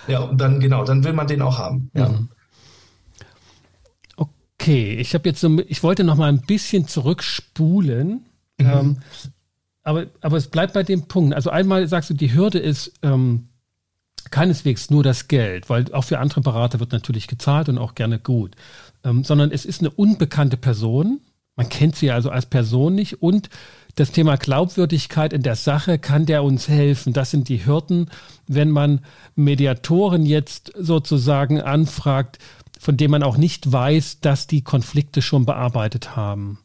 Ja, 0.08 0.20
und 0.20 0.40
dann, 0.40 0.60
genau, 0.60 0.84
dann 0.84 1.04
will 1.04 1.12
man 1.12 1.26
den 1.26 1.42
auch 1.42 1.58
haben. 1.58 1.90
Ja. 1.94 2.08
Mhm. 2.08 2.28
Okay, 4.16 4.94
ich 4.94 5.14
habe 5.14 5.28
jetzt 5.28 5.40
so, 5.40 5.58
ich 5.66 5.82
wollte 5.82 6.04
noch 6.04 6.16
mal 6.16 6.28
ein 6.28 6.42
bisschen 6.42 6.86
zurückspulen, 6.86 8.24
mhm. 8.58 8.66
ähm, 8.66 8.96
aber, 9.82 10.06
aber 10.20 10.36
es 10.36 10.48
bleibt 10.48 10.72
bei 10.72 10.84
dem 10.84 11.08
Punkt. 11.08 11.34
Also 11.34 11.50
einmal 11.50 11.88
sagst 11.88 12.10
du, 12.10 12.14
die 12.14 12.32
Hürde 12.32 12.58
ist 12.58 12.92
ähm, 13.02 13.48
keineswegs 14.30 14.90
nur 14.90 15.02
das 15.02 15.28
Geld, 15.28 15.68
weil 15.68 15.92
auch 15.92 16.04
für 16.04 16.18
andere 16.18 16.40
Berater 16.40 16.80
wird 16.80 16.92
natürlich 16.92 17.26
gezahlt 17.26 17.68
und 17.68 17.78
auch 17.78 17.94
gerne 17.94 18.18
gut, 18.18 18.54
ähm, 19.04 19.24
sondern 19.24 19.50
es 19.50 19.64
ist 19.64 19.80
eine 19.80 19.90
unbekannte 19.90 20.56
Person. 20.56 21.20
Man 21.56 21.68
kennt 21.68 21.96
sie 21.96 22.10
also 22.10 22.30
als 22.30 22.46
Person 22.46 22.94
nicht 22.94 23.20
und 23.22 23.50
das 23.94 24.12
Thema 24.12 24.36
Glaubwürdigkeit 24.36 25.32
in 25.32 25.42
der 25.42 25.56
Sache 25.56 25.98
kann 25.98 26.26
der 26.26 26.44
uns 26.44 26.68
helfen. 26.68 27.12
Das 27.12 27.30
sind 27.30 27.48
die 27.48 27.66
Hürden, 27.66 28.10
wenn 28.46 28.70
man 28.70 29.00
Mediatoren 29.34 30.24
jetzt 30.24 30.72
sozusagen 30.78 31.60
anfragt, 31.60 32.38
von 32.80 32.96
denen 32.96 33.12
man 33.12 33.22
auch 33.22 33.36
nicht 33.36 33.70
weiß, 33.70 34.20
dass 34.20 34.46
die 34.46 34.62
Konflikte 34.62 35.22
schon 35.22 35.44
bearbeitet 35.44 36.16
haben. 36.16 36.58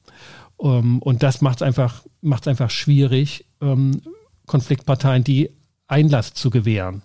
Ähm, 0.61 0.99
und 0.99 1.21
das 1.21 1.41
macht 1.41 1.57
es 1.57 1.61
einfach, 1.61 2.03
macht's 2.21 2.47
einfach 2.47 2.69
schwierig, 2.69 3.45
um, 3.59 4.01
Konfliktparteien 4.45 5.23
die 5.23 5.51
Einlass 5.87 6.33
zu 6.33 6.49
gewähren 6.49 7.01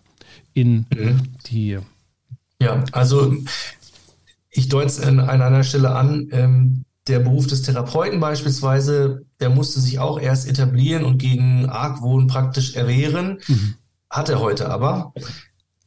in 0.54 0.86
mhm. 0.94 1.20
die. 1.46 1.78
Ja, 2.60 2.84
also 2.92 3.34
ich 4.50 4.68
deute 4.68 4.86
es 4.86 5.00
an 5.00 5.18
einer 5.18 5.64
Stelle 5.64 5.90
an, 5.90 6.28
ähm, 6.30 6.84
der 7.08 7.18
Beruf 7.18 7.46
des 7.46 7.62
Therapeuten 7.62 8.20
beispielsweise, 8.20 9.24
der 9.40 9.50
musste 9.50 9.80
sich 9.80 9.98
auch 9.98 10.20
erst 10.20 10.48
etablieren 10.48 11.04
und 11.04 11.18
gegen 11.18 11.68
Argwohn 11.68 12.28
praktisch 12.28 12.76
erwehren, 12.76 13.40
mhm. 13.46 13.74
hat 14.08 14.28
er 14.28 14.40
heute 14.40 14.70
aber. 14.70 15.12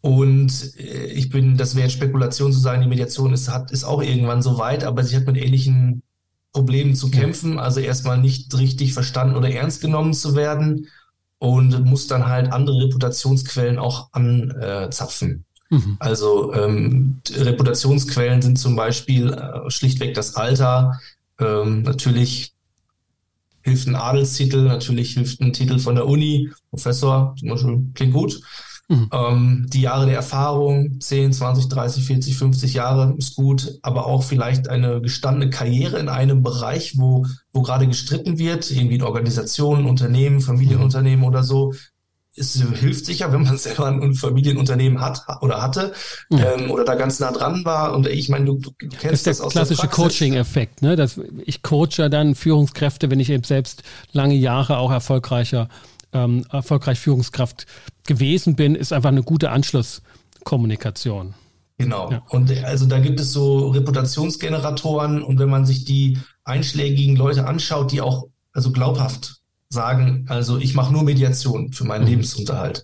Und 0.01 0.77
äh, 0.77 1.05
ich 1.07 1.29
bin, 1.29 1.57
das 1.57 1.75
wäre 1.75 1.89
Spekulation 1.89 2.51
zu 2.51 2.59
sagen, 2.59 2.81
die 2.81 2.87
Mediation 2.87 3.33
ist, 3.33 3.49
hat, 3.49 3.71
ist 3.71 3.85
auch 3.85 4.03
irgendwann 4.03 4.41
so 4.41 4.57
weit, 4.57 4.83
aber 4.83 5.03
sie 5.03 5.15
hat 5.15 5.25
mit 5.25 5.37
ähnlichen 5.37 6.03
Problemen 6.51 6.95
zu 6.95 7.11
kämpfen, 7.11 7.59
also 7.59 7.79
erstmal 7.79 8.17
nicht 8.17 8.57
richtig 8.57 8.93
verstanden 8.93 9.35
oder 9.35 9.51
ernst 9.51 9.81
genommen 9.81 10.13
zu 10.13 10.35
werden 10.35 10.87
und 11.37 11.83
muss 11.83 12.07
dann 12.07 12.27
halt 12.27 12.51
andere 12.51 12.85
Reputationsquellen 12.85 13.77
auch 13.77 14.09
anzapfen. 14.13 15.45
Mhm. 15.75 15.97
Also 15.99 16.53
ähm, 16.53 17.21
Reputationsquellen 17.35 18.41
sind 18.41 18.57
zum 18.57 18.75
Beispiel 18.75 19.33
äh, 19.33 19.69
schlichtweg 19.69 20.13
das 20.13 20.35
Alter. 20.35 20.99
Ähm, 21.39 21.81
natürlich 21.81 22.53
hilft 23.61 23.87
ein 23.87 23.95
Adelstitel, 23.95 24.63
natürlich 24.63 25.13
hilft 25.13 25.41
ein 25.41 25.51
Titel 25.51 25.79
von 25.79 25.95
der 25.95 26.07
Uni, 26.07 26.51
Professor, 26.69 27.35
zum 27.37 27.49
Beispiel, 27.49 27.83
klingt 27.93 28.13
gut. 28.13 28.39
Mhm. 28.87 29.09
Ähm, 29.11 29.65
die 29.69 29.81
Jahre 29.81 30.05
der 30.05 30.15
Erfahrung, 30.15 31.01
10, 31.01 31.33
20, 31.33 31.69
30, 31.69 32.05
40, 32.05 32.37
50 32.37 32.73
Jahre 32.75 33.15
ist 33.17 33.35
gut, 33.35 33.79
aber 33.81 34.05
auch 34.05 34.23
vielleicht 34.23 34.69
eine 34.69 35.01
gestandene 35.01 35.49
Karriere 35.49 35.97
in 35.97 36.07
einem 36.07 36.43
Bereich, 36.43 36.97
wo, 36.97 37.25
wo 37.51 37.63
gerade 37.63 37.87
gestritten 37.87 38.37
wird, 38.37 38.69
irgendwie 38.69 38.95
in 38.95 39.01
Organisationen, 39.01 39.87
Unternehmen, 39.87 40.39
Familienunternehmen 40.39 41.21
mhm. 41.21 41.25
oder 41.25 41.43
so, 41.43 41.73
es 42.37 42.61
hilft 42.61 43.05
sicher, 43.05 43.31
wenn 43.31 43.43
man 43.43 43.57
selber 43.57 43.87
ein 43.87 44.13
Familienunternehmen 44.13 45.01
hat 45.01 45.21
oder 45.41 45.61
hatte 45.61 45.93
ja. 46.29 46.53
ähm, 46.53 46.71
oder 46.71 46.83
da 46.83 46.95
ganz 46.95 47.19
nah 47.19 47.31
dran 47.31 47.65
war. 47.65 47.93
Und 47.93 48.07
ich 48.07 48.29
meine, 48.29 48.45
du, 48.45 48.57
du 48.57 48.71
kennst 48.89 49.03
das, 49.03 49.11
ist 49.11 49.27
das 49.27 49.37
der 49.37 49.45
aus 49.45 49.53
klassische 49.53 49.87
Coaching-Effekt. 49.87 50.81
Ne? 50.81 50.95
Dass 50.95 51.19
ich 51.45 51.61
coache 51.61 52.09
dann 52.09 52.35
Führungskräfte, 52.35 53.09
wenn 53.09 53.19
ich 53.19 53.29
eben 53.29 53.43
selbst 53.43 53.83
lange 54.11 54.35
Jahre 54.35 54.77
auch 54.77 54.91
erfolgreicher, 54.91 55.69
ähm, 56.13 56.45
erfolgreich 56.51 56.99
Führungskraft 56.99 57.65
gewesen 58.05 58.55
bin, 58.55 58.75
ist 58.75 58.93
einfach 58.93 59.09
eine 59.09 59.23
gute 59.23 59.51
Anschlusskommunikation. 59.51 61.33
Genau. 61.77 62.11
Ja. 62.11 62.23
Und 62.29 62.51
also 62.63 62.85
da 62.85 62.99
gibt 62.99 63.19
es 63.19 63.33
so 63.33 63.69
Reputationsgeneratoren 63.69 65.21
und 65.21 65.39
wenn 65.39 65.49
man 65.49 65.65
sich 65.65 65.83
die 65.83 66.17
einschlägigen 66.45 67.17
Leute 67.17 67.47
anschaut, 67.47 67.91
die 67.91 67.99
auch 67.99 68.27
also 68.53 68.71
glaubhaft 68.71 69.41
sagen, 69.69 70.25
also 70.29 70.57
ich 70.57 70.73
mache 70.73 70.93
nur 70.93 71.03
Mediation 71.03 71.71
für 71.71 71.85
meinen 71.85 72.03
mhm. 72.03 72.09
Lebensunterhalt. 72.09 72.83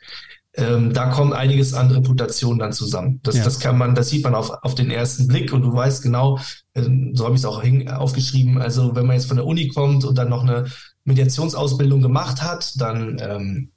Ähm, 0.54 0.94
da 0.94 1.10
kommt 1.10 1.34
einiges 1.34 1.74
an 1.74 1.92
Reputation 1.92 2.60
dann 2.60 2.74
zusammen. 2.74 3.22
Das, 3.24 3.38
ja. 3.38 3.44
das 3.44 3.60
kann 3.60 3.78
man, 3.78 3.96
das 3.96 4.10
sieht 4.10 4.24
man 4.24 4.36
auf, 4.36 4.50
auf 4.64 4.76
den 4.76 4.92
ersten 4.92 5.28
Blick 5.28 5.54
und 5.54 5.62
du 5.62 5.74
weißt 5.74 6.04
genau, 6.04 6.40
äh, 6.74 6.84
so 7.14 7.24
habe 7.24 7.36
ich 7.36 7.42
es 7.42 7.46
auch 7.46 7.62
hin, 7.62 7.90
aufgeschrieben, 7.90 8.62
also 8.62 8.96
wenn 8.96 9.06
man 9.06 9.16
jetzt 9.16 9.28
von 9.28 9.38
der 9.38 9.46
Uni 9.46 9.70
kommt 9.70 10.04
und 10.04 10.18
dann 10.18 10.30
noch 10.30 10.44
eine 10.44 10.66
Mediationsausbildung 11.06 12.02
gemacht 12.02 12.42
hat, 12.42 12.74
dann 12.82 13.18
ähm, 13.22 13.72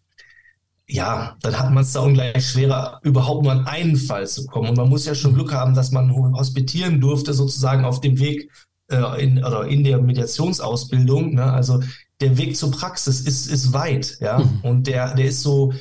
ja, 0.86 1.36
dann 1.40 1.58
hat 1.58 1.70
man 1.70 1.82
es 1.82 1.92
da 1.92 2.00
ungleich 2.00 2.46
schwerer, 2.46 3.00
überhaupt 3.02 3.42
nur 3.42 3.52
an 3.52 3.66
einen 3.66 3.96
Fall 3.96 4.26
zu 4.26 4.46
kommen. 4.46 4.68
Und 4.70 4.76
man 4.76 4.88
muss 4.88 5.06
ja 5.06 5.14
schon 5.14 5.34
Glück 5.34 5.52
haben, 5.52 5.74
dass 5.74 5.92
man 5.92 6.14
hospitieren 6.14 7.00
durfte, 7.00 7.32
sozusagen 7.32 7.84
auf 7.84 8.00
dem 8.00 8.18
Weg 8.18 8.50
äh, 8.90 9.22
in, 9.22 9.44
oder 9.44 9.66
in 9.66 9.84
der 9.84 10.00
Mediationsausbildung. 10.00 11.34
Ne? 11.34 11.44
Also 11.44 11.80
der 12.20 12.38
Weg 12.38 12.56
zur 12.56 12.70
Praxis 12.70 13.20
ist, 13.20 13.46
ist 13.50 13.72
weit, 13.72 14.18
ja. 14.20 14.38
Mhm. 14.38 14.60
Und 14.62 14.86
der, 14.86 15.14
der 15.14 15.26
ist 15.26 15.42
so, 15.42 15.72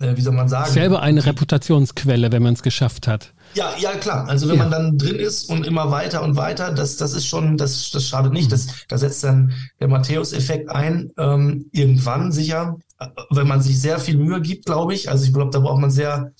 äh, 0.00 0.16
wie 0.16 0.20
soll 0.20 0.34
man 0.34 0.48
sagen? 0.48 0.70
Selber 0.70 1.02
eine 1.02 1.24
Reputationsquelle, 1.24 2.32
wenn 2.32 2.42
man 2.42 2.54
es 2.54 2.62
geschafft 2.62 3.06
hat. 3.06 3.32
Ja, 3.54 3.72
ja, 3.78 3.92
klar. 3.92 4.28
Also 4.28 4.48
wenn 4.48 4.56
ja. 4.56 4.62
man 4.62 4.70
dann 4.70 4.98
drin 4.98 5.16
ist 5.16 5.50
und 5.50 5.66
immer 5.66 5.90
weiter 5.90 6.22
und 6.22 6.36
weiter, 6.36 6.72
das, 6.72 6.96
das 6.96 7.12
ist 7.12 7.26
schon, 7.26 7.56
das, 7.56 7.90
das 7.90 8.06
schadet 8.06 8.32
nicht. 8.32 8.46
Mhm. 8.46 8.50
Das, 8.50 8.66
da 8.88 8.98
setzt 8.98 9.24
dann 9.24 9.52
der 9.80 9.88
Matthäus-Effekt 9.88 10.70
ein, 10.70 11.10
ähm, 11.18 11.66
irgendwann 11.72 12.32
sicher, 12.32 12.78
wenn 13.30 13.48
man 13.48 13.60
sich 13.60 13.80
sehr 13.80 13.98
viel 13.98 14.16
Mühe 14.16 14.40
gibt, 14.40 14.66
glaube 14.66 14.94
ich. 14.94 15.10
Also 15.10 15.24
ich 15.24 15.32
glaube, 15.32 15.50
da 15.50 15.58
braucht 15.58 15.80
man 15.80 15.90
sehr. 15.90 16.32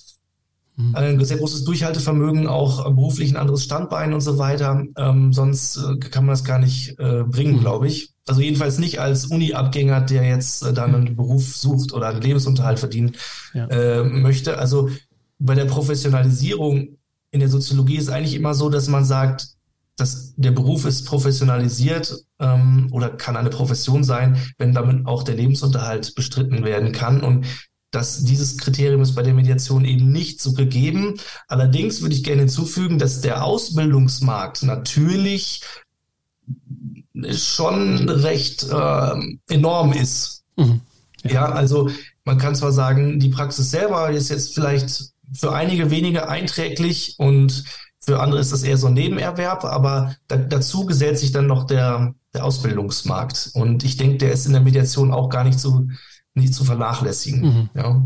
Ein 0.95 1.25
sehr 1.25 1.39
großes 1.39 1.65
Durchhaltevermögen, 1.65 2.47
auch 2.47 2.85
beruflich 2.85 3.31
ein 3.31 3.37
anderes 3.37 3.65
Standbein 3.65 4.13
und 4.13 4.21
so 4.21 4.39
weiter. 4.39 4.85
Ähm, 4.97 5.33
sonst 5.33 5.77
äh, 5.77 5.97
kann 5.99 6.27
man 6.27 6.33
das 6.33 6.45
gar 6.45 6.59
nicht 6.59 6.99
äh, 6.99 7.23
bringen, 7.25 7.57
mhm. 7.57 7.61
glaube 7.61 7.89
ich. 7.89 8.13
Also 8.27 8.41
jedenfalls 8.41 8.79
nicht 8.79 9.01
als 9.01 9.27
Uni-Abgänger, 9.27 10.03
der 10.03 10.25
jetzt 10.25 10.63
äh, 10.63 10.73
dann 10.73 10.95
einen 10.95 11.17
Beruf 11.17 11.57
sucht 11.57 11.93
oder 11.93 12.09
einen 12.09 12.23
Lebensunterhalt 12.23 12.79
verdienen 12.79 13.13
ja. 13.55 13.67
äh, 13.67 14.05
möchte. 14.05 14.59
Also 14.59 14.91
bei 15.39 15.55
der 15.55 15.65
Professionalisierung 15.65 16.99
in 17.31 17.41
der 17.41 17.49
Soziologie 17.49 17.97
ist 17.97 18.09
eigentlich 18.09 18.35
immer 18.35 18.55
so, 18.55 18.69
dass 18.69 18.89
man 18.89 19.05
sagt, 19.05 19.49
dass 19.97 20.35
der 20.37 20.51
Beruf 20.51 20.87
ist 20.87 21.05
professionalisiert 21.05 22.25
ähm, 22.39 22.89
oder 22.91 23.11
kann 23.11 23.37
eine 23.37 23.51
Profession 23.51 24.03
sein, 24.03 24.39
wenn 24.59 24.73
damit 24.73 25.07
auch 25.07 25.23
der 25.23 25.37
Lebensunterhalt 25.37 26.15
bestritten 26.15 26.65
werden 26.65 26.93
kann. 26.93 27.21
Und 27.21 27.47
dass 27.91 28.25
dieses 28.25 28.57
Kriterium 28.57 29.03
ist 29.03 29.15
bei 29.15 29.23
der 29.23 29.35
Mediation 29.35 29.85
eben 29.85 30.13
nicht 30.13 30.41
so 30.41 30.53
gegeben. 30.53 31.19
Allerdings 31.49 32.03
würde 32.03 32.15
ich 32.15 32.23
gerne 32.23 32.43
hinzufügen, 32.43 32.99
dass 32.99 33.21
der 33.21 33.45
Ausbildungsmarkt 33.45 34.63
natürlich 34.63 35.63
schon 37.33 38.09
recht 38.09 38.65
äh, 38.71 39.15
enorm 39.49 39.93
ist. 39.93 40.45
Mhm. 40.57 40.81
Ja. 41.25 41.31
ja, 41.33 41.45
also 41.53 41.91
man 42.25 42.39
kann 42.39 42.55
zwar 42.55 42.73
sagen, 42.73 43.19
die 43.19 43.29
Praxis 43.29 43.71
selber 43.71 44.11
ist 44.11 44.31
jetzt 44.31 44.55
vielleicht 44.55 45.11
für 45.33 45.53
einige 45.53 45.91
wenige 45.91 46.29
einträglich 46.29 47.15
und 47.19 47.65
für 48.01 48.21
andere 48.21 48.41
ist 48.41 48.53
das 48.53 48.63
eher 48.63 48.79
so 48.79 48.87
ein 48.87 48.95
Nebenerwerb, 48.95 49.65
aber 49.65 50.17
da, 50.27 50.37
dazu 50.37 50.87
gesellt 50.87 51.19
sich 51.19 51.33
dann 51.33 51.47
noch 51.47 51.65
der, 51.65 52.15
der 52.35 52.45
Ausbildungsmarkt. 52.45 53.51
Und 53.55 53.85
ich 53.85 53.97
denke, 53.99 54.19
der 54.19 54.33
ist 54.33 54.47
in 54.47 54.53
der 54.53 54.63
Mediation 54.63 55.13
auch 55.13 55.29
gar 55.29 55.45
nicht 55.45 55.61
zu, 55.61 55.89
nicht 56.35 56.55
zu 56.55 56.65
vernachlässigen. 56.65 57.41
Mhm. 57.43 57.71
Ja. 57.75 58.05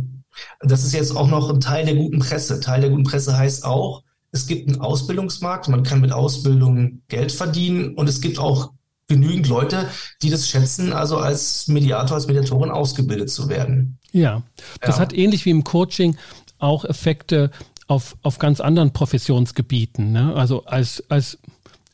Das 0.61 0.85
ist 0.85 0.93
jetzt 0.93 1.17
auch 1.17 1.29
noch 1.29 1.51
ein 1.51 1.61
Teil 1.61 1.85
der 1.85 1.95
guten 1.95 2.19
Presse. 2.19 2.61
Teil 2.61 2.81
der 2.81 2.91
guten 2.91 3.05
Presse 3.05 3.37
heißt 3.37 3.65
auch, 3.65 4.03
es 4.33 4.47
gibt 4.49 4.69
einen 4.69 4.81
Ausbildungsmarkt, 4.81 5.69
man 5.69 5.85
kann 5.85 6.01
mit 6.01 6.11
Ausbildung 6.11 7.03
Geld 7.07 7.31
verdienen 7.31 7.95
und 7.95 8.09
es 8.09 8.21
gibt 8.21 8.41
auch 8.41 8.73
genügend 9.07 9.49
Leute, 9.49 9.89
die 10.23 10.31
das 10.31 10.49
schätzen, 10.49 10.93
also 10.93 11.19
als 11.19 11.69
Mediator, 11.69 12.17
als 12.17 12.27
Mediatorin 12.27 12.71
ausgebildet 12.71 13.31
zu 13.31 13.49
werden. 13.49 13.99
Ja, 14.13 14.43
das 14.81 14.97
ja. 14.97 15.03
hat 15.03 15.13
ähnlich 15.13 15.45
wie 15.45 15.51
im 15.51 15.63
Coaching 15.63 16.17
auch 16.59 16.85
Effekte 16.85 17.51
auf, 17.87 18.17
auf 18.23 18.39
ganz 18.39 18.61
anderen 18.61 18.93
Professionsgebieten. 18.93 20.13
Ne? 20.13 20.35
Also 20.35 20.65
als, 20.65 21.05
als 21.09 21.39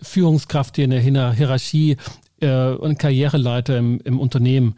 Führungskraft, 0.01 0.77
die 0.77 0.85
in 0.85 1.15
der 1.15 1.33
Hierarchie 1.33 1.97
äh, 2.41 2.71
und 2.71 2.99
Karriereleiter 2.99 3.77
im, 3.77 4.01
im 4.01 4.21
Unternehmen 4.21 4.77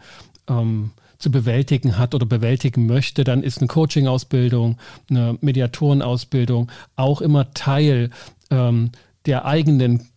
ähm, 0.48 0.90
zu 1.22 1.30
bewältigen 1.30 1.98
hat 1.98 2.14
oder 2.14 2.26
bewältigen 2.26 2.86
möchte, 2.86 3.24
dann 3.24 3.42
ist 3.42 3.58
eine 3.58 3.68
Coaching-Ausbildung, 3.68 4.76
eine 5.08 5.38
Mediatorenausbildung 5.40 6.70
auch 6.96 7.20
immer 7.20 7.52
Teil 7.54 8.10
ähm, 8.50 8.90
der 9.24 9.44
eigenen 9.44 10.08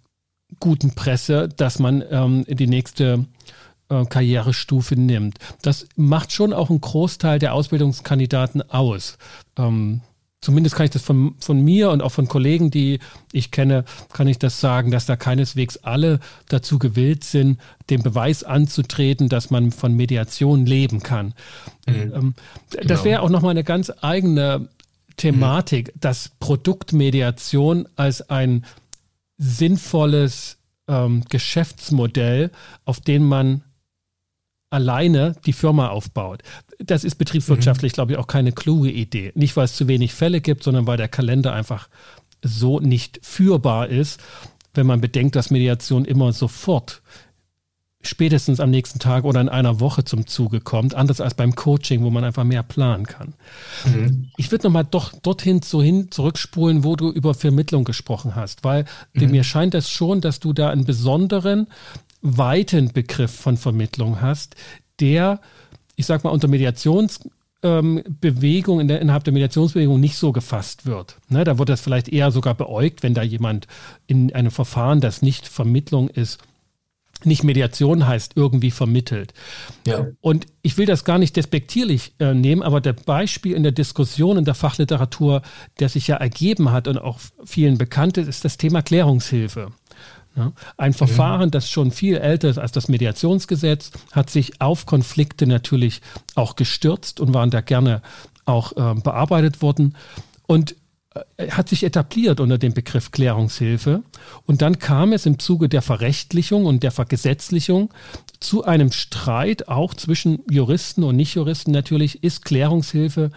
guten 0.59 0.95
Presse, 0.95 1.47
dass 1.47 1.79
man 1.79 2.03
ähm, 2.09 2.43
die 2.47 2.67
nächste 2.67 3.25
äh, 3.89 4.05
Karrierestufe 4.05 4.95
nimmt. 4.95 5.37
Das 5.61 5.87
macht 5.95 6.31
schon 6.31 6.53
auch 6.53 6.69
einen 6.69 6.81
Großteil 6.81 7.37
der 7.37 7.53
Ausbildungskandidaten 7.53 8.67
aus. 8.71 9.17
Ähm, 9.57 10.01
zumindest 10.45 10.75
kann 10.75 10.85
ich 10.85 10.91
das 10.91 11.01
von, 11.01 11.33
von 11.39 11.59
mir 11.59 11.89
und 11.89 12.03
auch 12.03 12.11
von 12.11 12.27
Kollegen, 12.27 12.69
die 12.69 12.99
ich 13.31 13.49
kenne, 13.49 13.83
kann 14.13 14.27
ich 14.27 14.37
das 14.37 14.61
sagen, 14.61 14.91
dass 14.91 15.07
da 15.07 15.15
keineswegs 15.15 15.77
alle 15.77 16.19
dazu 16.49 16.77
gewillt 16.77 17.23
sind, 17.23 17.59
den 17.89 18.03
Beweis 18.03 18.43
anzutreten, 18.43 19.27
dass 19.27 19.49
man 19.49 19.71
von 19.71 19.93
Mediation 19.95 20.67
leben 20.67 21.01
kann. 21.01 21.33
Mhm. 21.87 21.95
Ähm, 21.95 22.33
genau. 22.69 22.87
Das 22.87 23.03
wäre 23.03 23.21
auch 23.23 23.29
nochmal 23.29 23.51
eine 23.51 23.63
ganz 23.63 23.91
eigene 24.01 24.69
Thematik, 25.17 25.95
mhm. 25.95 25.99
dass 25.99 26.29
Produktmediation 26.39 27.87
als 27.95 28.29
ein 28.29 28.65
sinnvolles 29.39 30.57
ähm, 30.87 31.23
Geschäftsmodell, 31.27 32.51
auf 32.85 32.99
den 32.99 33.23
man 33.23 33.63
alleine 34.75 35.35
die 35.45 35.53
Firma 35.53 35.87
aufbaut. 35.87 36.43
Das 36.79 37.03
ist 37.03 37.15
betriebswirtschaftlich, 37.15 37.93
mhm. 37.93 37.95
glaube 37.95 38.11
ich, 38.11 38.17
auch 38.17 38.27
keine 38.27 38.51
kluge 38.51 38.91
Idee. 38.91 39.31
Nicht, 39.35 39.55
weil 39.55 39.65
es 39.65 39.75
zu 39.75 39.87
wenig 39.87 40.13
Fälle 40.13 40.41
gibt, 40.41 40.63
sondern 40.63 40.85
weil 40.85 40.97
der 40.97 41.07
Kalender 41.07 41.53
einfach 41.53 41.89
so 42.43 42.79
nicht 42.79 43.19
führbar 43.23 43.87
ist, 43.87 44.21
wenn 44.73 44.85
man 44.85 45.01
bedenkt, 45.01 45.35
dass 45.35 45.49
Mediation 45.49 46.05
immer 46.05 46.33
sofort 46.33 47.01
spätestens 48.01 48.59
am 48.59 48.69
nächsten 48.69 48.99
Tag 48.99 49.23
oder 49.23 49.41
in 49.41 49.49
einer 49.49 49.79
Woche 49.79 50.03
zum 50.03 50.27
Zuge 50.27 50.61
kommt, 50.61 50.93
anders 50.93 51.21
als 51.21 51.33
beim 51.33 51.55
Coaching, 51.55 52.03
wo 52.03 52.11
man 52.11 52.23
einfach 52.23 52.43
mehr 52.43 52.61
planen 52.61 53.07
kann. 53.07 53.33
Mhm. 53.85 54.29
Ich 54.37 54.51
würde 54.51 54.67
nochmal 54.67 54.85
doch 54.85 55.13
dorthin 55.13 55.61
zu 55.61 55.81
hin 55.81 56.11
zurückspulen, 56.11 56.83
wo 56.83 56.95
du 56.95 57.09
über 57.09 57.33
Vermittlung 57.33 57.83
gesprochen 57.83 58.35
hast, 58.35 58.63
weil 58.63 58.85
mhm. 59.13 59.31
mir 59.31 59.43
scheint 59.43 59.73
es 59.73 59.89
schon, 59.89 60.21
dass 60.21 60.39
du 60.39 60.53
da 60.53 60.69
einen 60.69 60.85
besonderen, 60.85 61.67
weiten 62.21 62.91
Begriff 62.91 63.31
von 63.31 63.57
Vermittlung 63.57 64.21
hast, 64.21 64.55
der, 64.99 65.39
ich 65.95 66.05
sag 66.05 66.23
mal, 66.23 66.31
unter 66.31 66.47
Mediationsbewegung 66.47 68.79
ähm, 68.79 68.81
in 68.81 68.87
der, 68.87 69.01
innerhalb 69.01 69.23
der 69.23 69.33
Mediationsbewegung 69.33 69.99
nicht 69.99 70.17
so 70.17 70.31
gefasst 70.31 70.85
wird. 70.85 71.17
Ne, 71.29 71.43
da 71.43 71.57
wird 71.57 71.69
das 71.69 71.81
vielleicht 71.81 72.09
eher 72.09 72.31
sogar 72.31 72.55
beäugt, 72.55 73.03
wenn 73.03 73.13
da 73.13 73.23
jemand 73.23 73.67
in 74.07 74.33
einem 74.33 74.51
Verfahren, 74.51 75.01
das 75.01 75.21
nicht 75.21 75.47
Vermittlung 75.47 76.09
ist, 76.09 76.39
nicht 77.23 77.43
Mediation 77.43 78.05
heißt 78.05 78.33
irgendwie 78.35 78.71
vermittelt. 78.71 79.33
Ja. 79.87 80.07
Und 80.21 80.47
ich 80.61 80.77
will 80.77 80.85
das 80.85 81.05
gar 81.05 81.17
nicht 81.17 81.35
despektierlich 81.35 82.13
äh, 82.19 82.33
nehmen, 82.33 82.61
aber 82.61 82.81
der 82.81 82.93
Beispiel 82.93 83.53
in 83.53 83.63
der 83.63 83.71
Diskussion 83.71 84.37
in 84.37 84.45
der 84.45 84.53
Fachliteratur, 84.53 85.41
der 85.79 85.89
sich 85.89 86.07
ja 86.07 86.17
ergeben 86.17 86.71
hat 86.71 86.87
und 86.87 86.97
auch 86.97 87.19
vielen 87.45 87.77
bekannt 87.77 88.17
ist, 88.17 88.27
ist 88.27 88.45
das 88.45 88.57
Thema 88.57 88.81
Klärungshilfe. 88.81 89.71
Ja, 90.35 90.51
ein. 90.77 90.93
Verfahren, 90.93 91.51
das 91.51 91.69
schon 91.69 91.91
viel 91.91 92.17
älter 92.17 92.49
ist 92.49 92.57
als 92.57 92.71
das 92.71 92.87
Mediationsgesetz, 92.87 93.91
hat 94.11 94.29
sich 94.29 94.61
auf 94.61 94.85
Konflikte 94.85 95.47
natürlich 95.47 96.01
auch 96.35 96.55
gestürzt 96.55 97.19
und 97.19 97.33
waren 97.33 97.51
da 97.51 97.61
gerne 97.61 98.01
auch 98.45 98.73
äh, 98.73 98.99
bearbeitet 98.99 99.61
worden. 99.61 99.95
Und 100.47 100.75
äh, 101.37 101.49
hat 101.49 101.69
sich 101.69 101.83
etabliert 101.83 102.39
unter 102.39 102.57
dem 102.57 102.73
Begriff 102.73 103.11
Klärungshilfe. 103.11 104.03
Und 104.45 104.61
dann 104.61 104.79
kam 104.79 105.13
es 105.13 105.25
im 105.25 105.39
Zuge 105.39 105.69
der 105.69 105.81
Verrechtlichung 105.81 106.65
und 106.65 106.83
der 106.83 106.91
Vergesetzlichung 106.91 107.93
zu 108.39 108.63
einem 108.65 108.91
Streit 108.91 109.67
auch 109.67 109.93
zwischen 109.93 110.43
Juristen 110.49 111.03
und 111.03 111.15
Nichtjuristen 111.15 111.73
natürlich, 111.73 112.23
ist 112.23 112.43
Klärungshilfe 112.45 113.31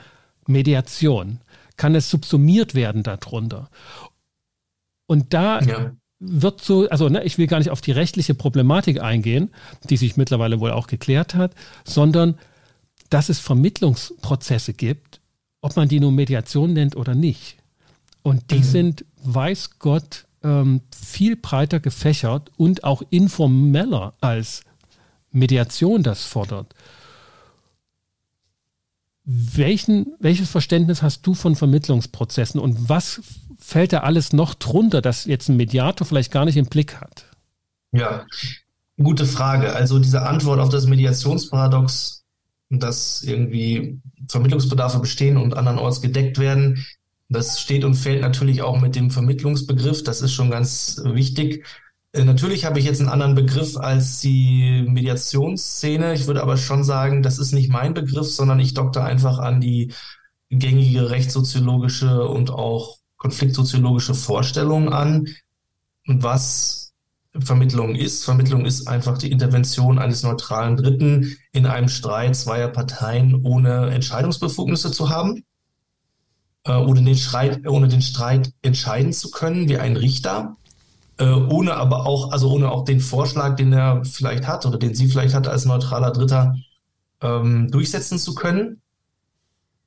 Mediation? 0.47 1.41
Kann 1.77 1.95
es 1.95 2.11
subsumiert 2.11 2.75
werden 2.75 3.05
darunter? 3.05 3.71
Und 5.07 5.33
da 5.33 5.61
ja. 5.61 5.93
Wird 6.21 6.63
so, 6.63 6.89
also 6.89 7.09
ne, 7.09 7.23
ich 7.25 7.39
will 7.39 7.47
gar 7.47 7.59
nicht 7.59 7.71
auf 7.71 7.81
die 7.81 7.93
rechtliche 7.93 8.35
Problematik 8.35 9.01
eingehen, 9.01 9.51
die 9.89 9.97
sich 9.97 10.17
mittlerweile 10.17 10.61
wohl 10.61 10.73
auch 10.73 10.87
geklärt 10.87 11.35
hat, 11.35 11.55
sondern 11.85 12.39
dass 13.11 13.29
es 13.29 13.39
Vermittlungsprozesse 13.39 14.75
gibt, 14.75 15.21
ob 15.61 15.77
man 15.77 15.89
die 15.89 16.01
nun 16.01 16.15
Mediation 16.15 16.73
nennt 16.73 16.97
oder 16.97 17.15
nicht. 17.15 17.57
Und 18.23 18.51
die 18.51 18.59
mhm. 18.59 18.65
sind, 18.65 19.05
weiß 19.23 19.79
Gott, 19.79 20.27
ähm, 20.43 20.83
viel 20.95 21.37
breiter 21.37 21.81
gefächert 21.81 22.51
und 22.57 22.85
auch 22.85 23.03
informeller 23.11 24.15
als 24.21 24.63
Mediation 25.31 26.03
das 26.03 26.25
fordert. 26.25 26.75
Welchen, 29.25 30.15
welches 30.21 30.51
Verständnis 30.51 31.03
hast 31.03 31.27
du 31.27 31.35
von 31.35 31.55
Vermittlungsprozessen 31.55 32.61
und 32.61 32.89
was 32.89 33.21
fällt 33.59 33.92
da 33.92 34.01
alles 34.01 34.33
noch 34.33 34.55
drunter, 34.55 35.03
das 35.03 35.25
jetzt 35.25 35.49
ein 35.49 35.57
Mediator 35.57 36.07
vielleicht 36.07 36.33
gar 36.33 36.44
nicht 36.44 36.57
im 36.57 36.66
Blick 36.66 37.01
hat? 37.01 37.27
Ja, 37.92 38.27
gute 38.97 39.27
Frage. 39.27 39.75
Also 39.75 39.99
diese 39.99 40.23
Antwort 40.23 40.61
auf 40.61 40.68
das 40.68 40.87
Mediationsparadox, 40.87 42.25
dass 42.71 43.23
irgendwie 43.23 44.01
Vermittlungsbedarfe 44.29 45.01
bestehen 45.01 45.37
und 45.37 45.57
andernorts 45.57 46.01
gedeckt 46.01 46.38
werden, 46.38 46.85
das 47.29 47.61
steht 47.61 47.85
und 47.85 47.94
fällt 47.94 48.23
natürlich 48.23 48.62
auch 48.62 48.81
mit 48.81 48.97
dem 48.97 49.11
Vermittlungsbegriff. 49.11 50.03
Das 50.03 50.23
ist 50.23 50.33
schon 50.33 50.51
ganz 50.51 51.01
wichtig. 51.05 51.66
Äh, 52.12 52.25
natürlich 52.25 52.64
habe 52.64 52.79
ich 52.79 52.87
jetzt 52.87 53.01
einen 53.01 53.11
anderen 53.11 53.35
Begriff 53.35 53.77
als 53.77 54.21
die 54.21 54.85
Mediationsszene. 54.88 56.14
Ich 56.14 56.27
würde 56.27 56.42
aber 56.42 56.57
schon 56.57 56.85
sagen, 56.85 57.23
das 57.23 57.38
ist 57.38 57.53
nicht 57.53 57.71
mein 57.71 57.92
Begriff, 57.92 58.31
sondern 58.31 58.61
ich 58.61 58.73
dokte 58.73 59.03
einfach 59.03 59.38
an 59.38 59.61
die 59.61 59.92
gängige 60.51 61.11
rechtssoziologische 61.11 62.27
und 62.27 62.51
auch 62.51 62.97
konfliktsoziologische 63.19 64.15
Vorstellung 64.15 64.93
an, 64.93 65.29
was 66.07 66.95
Vermittlung 67.39 67.95
ist. 67.95 68.25
Vermittlung 68.25 68.65
ist 68.65 68.89
einfach 68.89 69.19
die 69.19 69.31
Intervention 69.31 69.99
eines 69.99 70.23
neutralen 70.23 70.77
Dritten 70.77 71.37
in 71.53 71.67
einem 71.67 71.89
Streit 71.89 72.35
zweier 72.35 72.69
Parteien 72.69 73.45
ohne 73.45 73.91
Entscheidungsbefugnisse 73.91 74.91
zu 74.91 75.11
haben 75.11 75.45
äh, 76.69 76.73
ohne, 76.73 77.03
den 77.03 77.17
Streit, 77.17 77.67
ohne 77.67 77.89
den 77.89 78.03
Streit 78.03 78.53
entscheiden 78.63 79.13
zu 79.13 79.31
können, 79.31 79.69
wie 79.69 79.79
ein 79.79 79.97
Richter, 79.97 80.57
äh, 81.19 81.31
ohne 81.31 81.75
aber 81.75 82.07
auch, 82.07 82.31
also 82.31 82.51
ohne 82.51 82.71
auch 82.71 82.85
den 82.85 83.01
Vorschlag, 83.01 83.57
den 83.57 83.73
er 83.73 84.05
vielleicht 84.05 84.47
hat 84.47 84.67
oder 84.67 84.79
den 84.79 84.95
sie 84.95 85.09
vielleicht 85.09 85.35
hat 85.35 85.49
als 85.49 85.65
neutraler 85.65 86.13
Dritter, 86.13 86.57
ähm, 87.21 87.71
durchsetzen 87.71 88.19
zu 88.19 88.35
können. 88.35 88.83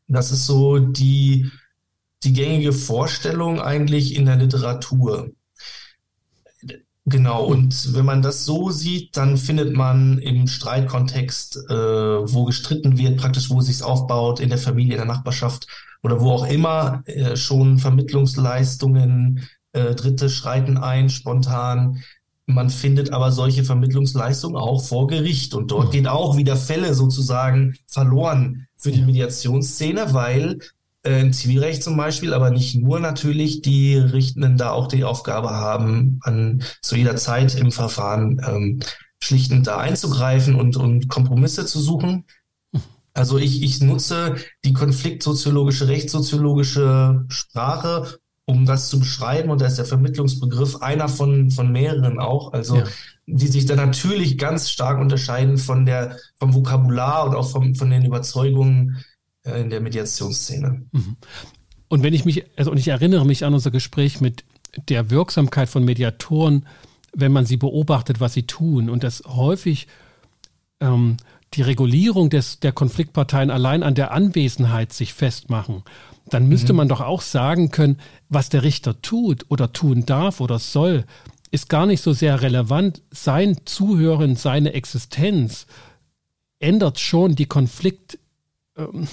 Das 0.08 0.32
ist 0.32 0.46
so 0.46 0.80
die, 0.80 1.50
die 2.24 2.34
gängige 2.34 2.74
Vorstellung 2.74 3.60
eigentlich 3.60 4.16
in 4.16 4.26
der 4.26 4.36
Literatur. 4.36 5.32
Genau, 7.06 7.46
und 7.46 7.96
wenn 7.96 8.06
man 8.06 8.22
das 8.22 8.46
so 8.46 8.70
sieht, 8.70 9.18
dann 9.18 9.38
findet 9.38 9.76
man 9.76 10.20
im 10.20 10.48
Streitkontext, 10.48 11.58
äh, 11.68 11.74
wo 11.74 12.46
gestritten 12.46 12.98
wird, 12.98 13.18
praktisch 13.18 13.50
wo 13.50 13.60
es 13.60 13.66
sich 13.66 13.84
aufbaut, 13.84 14.40
in 14.40 14.50
der 14.50 14.60
Familie, 14.60 14.94
in 14.94 15.00
der 15.00 15.08
Nachbarschaft, 15.08 15.68
oder 16.04 16.22
wo 16.22 16.32
auch 16.32 16.48
immer 16.48 17.02
äh, 17.06 17.36
schon 17.36 17.80
Vermittlungsleistungen, 17.80 19.48
äh, 19.74 19.96
Dritte 19.96 20.30
schreiten 20.30 20.78
ein, 20.78 21.10
spontan. 21.10 22.04
Man 22.46 22.70
findet 22.70 23.12
aber 23.14 23.32
solche 23.32 23.64
Vermittlungsleistungen 23.64 24.58
auch 24.58 24.84
vor 24.84 25.08
Gericht 25.08 25.54
und 25.54 25.72
dort 25.72 25.88
mhm. 25.88 25.92
gehen 25.92 26.08
auch 26.08 26.38
wieder 26.38 26.56
Fälle 26.56 26.94
sozusagen 26.94 27.76
verloren 27.88 28.68
für 28.78 28.92
die 28.92 29.02
Mediationsszene, 29.02 30.14
weil 30.14 30.60
im 31.04 31.34
Zivilrecht 31.34 31.84
zum 31.84 31.98
Beispiel, 31.98 32.34
aber 32.34 32.52
nicht 32.52 32.76
nur 32.76 33.00
natürlich, 33.00 33.62
die 33.62 33.96
Richtenden 33.96 34.58
da 34.58 34.72
auch 34.72 34.88
die 34.88 35.04
Aufgabe 35.04 35.50
haben, 35.50 36.20
an 36.22 36.64
zu 36.82 36.96
jeder 36.96 37.16
Zeit 37.16 37.56
im 37.56 37.72
Verfahren 37.72 38.42
ähm, 38.48 38.80
schlichtend 39.20 39.68
da 39.68 39.78
einzugreifen 39.78 40.56
und, 40.56 40.78
und 40.78 41.08
Kompromisse 41.08 41.66
zu 41.66 41.80
suchen. 41.80 42.26
Also 43.14 43.38
ich, 43.38 43.62
ich 43.62 43.82
nutze 43.82 44.36
die 44.64 44.74
konfliktsoziologische, 44.74 45.88
rechtssoziologische 45.88 47.26
Sprache, 47.30 48.20
um 48.46 48.66
das 48.66 48.90
zu 48.90 49.00
beschreiben. 49.00 49.50
Und 49.50 49.62
da 49.62 49.68
ist 49.68 49.78
der 49.78 49.86
Vermittlungsbegriff 49.86 50.78
einer 50.78 51.10
von, 51.10 51.52
von 51.52 51.72
mehreren 51.72 52.20
auch. 52.20 52.54
Also 52.54 52.78
ja. 52.78 52.84
die 53.26 53.48
sich 53.48 53.66
dann 53.66 53.78
natürlich 53.78 54.38
ganz 54.38 54.70
stark 54.70 55.00
unterscheiden 55.00 55.58
von 55.58 55.86
der, 55.86 56.18
vom 56.38 56.54
Vokabular 56.54 57.28
und 57.28 57.36
auch 57.36 57.50
vom, 57.50 57.76
von 57.76 57.90
den 57.90 58.06
Überzeugungen 58.06 58.98
äh, 58.98 59.11
in 59.44 59.70
der 59.70 59.82
Mediationsszene. 59.82 60.86
Mhm. 60.92 61.18
Und 61.88 62.04
wenn 62.04 62.14
ich 62.14 62.26
mich, 62.26 62.46
also 62.56 62.72
und 62.72 62.78
ich 62.78 62.88
erinnere 62.88 63.26
mich 63.26 63.44
an 63.44 63.54
unser 63.54 63.72
Gespräch 63.72 64.22
mit 64.22 64.44
der 64.90 65.10
Wirksamkeit 65.10 65.70
von 65.70 65.84
Mediatoren, 65.84 66.66
wenn 67.14 67.32
man 67.32 67.46
sie 67.46 67.58
beobachtet, 67.58 68.20
was 68.20 68.34
sie 68.34 68.44
tun 68.44 68.90
und 68.90 69.04
das 69.04 69.24
häufig 69.28 69.88
ähm, 70.80 71.18
die 71.54 71.62
Regulierung 71.62 72.30
des, 72.30 72.60
der 72.60 72.72
Konfliktparteien 72.72 73.52
allein 73.52 73.84
an 73.84 73.96
der 73.96 74.12
Anwesenheit 74.12 74.94
sich 74.94 75.14
festmachen, 75.14 75.84
dann 76.30 76.48
müsste 76.48 76.72
mhm. 76.72 76.78
man 76.78 76.88
doch 76.88 77.02
auch 77.02 77.22
sagen 77.22 77.72
können, 77.72 77.98
was 78.30 78.50
der 78.50 78.64
Richter 78.64 79.02
tut 79.02 79.46
oder 79.50 79.74
tun 79.74 80.06
darf 80.06 80.40
oder 80.40 80.60
soll, 80.60 81.04
ist 81.52 81.68
gar 81.68 81.86
nicht 81.86 82.02
so 82.02 82.14
sehr 82.14 82.42
relevant. 82.42 83.02
Sein 83.12 83.58
Zuhören, 83.66 84.38
seine 84.38 84.74
Existenz 84.74 85.68
ändert 86.60 87.00
schon 87.00 87.36
die 87.36 87.48
Konfliktkonstellation, 87.48 88.21
ähm, 88.78 89.08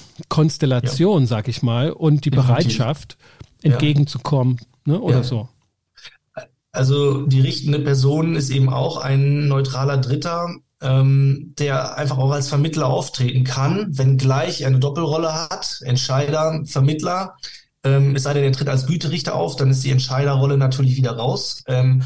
ja. 1.23 1.27
sag 1.27 1.49
ich 1.49 1.63
mal, 1.63 1.93
und 1.93 2.25
die 2.25 2.31
Bereitschaft, 2.31 3.17
entgegenzukommen 3.63 4.61
ne, 4.85 5.01
oder 5.01 5.25
so. 5.25 5.49
Also 6.71 7.27
die 7.27 7.41
richtende 7.41 7.81
Person 7.81 8.37
ist 8.37 8.51
eben 8.51 8.69
auch 8.69 8.99
ein 8.99 9.49
neutraler 9.49 9.99
Dritter, 9.99 10.55
ähm, 10.81 11.55
der 11.59 11.97
einfach 11.97 12.19
auch 12.19 12.31
als 12.31 12.49
Vermittler 12.49 12.87
auftreten 12.87 13.45
kann, 13.45 13.89
wenn 13.91 14.17
gleich 14.17 14.65
eine 14.65 14.79
Doppelrolle 14.79 15.33
hat, 15.33 15.81
Entscheider, 15.83 16.63
Vermittler. 16.67 17.35
Ähm, 17.85 18.15
es 18.17 18.25
sei 18.25 18.35
denn, 18.35 18.45
er 18.45 18.53
tritt 18.53 18.69
als 18.69 18.87
Güterichter 18.87 19.35
auf, 19.35 19.57
dann 19.57 19.71
ist 19.71 19.83
die 19.83 19.91
Entscheiderrolle 19.91 20.59
natürlich 20.59 20.97
wieder 20.97 21.17
raus. 21.17 21.63
Ähm, 21.67 22.03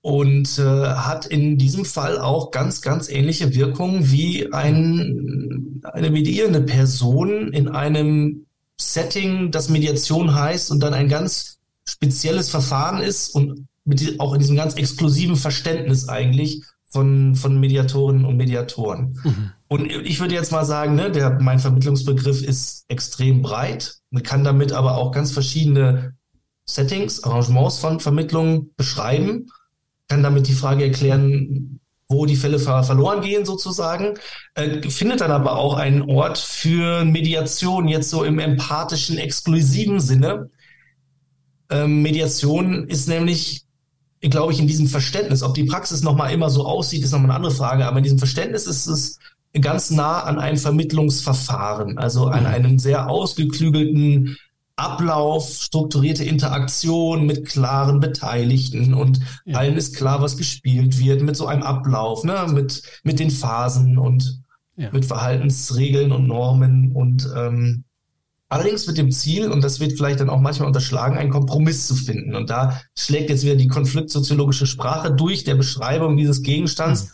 und 0.00 0.58
äh, 0.58 0.62
hat 0.62 1.26
in 1.26 1.58
diesem 1.58 1.84
Fall 1.84 2.18
auch 2.18 2.50
ganz, 2.50 2.80
ganz 2.80 3.08
ähnliche 3.08 3.54
Wirkungen 3.54 4.10
wie 4.10 4.52
ein, 4.52 5.82
eine 5.92 6.10
medierende 6.10 6.60
Person 6.60 7.52
in 7.52 7.68
einem 7.68 8.46
Setting, 8.80 9.50
das 9.50 9.68
Mediation 9.68 10.34
heißt 10.34 10.70
und 10.70 10.80
dann 10.80 10.94
ein 10.94 11.08
ganz 11.08 11.58
spezielles 11.84 12.48
Verfahren 12.48 13.02
ist 13.02 13.34
und 13.34 13.66
mit, 13.84 14.20
auch 14.20 14.34
in 14.34 14.40
diesem 14.40 14.56
ganz 14.56 14.74
exklusiven 14.74 15.36
Verständnis 15.36 16.08
eigentlich 16.08 16.62
von, 16.90 17.34
von 17.34 17.58
Mediatorinnen 17.58 18.24
und 18.24 18.36
Mediatoren. 18.36 19.18
Mhm. 19.24 19.52
Und 19.66 19.90
ich 19.90 20.20
würde 20.20 20.34
jetzt 20.34 20.52
mal 20.52 20.64
sagen, 20.64 20.94
ne, 20.94 21.10
der, 21.10 21.38
mein 21.40 21.58
Vermittlungsbegriff 21.58 22.42
ist 22.42 22.84
extrem 22.88 23.42
breit. 23.42 23.98
Man 24.10 24.22
kann 24.22 24.44
damit 24.44 24.72
aber 24.72 24.96
auch 24.96 25.12
ganz 25.12 25.32
verschiedene 25.32 26.14
Settings, 26.64 27.24
Arrangements 27.24 27.78
von 27.78 28.00
Vermittlungen 28.00 28.70
beschreiben, 28.76 29.46
kann 30.08 30.22
damit 30.22 30.48
die 30.48 30.54
Frage 30.54 30.84
erklären, 30.84 31.80
wo 32.08 32.24
die 32.24 32.36
Fälle 32.36 32.58
ver 32.58 32.82
verloren 32.84 33.20
gehen 33.20 33.44
sozusagen, 33.44 34.14
äh, 34.54 34.88
findet 34.88 35.20
dann 35.20 35.30
aber 35.30 35.56
auch 35.56 35.74
einen 35.74 36.02
Ort 36.02 36.38
für 36.38 37.04
Mediation, 37.04 37.86
jetzt 37.86 38.08
so 38.08 38.24
im 38.24 38.38
empathischen, 38.38 39.18
exklusiven 39.18 40.00
Sinne. 40.00 40.50
Ähm, 41.70 42.02
Mediation 42.02 42.88
ist 42.88 43.08
nämlich 43.08 43.66
glaube 44.20 44.52
ich, 44.52 44.58
in 44.58 44.66
diesem 44.66 44.88
Verständnis, 44.88 45.42
ob 45.42 45.54
die 45.54 45.64
Praxis 45.64 46.02
nochmal 46.02 46.32
immer 46.32 46.50
so 46.50 46.66
aussieht, 46.66 47.04
ist 47.04 47.12
nochmal 47.12 47.30
eine 47.30 47.36
andere 47.36 47.52
Frage, 47.52 47.86
aber 47.86 47.98
in 47.98 48.02
diesem 48.02 48.18
Verständnis 48.18 48.66
ist 48.66 48.86
es 48.86 49.18
ganz 49.60 49.90
nah 49.90 50.24
an 50.24 50.38
einem 50.38 50.58
Vermittlungsverfahren, 50.58 51.98
also 51.98 52.26
an 52.26 52.40
mhm. 52.40 52.46
einem 52.46 52.78
sehr 52.78 53.08
ausgeklügelten 53.08 54.36
Ablauf, 54.78 55.48
strukturierte 55.48 56.24
Interaktion 56.24 57.26
mit 57.26 57.46
klaren 57.46 58.00
Beteiligten 58.00 58.94
und 58.94 59.20
ja. 59.44 59.58
allen 59.58 59.76
ist 59.76 59.96
klar, 59.96 60.22
was 60.22 60.36
gespielt 60.36 60.98
wird, 60.98 61.22
mit 61.22 61.36
so 61.36 61.46
einem 61.46 61.62
Ablauf, 61.62 62.24
ne, 62.24 62.46
mit, 62.52 62.82
mit 63.02 63.18
den 63.18 63.30
Phasen 63.30 63.98
und 63.98 64.42
ja. 64.76 64.90
mit 64.92 65.04
Verhaltensregeln 65.04 66.12
und 66.12 66.26
Normen 66.28 66.92
und 66.92 67.28
ähm, 67.36 67.84
Allerdings 68.50 68.86
mit 68.86 68.96
dem 68.96 69.10
Ziel, 69.10 69.50
und 69.50 69.62
das 69.62 69.78
wird 69.78 69.92
vielleicht 69.92 70.20
dann 70.20 70.30
auch 70.30 70.40
manchmal 70.40 70.68
unterschlagen, 70.68 71.18
einen 71.18 71.30
Kompromiss 71.30 71.86
zu 71.86 71.94
finden. 71.94 72.34
Und 72.34 72.48
da 72.48 72.80
schlägt 72.96 73.28
jetzt 73.28 73.44
wieder 73.44 73.56
die 73.56 73.68
konfliktsoziologische 73.68 74.66
Sprache 74.66 75.12
durch 75.12 75.44
der 75.44 75.54
Beschreibung 75.54 76.16
dieses 76.16 76.42
Gegenstands. 76.42 77.04
Mhm. 77.04 77.08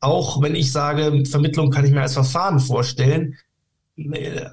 Auch 0.00 0.42
wenn 0.42 0.56
ich 0.56 0.72
sage, 0.72 1.22
Vermittlung 1.26 1.70
kann 1.70 1.84
ich 1.84 1.92
mir 1.92 2.02
als 2.02 2.14
Verfahren 2.14 2.58
vorstellen, 2.58 3.36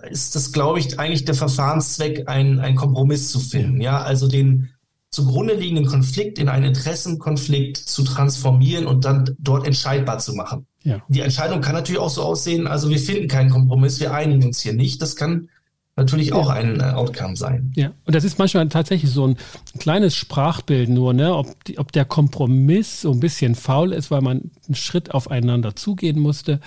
ist 0.10 0.36
das, 0.36 0.52
glaube 0.52 0.80
ich, 0.80 1.00
eigentlich 1.00 1.26
der 1.26 1.36
Verfahrenszweck, 1.36 2.28
einen, 2.28 2.76
Kompromiss 2.76 3.32
zu 3.32 3.40
finden. 3.40 3.82
Ja, 3.82 4.02
also 4.02 4.28
den 4.28 4.70
zugrunde 5.10 5.56
liegenden 5.56 5.86
Konflikt 5.86 6.38
in 6.38 6.50
einen 6.50 6.66
Interessenkonflikt 6.66 7.78
zu 7.78 8.04
transformieren 8.04 8.86
und 8.86 9.06
dann 9.06 9.36
dort 9.40 9.66
entscheidbar 9.66 10.20
zu 10.20 10.34
machen. 10.34 10.66
Ja. 10.84 11.02
Die 11.08 11.22
Entscheidung 11.22 11.62
kann 11.62 11.74
natürlich 11.74 12.00
auch 12.00 12.10
so 12.10 12.24
aussehen, 12.24 12.68
also 12.68 12.90
wir 12.90 13.00
finden 13.00 13.28
keinen 13.28 13.50
Kompromiss, 13.50 14.00
wir 14.00 14.14
einigen 14.14 14.44
uns 14.44 14.62
hier 14.62 14.74
nicht. 14.74 15.02
Das 15.02 15.16
kann 15.16 15.50
natürlich 15.98 16.32
auch 16.32 16.50
ein 16.50 16.80
äh, 16.80 16.84
Outcome 16.84 17.36
sein. 17.36 17.74
Ja, 17.76 17.92
und 18.06 18.16
das 18.16 18.24
ist 18.24 18.38
manchmal 18.38 18.70
tatsächlich 18.70 19.12
so 19.12 19.28
ein 19.28 19.38
kleines 19.80 20.16
Sprachbild 20.16 20.90
nur, 20.90 21.14
ne? 21.14 21.36
ob, 21.36 21.64
die, 21.66 21.80
ob 21.80 21.92
der 21.92 22.06
Kompromiss 22.06 23.02
so 23.02 23.12
ein 23.12 23.20
bisschen 23.20 23.56
faul 23.56 23.92
ist, 23.92 24.12
weil 24.12 24.22
man 24.22 24.52
einen 24.68 24.76
Schritt 24.76 25.14
aufeinander 25.14 25.76
zugehen 25.76 26.20
musste. 26.20 26.60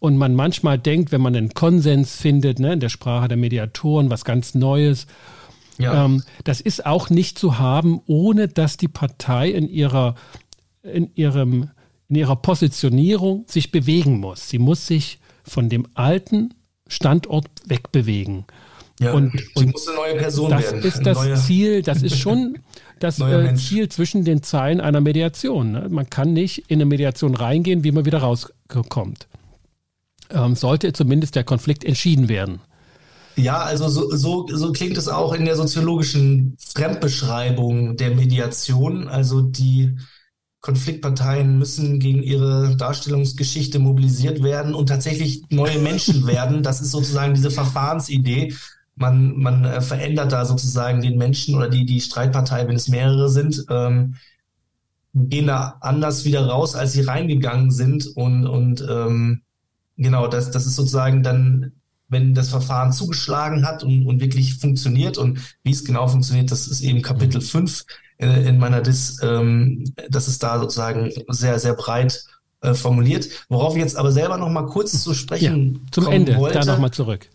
Und 0.00 0.16
man 0.16 0.34
manchmal 0.34 0.78
denkt, 0.78 1.12
wenn 1.12 1.20
man 1.20 1.36
einen 1.36 1.54
Konsens 1.54 2.16
findet, 2.16 2.58
ne, 2.58 2.72
in 2.72 2.80
der 2.80 2.88
Sprache 2.88 3.28
der 3.28 3.36
Mediatoren, 3.36 4.10
was 4.10 4.24
ganz 4.24 4.54
Neues, 4.54 5.06
ja. 5.78 6.06
ähm, 6.06 6.22
das 6.42 6.60
ist 6.60 6.86
auch 6.86 7.10
nicht 7.10 7.38
zu 7.38 7.58
haben, 7.58 8.00
ohne 8.06 8.48
dass 8.48 8.78
die 8.78 8.88
Partei 8.88 9.50
in 9.50 9.68
ihrer, 9.68 10.14
in 10.82 11.10
ihrem, 11.14 11.70
in 12.08 12.16
ihrer 12.16 12.36
Positionierung 12.36 13.44
sich 13.46 13.70
bewegen 13.70 14.18
muss. 14.18 14.48
Sie 14.48 14.58
muss 14.58 14.86
sich 14.86 15.18
von 15.44 15.68
dem 15.68 15.86
alten 15.94 16.54
Standort 16.88 17.46
wegbewegen. 17.66 18.46
Ja, 19.00 19.12
und, 19.12 19.32
und 19.54 19.72
muss 19.72 19.88
eine 19.88 19.96
neue 19.96 20.16
Person 20.16 20.50
das 20.50 20.62
werden. 20.62 20.82
ist 20.82 21.06
das 21.06 21.16
neue, 21.16 21.34
Ziel, 21.36 21.82
das 21.82 22.02
ist 22.02 22.18
schon 22.18 22.58
das 22.98 23.18
äh, 23.18 23.54
Ziel 23.54 23.88
zwischen 23.88 24.24
den 24.24 24.42
Zeilen 24.42 24.80
einer 24.80 25.00
Mediation. 25.00 25.72
Ne? 25.72 25.86
Man 25.88 26.10
kann 26.10 26.34
nicht 26.34 26.70
in 26.70 26.76
eine 26.76 26.84
Mediation 26.84 27.34
reingehen, 27.34 27.82
wie 27.82 27.92
man 27.92 28.04
wieder 28.04 28.18
rauskommt. 28.18 29.26
Ähm, 30.32 30.54
sollte 30.56 30.92
zumindest 30.92 31.34
der 31.34 31.44
Konflikt 31.44 31.84
entschieden 31.84 32.28
werden. 32.28 32.60
Ja, 33.36 33.58
also 33.58 33.88
so, 33.88 34.14
so, 34.14 34.46
so 34.48 34.72
klingt 34.72 34.98
es 34.98 35.08
auch 35.08 35.32
in 35.32 35.44
der 35.44 35.56
soziologischen 35.56 36.56
Fremdbeschreibung 36.58 37.96
der 37.96 38.14
Mediation. 38.14 39.08
Also 39.08 39.40
die 39.40 39.96
Konfliktparteien 40.60 41.58
müssen 41.58 42.00
gegen 42.00 42.22
ihre 42.22 42.76
Darstellungsgeschichte 42.76 43.78
mobilisiert 43.78 44.42
werden 44.42 44.74
und 44.74 44.88
tatsächlich 44.88 45.42
neue 45.50 45.78
Menschen 45.78 46.26
werden. 46.26 46.62
Das 46.62 46.80
ist 46.80 46.90
sozusagen 46.90 47.34
diese 47.34 47.50
Verfahrensidee. 47.50 48.54
Man, 48.96 49.38
man 49.38 49.64
äh, 49.64 49.80
verändert 49.80 50.32
da 50.32 50.44
sozusagen 50.44 51.00
den 51.00 51.16
Menschen 51.16 51.54
oder 51.54 51.70
die, 51.70 51.86
die 51.86 52.00
Streitpartei, 52.00 52.68
wenn 52.68 52.76
es 52.76 52.88
mehrere 52.88 53.30
sind, 53.30 53.64
ähm, 53.70 54.16
gehen 55.14 55.46
da 55.46 55.78
anders 55.80 56.24
wieder 56.24 56.46
raus, 56.46 56.74
als 56.74 56.92
sie 56.92 57.02
reingegangen 57.02 57.70
sind. 57.70 58.06
Und, 58.14 58.46
und 58.46 58.84
ähm, 58.88 59.42
genau, 60.00 60.26
das, 60.26 60.50
das 60.50 60.66
ist 60.66 60.76
sozusagen 60.76 61.22
dann, 61.22 61.72
wenn 62.08 62.34
das 62.34 62.48
Verfahren 62.48 62.92
zugeschlagen 62.92 63.64
hat 63.64 63.84
und, 63.84 64.06
und 64.06 64.20
wirklich 64.20 64.56
funktioniert. 64.56 65.18
Und 65.18 65.38
wie 65.62 65.70
es 65.70 65.84
genau 65.84 66.08
funktioniert, 66.08 66.50
das 66.50 66.66
ist 66.66 66.80
eben 66.80 67.02
Kapitel 67.02 67.40
5 67.40 67.84
äh, 68.18 68.48
in 68.48 68.58
meiner 68.58 68.80
Dis, 68.80 69.18
ähm, 69.22 69.84
das 70.08 70.26
ist 70.26 70.42
da 70.42 70.58
sozusagen 70.58 71.10
sehr, 71.28 71.58
sehr 71.58 71.74
breit 71.74 72.24
äh, 72.62 72.74
formuliert. 72.74 73.28
Worauf 73.48 73.76
ich 73.76 73.82
jetzt 73.82 73.96
aber 73.96 74.12
selber 74.12 74.36
noch 74.36 74.50
mal 74.50 74.66
kurz 74.66 75.02
zu 75.02 75.14
sprechen 75.14 75.74
ja, 75.74 75.80
zum 75.92 76.08
Ende, 76.08 76.36
wollte. 76.36 76.58
da 76.58 76.64
noch 76.64 76.78
mal 76.78 76.90
zurück. 76.90 77.28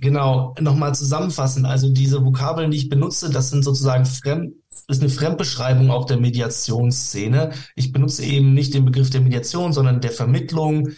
Genau, 0.00 0.54
nochmal 0.60 0.94
zusammenfassen. 0.94 1.64
Also 1.64 1.88
diese 1.88 2.24
Vokabeln, 2.24 2.70
die 2.70 2.76
ich 2.76 2.88
benutze, 2.88 3.30
das 3.30 3.50
sind 3.50 3.62
sozusagen 3.62 4.04
fremd, 4.04 4.54
ist 4.88 5.00
eine 5.00 5.10
Fremdbeschreibung 5.10 5.90
auch 5.90 6.04
der 6.04 6.18
Mediationsszene. 6.18 7.52
Ich 7.74 7.92
benutze 7.92 8.24
eben 8.24 8.54
nicht 8.54 8.74
den 8.74 8.84
Begriff 8.84 9.10
der 9.10 9.22
Mediation, 9.22 9.72
sondern 9.72 10.00
der 10.00 10.12
Vermittlung. 10.12 10.90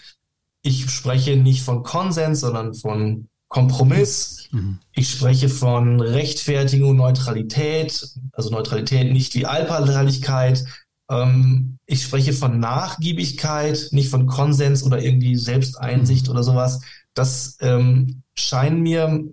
Ich 0.62 0.90
spreche 0.90 1.36
nicht 1.36 1.62
von 1.62 1.82
Konsens, 1.82 2.40
sondern 2.40 2.74
von 2.74 3.28
Kompromiss. 3.48 4.48
Mhm. 4.52 4.78
Ich 4.92 5.10
spreche 5.10 5.48
von 5.48 6.00
Rechtfertigung 6.00 6.96
Neutralität, 6.96 8.06
also 8.32 8.50
Neutralität 8.50 9.12
nicht 9.12 9.34
wie 9.34 9.46
Allparteilichkeit. 9.46 10.64
Ähm, 11.10 11.78
ich 11.86 12.02
spreche 12.02 12.32
von 12.32 12.60
Nachgiebigkeit, 12.60 13.88
nicht 13.92 14.10
von 14.10 14.26
Konsens 14.26 14.82
oder 14.82 15.02
irgendwie 15.02 15.36
Selbsteinsicht 15.36 16.26
mhm. 16.26 16.32
oder 16.32 16.42
sowas. 16.42 16.80
Das 17.14 17.56
ähm, 17.60 18.22
scheinen 18.34 18.82
mir 18.82 19.24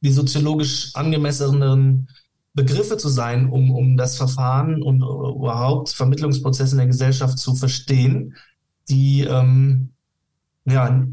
die 0.00 0.12
soziologisch 0.12 0.90
angemessenen 0.94 2.08
Begriffe 2.54 2.96
zu 2.96 3.08
sein, 3.08 3.48
um, 3.48 3.70
um 3.70 3.96
das 3.96 4.16
Verfahren 4.16 4.82
und 4.82 5.02
überhaupt 5.02 5.90
Vermittlungsprozesse 5.90 6.72
in 6.72 6.78
der 6.78 6.86
Gesellschaft 6.86 7.38
zu 7.38 7.54
verstehen, 7.54 8.36
die 8.88 9.22
ähm, 9.22 9.92
ja 10.64 11.06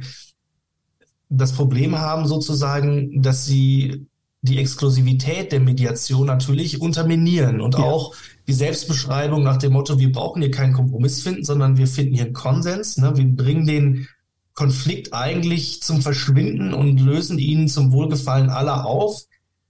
das 1.29 1.53
Problem 1.53 1.99
haben 1.99 2.27
sozusagen, 2.27 3.21
dass 3.21 3.45
sie 3.45 4.07
die 4.41 4.57
Exklusivität 4.57 5.51
der 5.51 5.59
Mediation 5.59 6.25
natürlich 6.27 6.81
unterminieren 6.81 7.61
und 7.61 7.75
ja. 7.75 7.83
auch 7.83 8.15
die 8.47 8.53
Selbstbeschreibung 8.53 9.43
nach 9.43 9.57
dem 9.57 9.73
Motto, 9.73 9.99
wir 9.99 10.11
brauchen 10.11 10.41
hier 10.41 10.51
keinen 10.51 10.73
Kompromiss 10.73 11.21
finden, 11.21 11.43
sondern 11.43 11.77
wir 11.77 11.87
finden 11.87 12.15
hier 12.15 12.25
einen 12.25 12.33
Konsens. 12.33 12.97
Ne? 12.97 13.15
Wir 13.15 13.25
bringen 13.25 13.67
den 13.67 14.07
Konflikt 14.53 15.13
eigentlich 15.13 15.83
zum 15.83 16.01
Verschwinden 16.01 16.73
und 16.73 16.99
lösen 16.99 17.37
ihn 17.37 17.67
zum 17.67 17.91
Wohlgefallen 17.91 18.49
aller 18.49 18.85
auf. 18.85 19.23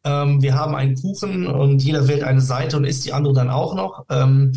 Ähm, 0.03 0.41
wir 0.41 0.55
haben 0.55 0.75
einen 0.75 0.95
Kuchen 0.95 1.47
und 1.47 1.84
jeder 1.84 2.07
wählt 2.07 2.23
eine 2.23 2.41
Seite 2.41 2.77
und 2.77 2.86
isst 2.86 3.05
die 3.05 3.13
andere 3.13 3.34
dann 3.34 3.49
auch 3.49 3.75
noch. 3.75 4.05
Ähm, 4.09 4.53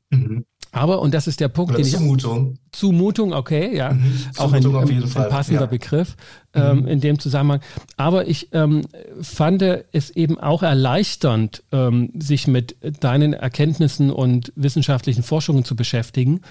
Mhm. 0.10 0.46
Aber, 0.74 1.02
und 1.02 1.14
das 1.14 1.28
ist 1.28 1.42
der 1.42 1.50
Punkt, 1.50 1.74
Oder 1.74 1.84
den 1.84 1.92
Zumutung. 1.92 2.54
ich. 2.54 2.72
Zumutung, 2.72 3.34
okay, 3.34 3.76
ja. 3.76 3.92
Mhm. 3.92 4.14
Auch 4.38 4.54
ein, 4.54 4.66
ein, 4.66 5.04
ein 5.04 5.30
passender 5.30 5.62
ja. 5.62 5.66
Begriff 5.66 6.16
ähm, 6.54 6.82
mhm. 6.82 6.88
in 6.88 7.02
dem 7.02 7.20
Zusammenhang. 7.20 7.60
Aber 7.98 8.28
ich 8.28 8.50
ähm, 8.54 8.84
fand 9.22 9.62
es 9.62 10.12
eben 10.12 10.40
auch 10.40 10.64
erleichternd, 10.64 11.64
ähm, 11.74 12.12
sich 12.18 12.48
mit 12.48 12.78
deinen 13.02 13.34
Erkenntnissen 13.34 14.12
und 14.12 14.54
wissenschaftlichen 14.56 15.24
Forschungen 15.24 15.66
zu 15.66 15.76
beschäftigen, 15.76 16.42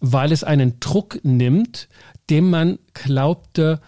weil 0.00 0.32
es 0.32 0.42
einen 0.42 0.80
Druck 0.80 1.20
nimmt, 1.22 1.88
den 2.30 2.48
man 2.48 2.78
glaubte 2.94 3.80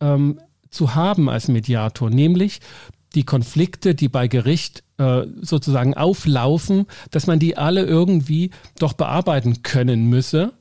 ähm, 0.00 0.38
zu 0.70 0.94
haben 0.94 1.28
als 1.28 1.48
Mediator, 1.48 2.10
nämlich 2.10 2.60
die 3.14 3.24
Konflikte, 3.24 3.94
die 3.94 4.08
bei 4.08 4.28
Gericht 4.28 4.82
äh, 4.98 5.22
sozusagen 5.40 5.94
auflaufen, 5.94 6.86
dass 7.10 7.26
man 7.26 7.38
die 7.38 7.56
alle 7.56 7.84
irgendwie 7.84 8.50
doch 8.78 8.92
bearbeiten 8.92 9.62
können 9.62 10.08
müsse. 10.08 10.52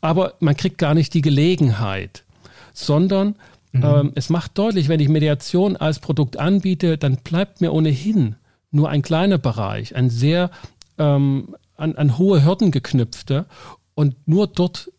Aber 0.00 0.34
man 0.40 0.56
kriegt 0.56 0.78
gar 0.78 0.94
nicht 0.94 1.14
die 1.14 1.22
Gelegenheit, 1.22 2.24
sondern 2.72 3.36
mhm. 3.72 3.82
ähm, 3.82 4.12
es 4.14 4.30
macht 4.30 4.56
deutlich, 4.58 4.88
wenn 4.88 5.00
ich 5.00 5.08
Mediation 5.08 5.76
als 5.76 5.98
Produkt 5.98 6.38
anbiete, 6.38 6.98
dann 6.98 7.16
bleibt 7.16 7.60
mir 7.60 7.72
ohnehin 7.72 8.36
nur 8.70 8.88
ein 8.88 9.02
kleiner 9.02 9.38
Bereich, 9.38 9.96
ein 9.96 10.10
sehr 10.10 10.50
ähm, 10.98 11.54
an, 11.76 11.96
an 11.96 12.18
hohe 12.18 12.44
Hürden 12.44 12.70
geknüpfter. 12.70 13.46
Und 13.94 14.28
nur 14.28 14.46
dort 14.46 14.92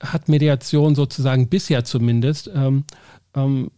hat 0.00 0.28
Mediation 0.28 0.94
sozusagen 0.94 1.48
bisher 1.48 1.84
zumindest 1.84 2.50
ähm, 2.54 2.84
ähm, 3.34 3.70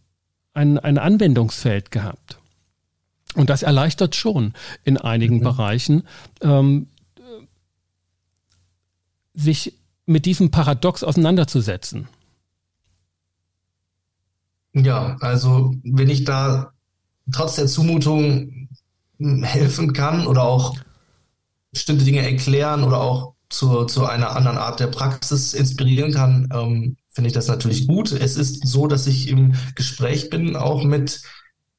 ein, 0.53 0.79
ein 0.79 0.97
Anwendungsfeld 0.97 1.91
gehabt. 1.91 2.39
Und 3.37 3.51
das 3.51 3.61
erleichtert 3.61 4.15
schon 4.15 4.53
in 4.83 4.97
einigen 4.97 5.37
mhm. 5.37 5.43
Bereichen, 5.43 6.03
ähm, 6.41 6.87
sich 9.35 9.75
mit 10.07 10.25
diesem 10.25 10.49
Paradox 10.49 11.03
auseinanderzusetzen. 11.03 12.07
Ja, 14.73 15.17
also 15.19 15.75
wenn 15.83 16.09
ich 16.09 16.23
da 16.23 16.71
trotz 17.31 17.55
der 17.57 17.67
Zumutung 17.67 18.69
helfen 19.19 19.93
kann 19.93 20.25
oder 20.25 20.41
auch 20.41 20.75
bestimmte 21.71 22.05
Dinge 22.05 22.27
erklären 22.27 22.83
oder 22.83 22.99
auch 22.99 23.35
zu, 23.49 23.85
zu 23.85 24.05
einer 24.07 24.35
anderen 24.35 24.57
Art 24.57 24.79
der 24.79 24.87
Praxis 24.87 25.53
inspirieren 25.53 26.11
kann, 26.11 26.49
ähm, 26.51 26.97
finde 27.11 27.27
ich 27.27 27.33
das 27.33 27.47
natürlich 27.47 27.85
gut. 27.85 28.11
Es 28.11 28.35
ist 28.35 28.65
so, 28.67 28.87
dass 28.87 29.05
ich 29.05 29.27
im 29.27 29.53
Gespräch 29.75 30.31
bin, 30.31 30.55
auch 30.55 30.83
mit 30.83 31.21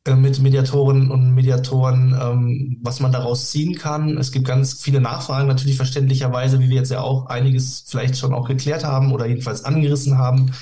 mit 0.07 0.41
Mediatoren 0.41 1.11
und 1.11 1.35
Mediatoren, 1.35 2.17
ähm, 2.21 2.79
was 2.83 3.01
man 3.01 3.13
daraus 3.13 3.51
ziehen 3.51 3.75
kann. 3.75 4.17
Es 4.17 4.33
gibt 4.33 4.47
ganz 4.47 4.81
viele 4.81 5.01
Nachfragen, 5.01 5.49
natürlich 5.49 5.77
verständlicherweise, 5.77 6.61
wie 6.61 6.69
wir 6.69 6.77
jetzt 6.77 6.91
ja 6.91 7.01
auch 7.01 7.27
einiges 7.27 7.85
vielleicht 7.87 8.17
schon 8.17 8.33
auch 8.33 8.49
geklärt 8.49 8.85
haben 8.85 9.13
oder 9.13 9.27
jedenfalls 9.27 9.65
angerissen 9.65 10.17
haben. 10.19 10.53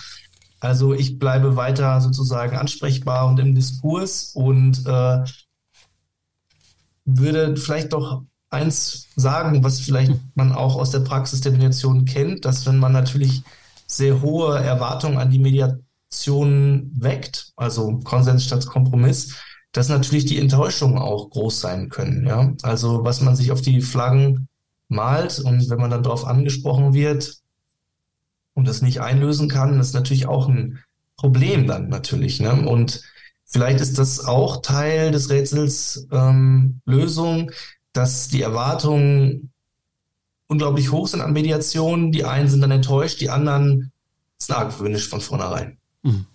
Also 0.60 0.94
ich 0.94 1.18
bleibe 1.18 1.56
weiter 1.56 2.00
sozusagen 2.00 2.56
ansprechbar 2.56 3.28
und 3.28 3.38
im 3.38 3.54
Diskurs 3.54 4.32
und 4.34 4.84
äh, 4.86 5.24
würde 7.04 7.56
vielleicht 7.56 7.92
doch 7.92 8.22
eins 8.50 9.08
sagen, 9.16 9.62
was 9.62 9.80
vielleicht 9.80 10.12
man 10.34 10.52
auch 10.52 10.76
aus 10.76 10.90
der 10.90 11.00
Praxis 11.00 11.40
der 11.40 11.52
Mediation 11.52 12.04
kennt, 12.04 12.44
dass 12.44 12.66
wenn 12.66 12.78
man 12.78 12.92
natürlich 12.92 13.42
sehr 13.86 14.22
hohe 14.22 14.58
Erwartungen 14.58 15.18
an 15.18 15.30
die 15.30 15.38
Mediation 15.38 15.85
Aktionen 16.16 16.90
weckt, 16.98 17.52
also 17.56 17.98
Konsens 17.98 18.46
statt 18.46 18.64
Kompromiss, 18.64 19.36
dass 19.72 19.90
natürlich 19.90 20.24
die 20.24 20.38
Enttäuschungen 20.38 20.96
auch 20.96 21.28
groß 21.28 21.60
sein 21.60 21.90
können. 21.90 22.26
Ja? 22.26 22.54
Also 22.62 23.04
was 23.04 23.20
man 23.20 23.36
sich 23.36 23.52
auf 23.52 23.60
die 23.60 23.82
Flaggen 23.82 24.48
malt 24.88 25.38
und 25.40 25.68
wenn 25.68 25.78
man 25.78 25.90
dann 25.90 26.02
darauf 26.02 26.26
angesprochen 26.26 26.94
wird 26.94 27.36
und 28.54 28.66
das 28.66 28.80
nicht 28.80 29.02
einlösen 29.02 29.50
kann, 29.50 29.78
ist 29.78 29.92
natürlich 29.92 30.26
auch 30.26 30.48
ein 30.48 30.78
Problem 31.18 31.66
dann 31.66 31.90
natürlich. 31.90 32.40
Ne? 32.40 32.66
Und 32.66 33.02
vielleicht 33.44 33.80
ist 33.80 33.98
das 33.98 34.24
auch 34.24 34.62
Teil 34.62 35.10
des 35.10 35.28
Rätsels 35.28 36.08
ähm, 36.12 36.80
Lösung, 36.86 37.50
dass 37.92 38.28
die 38.28 38.40
Erwartungen 38.40 39.52
unglaublich 40.46 40.90
hoch 40.92 41.08
sind 41.08 41.20
an 41.20 41.34
Mediation. 41.34 42.10
Die 42.10 42.24
einen 42.24 42.48
sind 42.48 42.62
dann 42.62 42.70
enttäuscht, 42.70 43.20
die 43.20 43.28
anderen 43.28 43.92
sind 44.38 44.56
argwöhnisch 44.56 45.08
von 45.10 45.20
vornherein. 45.20 45.76
Mhm. 46.06 46.26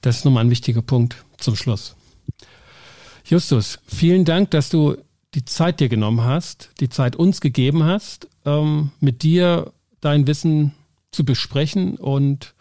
Das 0.00 0.18
ist 0.18 0.24
nochmal 0.24 0.44
ein 0.44 0.50
wichtiger 0.50 0.82
Punkt 0.82 1.16
zum 1.38 1.56
Schluss. 1.56 1.96
Justus, 3.24 3.78
vielen 3.86 4.24
Dank, 4.24 4.50
dass 4.52 4.70
du 4.70 4.96
die 5.34 5.44
Zeit 5.44 5.80
dir 5.80 5.88
genommen 5.88 6.22
hast, 6.22 6.70
die 6.80 6.88
Zeit 6.88 7.16
uns 7.16 7.40
gegeben 7.40 7.84
hast, 7.84 8.28
ähm, 8.44 8.90
mit 9.00 9.22
dir 9.22 9.72
dein 10.00 10.26
Wissen 10.26 10.72
zu 11.10 11.24
besprechen 11.24 11.96
und 11.96 12.54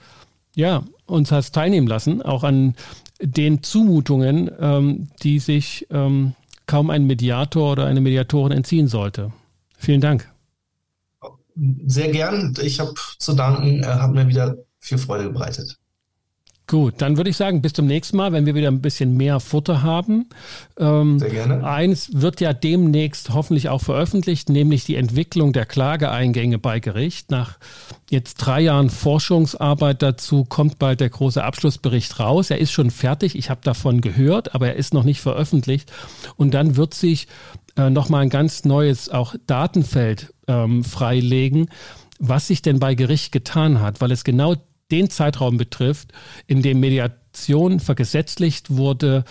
ja, 0.56 0.84
uns 1.06 1.32
hast 1.32 1.54
teilnehmen 1.54 1.88
lassen, 1.88 2.22
auch 2.22 2.44
an 2.44 2.76
den 3.22 3.64
Zumutungen, 3.64 4.50
ähm, 4.60 5.10
die 5.22 5.40
sich 5.40 5.88
ähm, 5.90 6.34
kaum 6.66 6.90
ein 6.90 7.06
Mediator 7.06 7.74
oder 7.74 7.86
eine 7.86 8.02
Mediatorin 8.02 8.52
entziehen 8.52 8.88
sollte. 8.88 9.32
Vielen 9.78 10.02
Dank. 10.02 10.32
Sehr 11.86 12.12
gern. 12.12 12.54
Ich 12.62 12.80
habe 12.80 12.94
zu 13.20 13.34
danken. 13.34 13.84
Er 13.84 14.02
hat 14.02 14.12
mir 14.12 14.28
wieder 14.28 14.58
viel 14.80 14.98
Freude 14.98 15.30
bereitet. 15.30 15.78
Gut, 16.68 16.96
dann 16.98 17.18
würde 17.18 17.30
ich 17.30 17.38
sagen, 17.38 17.62
bis 17.62 17.74
zum 17.74 17.86
nächsten 17.86 18.18
Mal, 18.18 18.32
wenn 18.32 18.48
wir 18.48 18.56
wieder 18.56 18.70
ein 18.70 18.82
bisschen 18.82 19.16
mehr 19.16 19.40
Futter 19.40 19.84
haben. 19.84 20.30
Ähm, 20.80 21.20
Sehr 21.20 21.30
gerne. 21.30 21.64
Eins 21.64 22.10
wird 22.14 22.42
ja 22.42 22.54
demnächst 22.54 23.32
hoffentlich 23.32 23.70
auch 23.70 23.82
veröffentlicht, 23.82 24.50
nämlich 24.50 24.84
die 24.84 24.96
Entwicklung 24.96 25.54
der 25.54 25.68
Klageeingänge 25.68 26.58
bei 26.58 26.80
Gericht. 26.80 27.30
Nach 27.30 27.60
jetzt 28.10 28.36
drei 28.36 28.62
Jahren 28.62 28.90
Forschungsarbeit 28.90 30.02
dazu 30.02 30.44
kommt 30.44 30.80
bald 30.80 31.02
der 31.02 31.10
große 31.10 31.44
Abschlussbericht 31.44 32.20
raus. 32.20 32.50
Er 32.50 32.58
ist 32.58 32.72
schon 32.72 32.90
fertig, 32.90 33.38
ich 33.38 33.52
habe 33.52 33.62
davon 33.64 34.02
gehört, 34.02 34.56
aber 34.56 34.70
er 34.70 34.76
ist 34.76 34.94
noch 34.94 35.04
nicht 35.04 35.22
veröffentlicht. 35.22 35.92
Und 36.36 36.56
dann 36.56 36.78
wird 36.78 36.96
sich 36.96 37.28
äh, 37.78 37.92
nochmal 37.92 38.24
ein 38.24 38.30
ganz 38.30 38.66
neues 38.66 39.10
auch 39.10 39.36
Datenfeld 39.46 40.34
ähm, 40.48 40.84
freilegen, 40.84 41.70
was 42.18 42.48
sich 42.48 42.64
denn 42.64 42.80
bei 42.80 42.96
Gericht 42.96 43.32
getan 43.32 43.82
hat, 43.82 44.02
weil 44.02 44.12
es 44.12 44.24
genau 44.24 44.56
den 44.92 45.10
Zeitraum 45.10 45.58
betrifft, 45.58 46.12
in 46.48 46.62
dem 46.62 46.80
Mediation 46.80 47.80
vergesetzlicht 47.80 48.76
wurde 48.76 49.26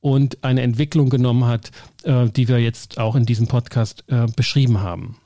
und 0.00 0.42
eine 0.44 0.62
Entwicklung 0.62 1.10
genommen 1.10 1.44
hat, 1.46 1.70
äh, 2.04 2.28
die 2.28 2.48
wir 2.48 2.58
jetzt 2.58 2.98
auch 2.98 3.16
in 3.16 3.26
diesem 3.26 3.46
Podcast 3.46 4.04
äh, 4.08 4.26
beschrieben 4.34 4.80
haben. 4.80 5.16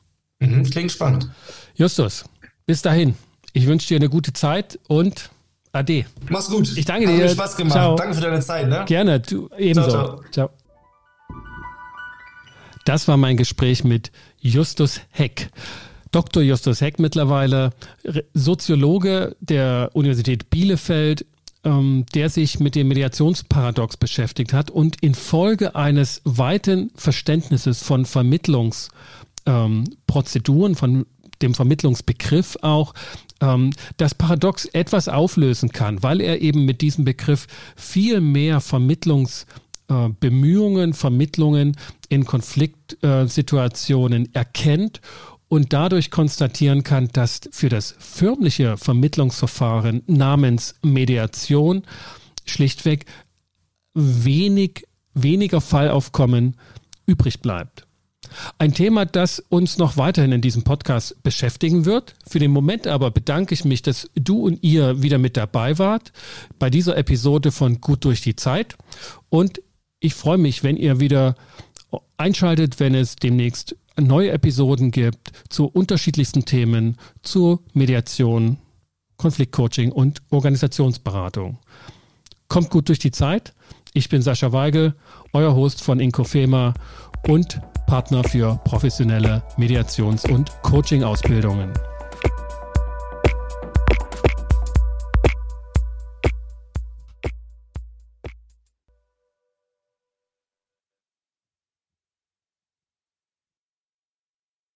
Mhm, 0.41 0.65
klingt 0.65 0.93
spannend. 0.93 1.31
Justus, 1.75 2.25
bis 2.67 2.83
dahin. 2.83 3.15
Ich 3.53 3.67
wünsche 3.67 3.89
dir 3.89 3.97
eine 3.97 4.09
gute 4.09 4.33
Zeit 4.33 4.79
und 4.89 5.31
Ade. 5.73 6.07
Mach's 6.29 6.49
gut. 6.49 6.77
Ich 6.77 6.85
danke 6.85 7.07
Hat 7.07 7.15
dir. 7.15 7.23
Hat 7.23 7.29
mir 7.31 7.35
Spaß 7.35 7.57
gemacht. 7.57 7.73
Ciao. 7.73 7.97
Danke 7.97 8.15
für 8.15 8.21
deine 8.21 8.41
Zeit. 8.41 8.69
Ne? 8.69 8.85
Gerne, 8.87 9.21
du 9.21 9.49
ebenso. 9.59 9.91
ciao. 9.91 10.07
ciao. 10.17 10.31
ciao. 10.31 10.51
Das 12.85 13.09
war 13.09 13.17
mein 13.17 13.37
Gespräch 13.37 13.83
mit 13.83 14.13
Justus 14.41 15.01
Heck. 15.11 15.51
Dr. 16.15 16.43
Justus 16.45 16.81
Heck 16.81 17.01
mittlerweile, 17.01 17.71
Soziologe 18.35 19.35
der 19.41 19.91
Universität 19.95 20.49
Bielefeld, 20.49 21.27
ähm, 21.65 22.07
der 22.15 22.31
sich 22.31 22.61
mit 22.61 22.77
dem 22.77 22.87
Mediationsparadox 22.87 23.97
beschäftigt 23.97 24.53
hat 24.53 24.71
und 24.71 25.03
infolge 25.03 25.75
eines 25.75 26.23
weiten 26.25 26.93
Verständnisses 26.95 27.83
von 27.83 28.07
Vermittlungsprozeduren, 28.07 30.73
ähm, 30.73 30.77
von 30.77 31.05
dem 31.43 31.55
Vermittlungsbegriff 31.55 32.59
auch, 32.63 32.95
ähm, 33.41 33.71
das 33.97 34.15
Paradox 34.15 34.67
etwas 34.67 35.09
auflösen 35.09 35.71
kann, 35.71 36.05
weil 36.05 36.21
er 36.21 36.43
eben 36.43 36.65
mit 36.65 36.81
diesem 36.81 37.05
Begriff 37.05 37.49
viel 37.75 38.21
mehr 38.21 38.61
Vermittlungs 38.61 39.47
äh, 39.89 40.11
Bemühungen, 40.21 40.95
Vermittlungen 40.95 41.77
in 42.09 42.25
Konfliktsituationen 42.25 44.33
erkennt 44.33 45.01
und 45.55 45.73
dadurch 45.73 46.11
konstatieren 46.11 46.83
kann, 46.83 47.09
dass 47.13 47.43
für 47.53 47.69
das 47.69 47.95
förmliche 48.01 48.77
Vermittlungsverfahren 48.77 50.03
namens 50.09 50.75
Mediation 50.83 51.85
schlichtweg 52.45 53.07
wenig, 53.95 54.85
weniger 55.15 55.61
Fallaufkommen 55.61 56.57
übrig 57.07 57.41
bleibt. 57.41 57.87
Ein 58.59 58.75
Thema, 58.75 59.07
das 59.07 59.39
uns 59.39 59.79
noch 59.79 59.97
weiterhin 59.97 60.33
in 60.33 60.41
diesem 60.41 60.65
Podcast 60.65 61.23
beschäftigen 61.23 61.85
wird. 61.85 62.17
Für 62.27 62.41
den 62.41 62.51
Moment 62.51 62.89
aber 62.89 63.13
bedanke 63.13 63.55
ich 63.55 63.65
mich, 63.65 63.81
dass 63.83 64.11
du 64.17 64.41
und 64.41 64.61
ihr 64.65 65.03
wieder 65.03 65.19
mit 65.19 65.37
dabei 65.37 65.79
wart 65.79 66.13
bei 66.59 66.69
dieser 66.69 66.97
Episode 66.97 67.53
von 67.53 67.81
Gut 67.81 68.05
durch 68.05 68.23
die 68.23 68.35
Zeit. 68.35 68.77
Und 69.29 69.63
ich 70.01 70.15
freue 70.15 70.39
mich, 70.39 70.65
wenn 70.65 70.77
ihr 70.77 70.99
wieder 70.99 71.37
einschaltet, 72.17 72.81
wenn 72.81 72.97
es 72.97 73.15
demnächst 73.15 73.77
neue 74.01 74.31
Episoden 74.31 74.91
gibt 74.91 75.33
zu 75.49 75.67
unterschiedlichsten 75.67 76.45
Themen, 76.45 76.97
zur 77.23 77.61
Mediation, 77.73 78.59
Konfliktcoaching 79.17 79.93
und 79.93 80.23
Organisationsberatung. 80.31 81.59
Kommt 82.49 82.71
gut 82.71 82.89
durch 82.89 82.99
die 82.99 83.11
Zeit. 83.11 83.55
Ich 83.93 84.09
bin 84.09 84.23
Sascha 84.23 84.53
Weigel, 84.53 84.95
euer 85.33 85.55
Host 85.55 85.83
von 85.83 86.01
Inkofema 86.01 86.75
und 87.29 87.61
Partner 87.87 88.25
für 88.25 88.61
professionelle 88.65 89.43
Mediations- 89.57 90.29
und 90.31 90.51
Coaching-Ausbildungen. 90.63 91.73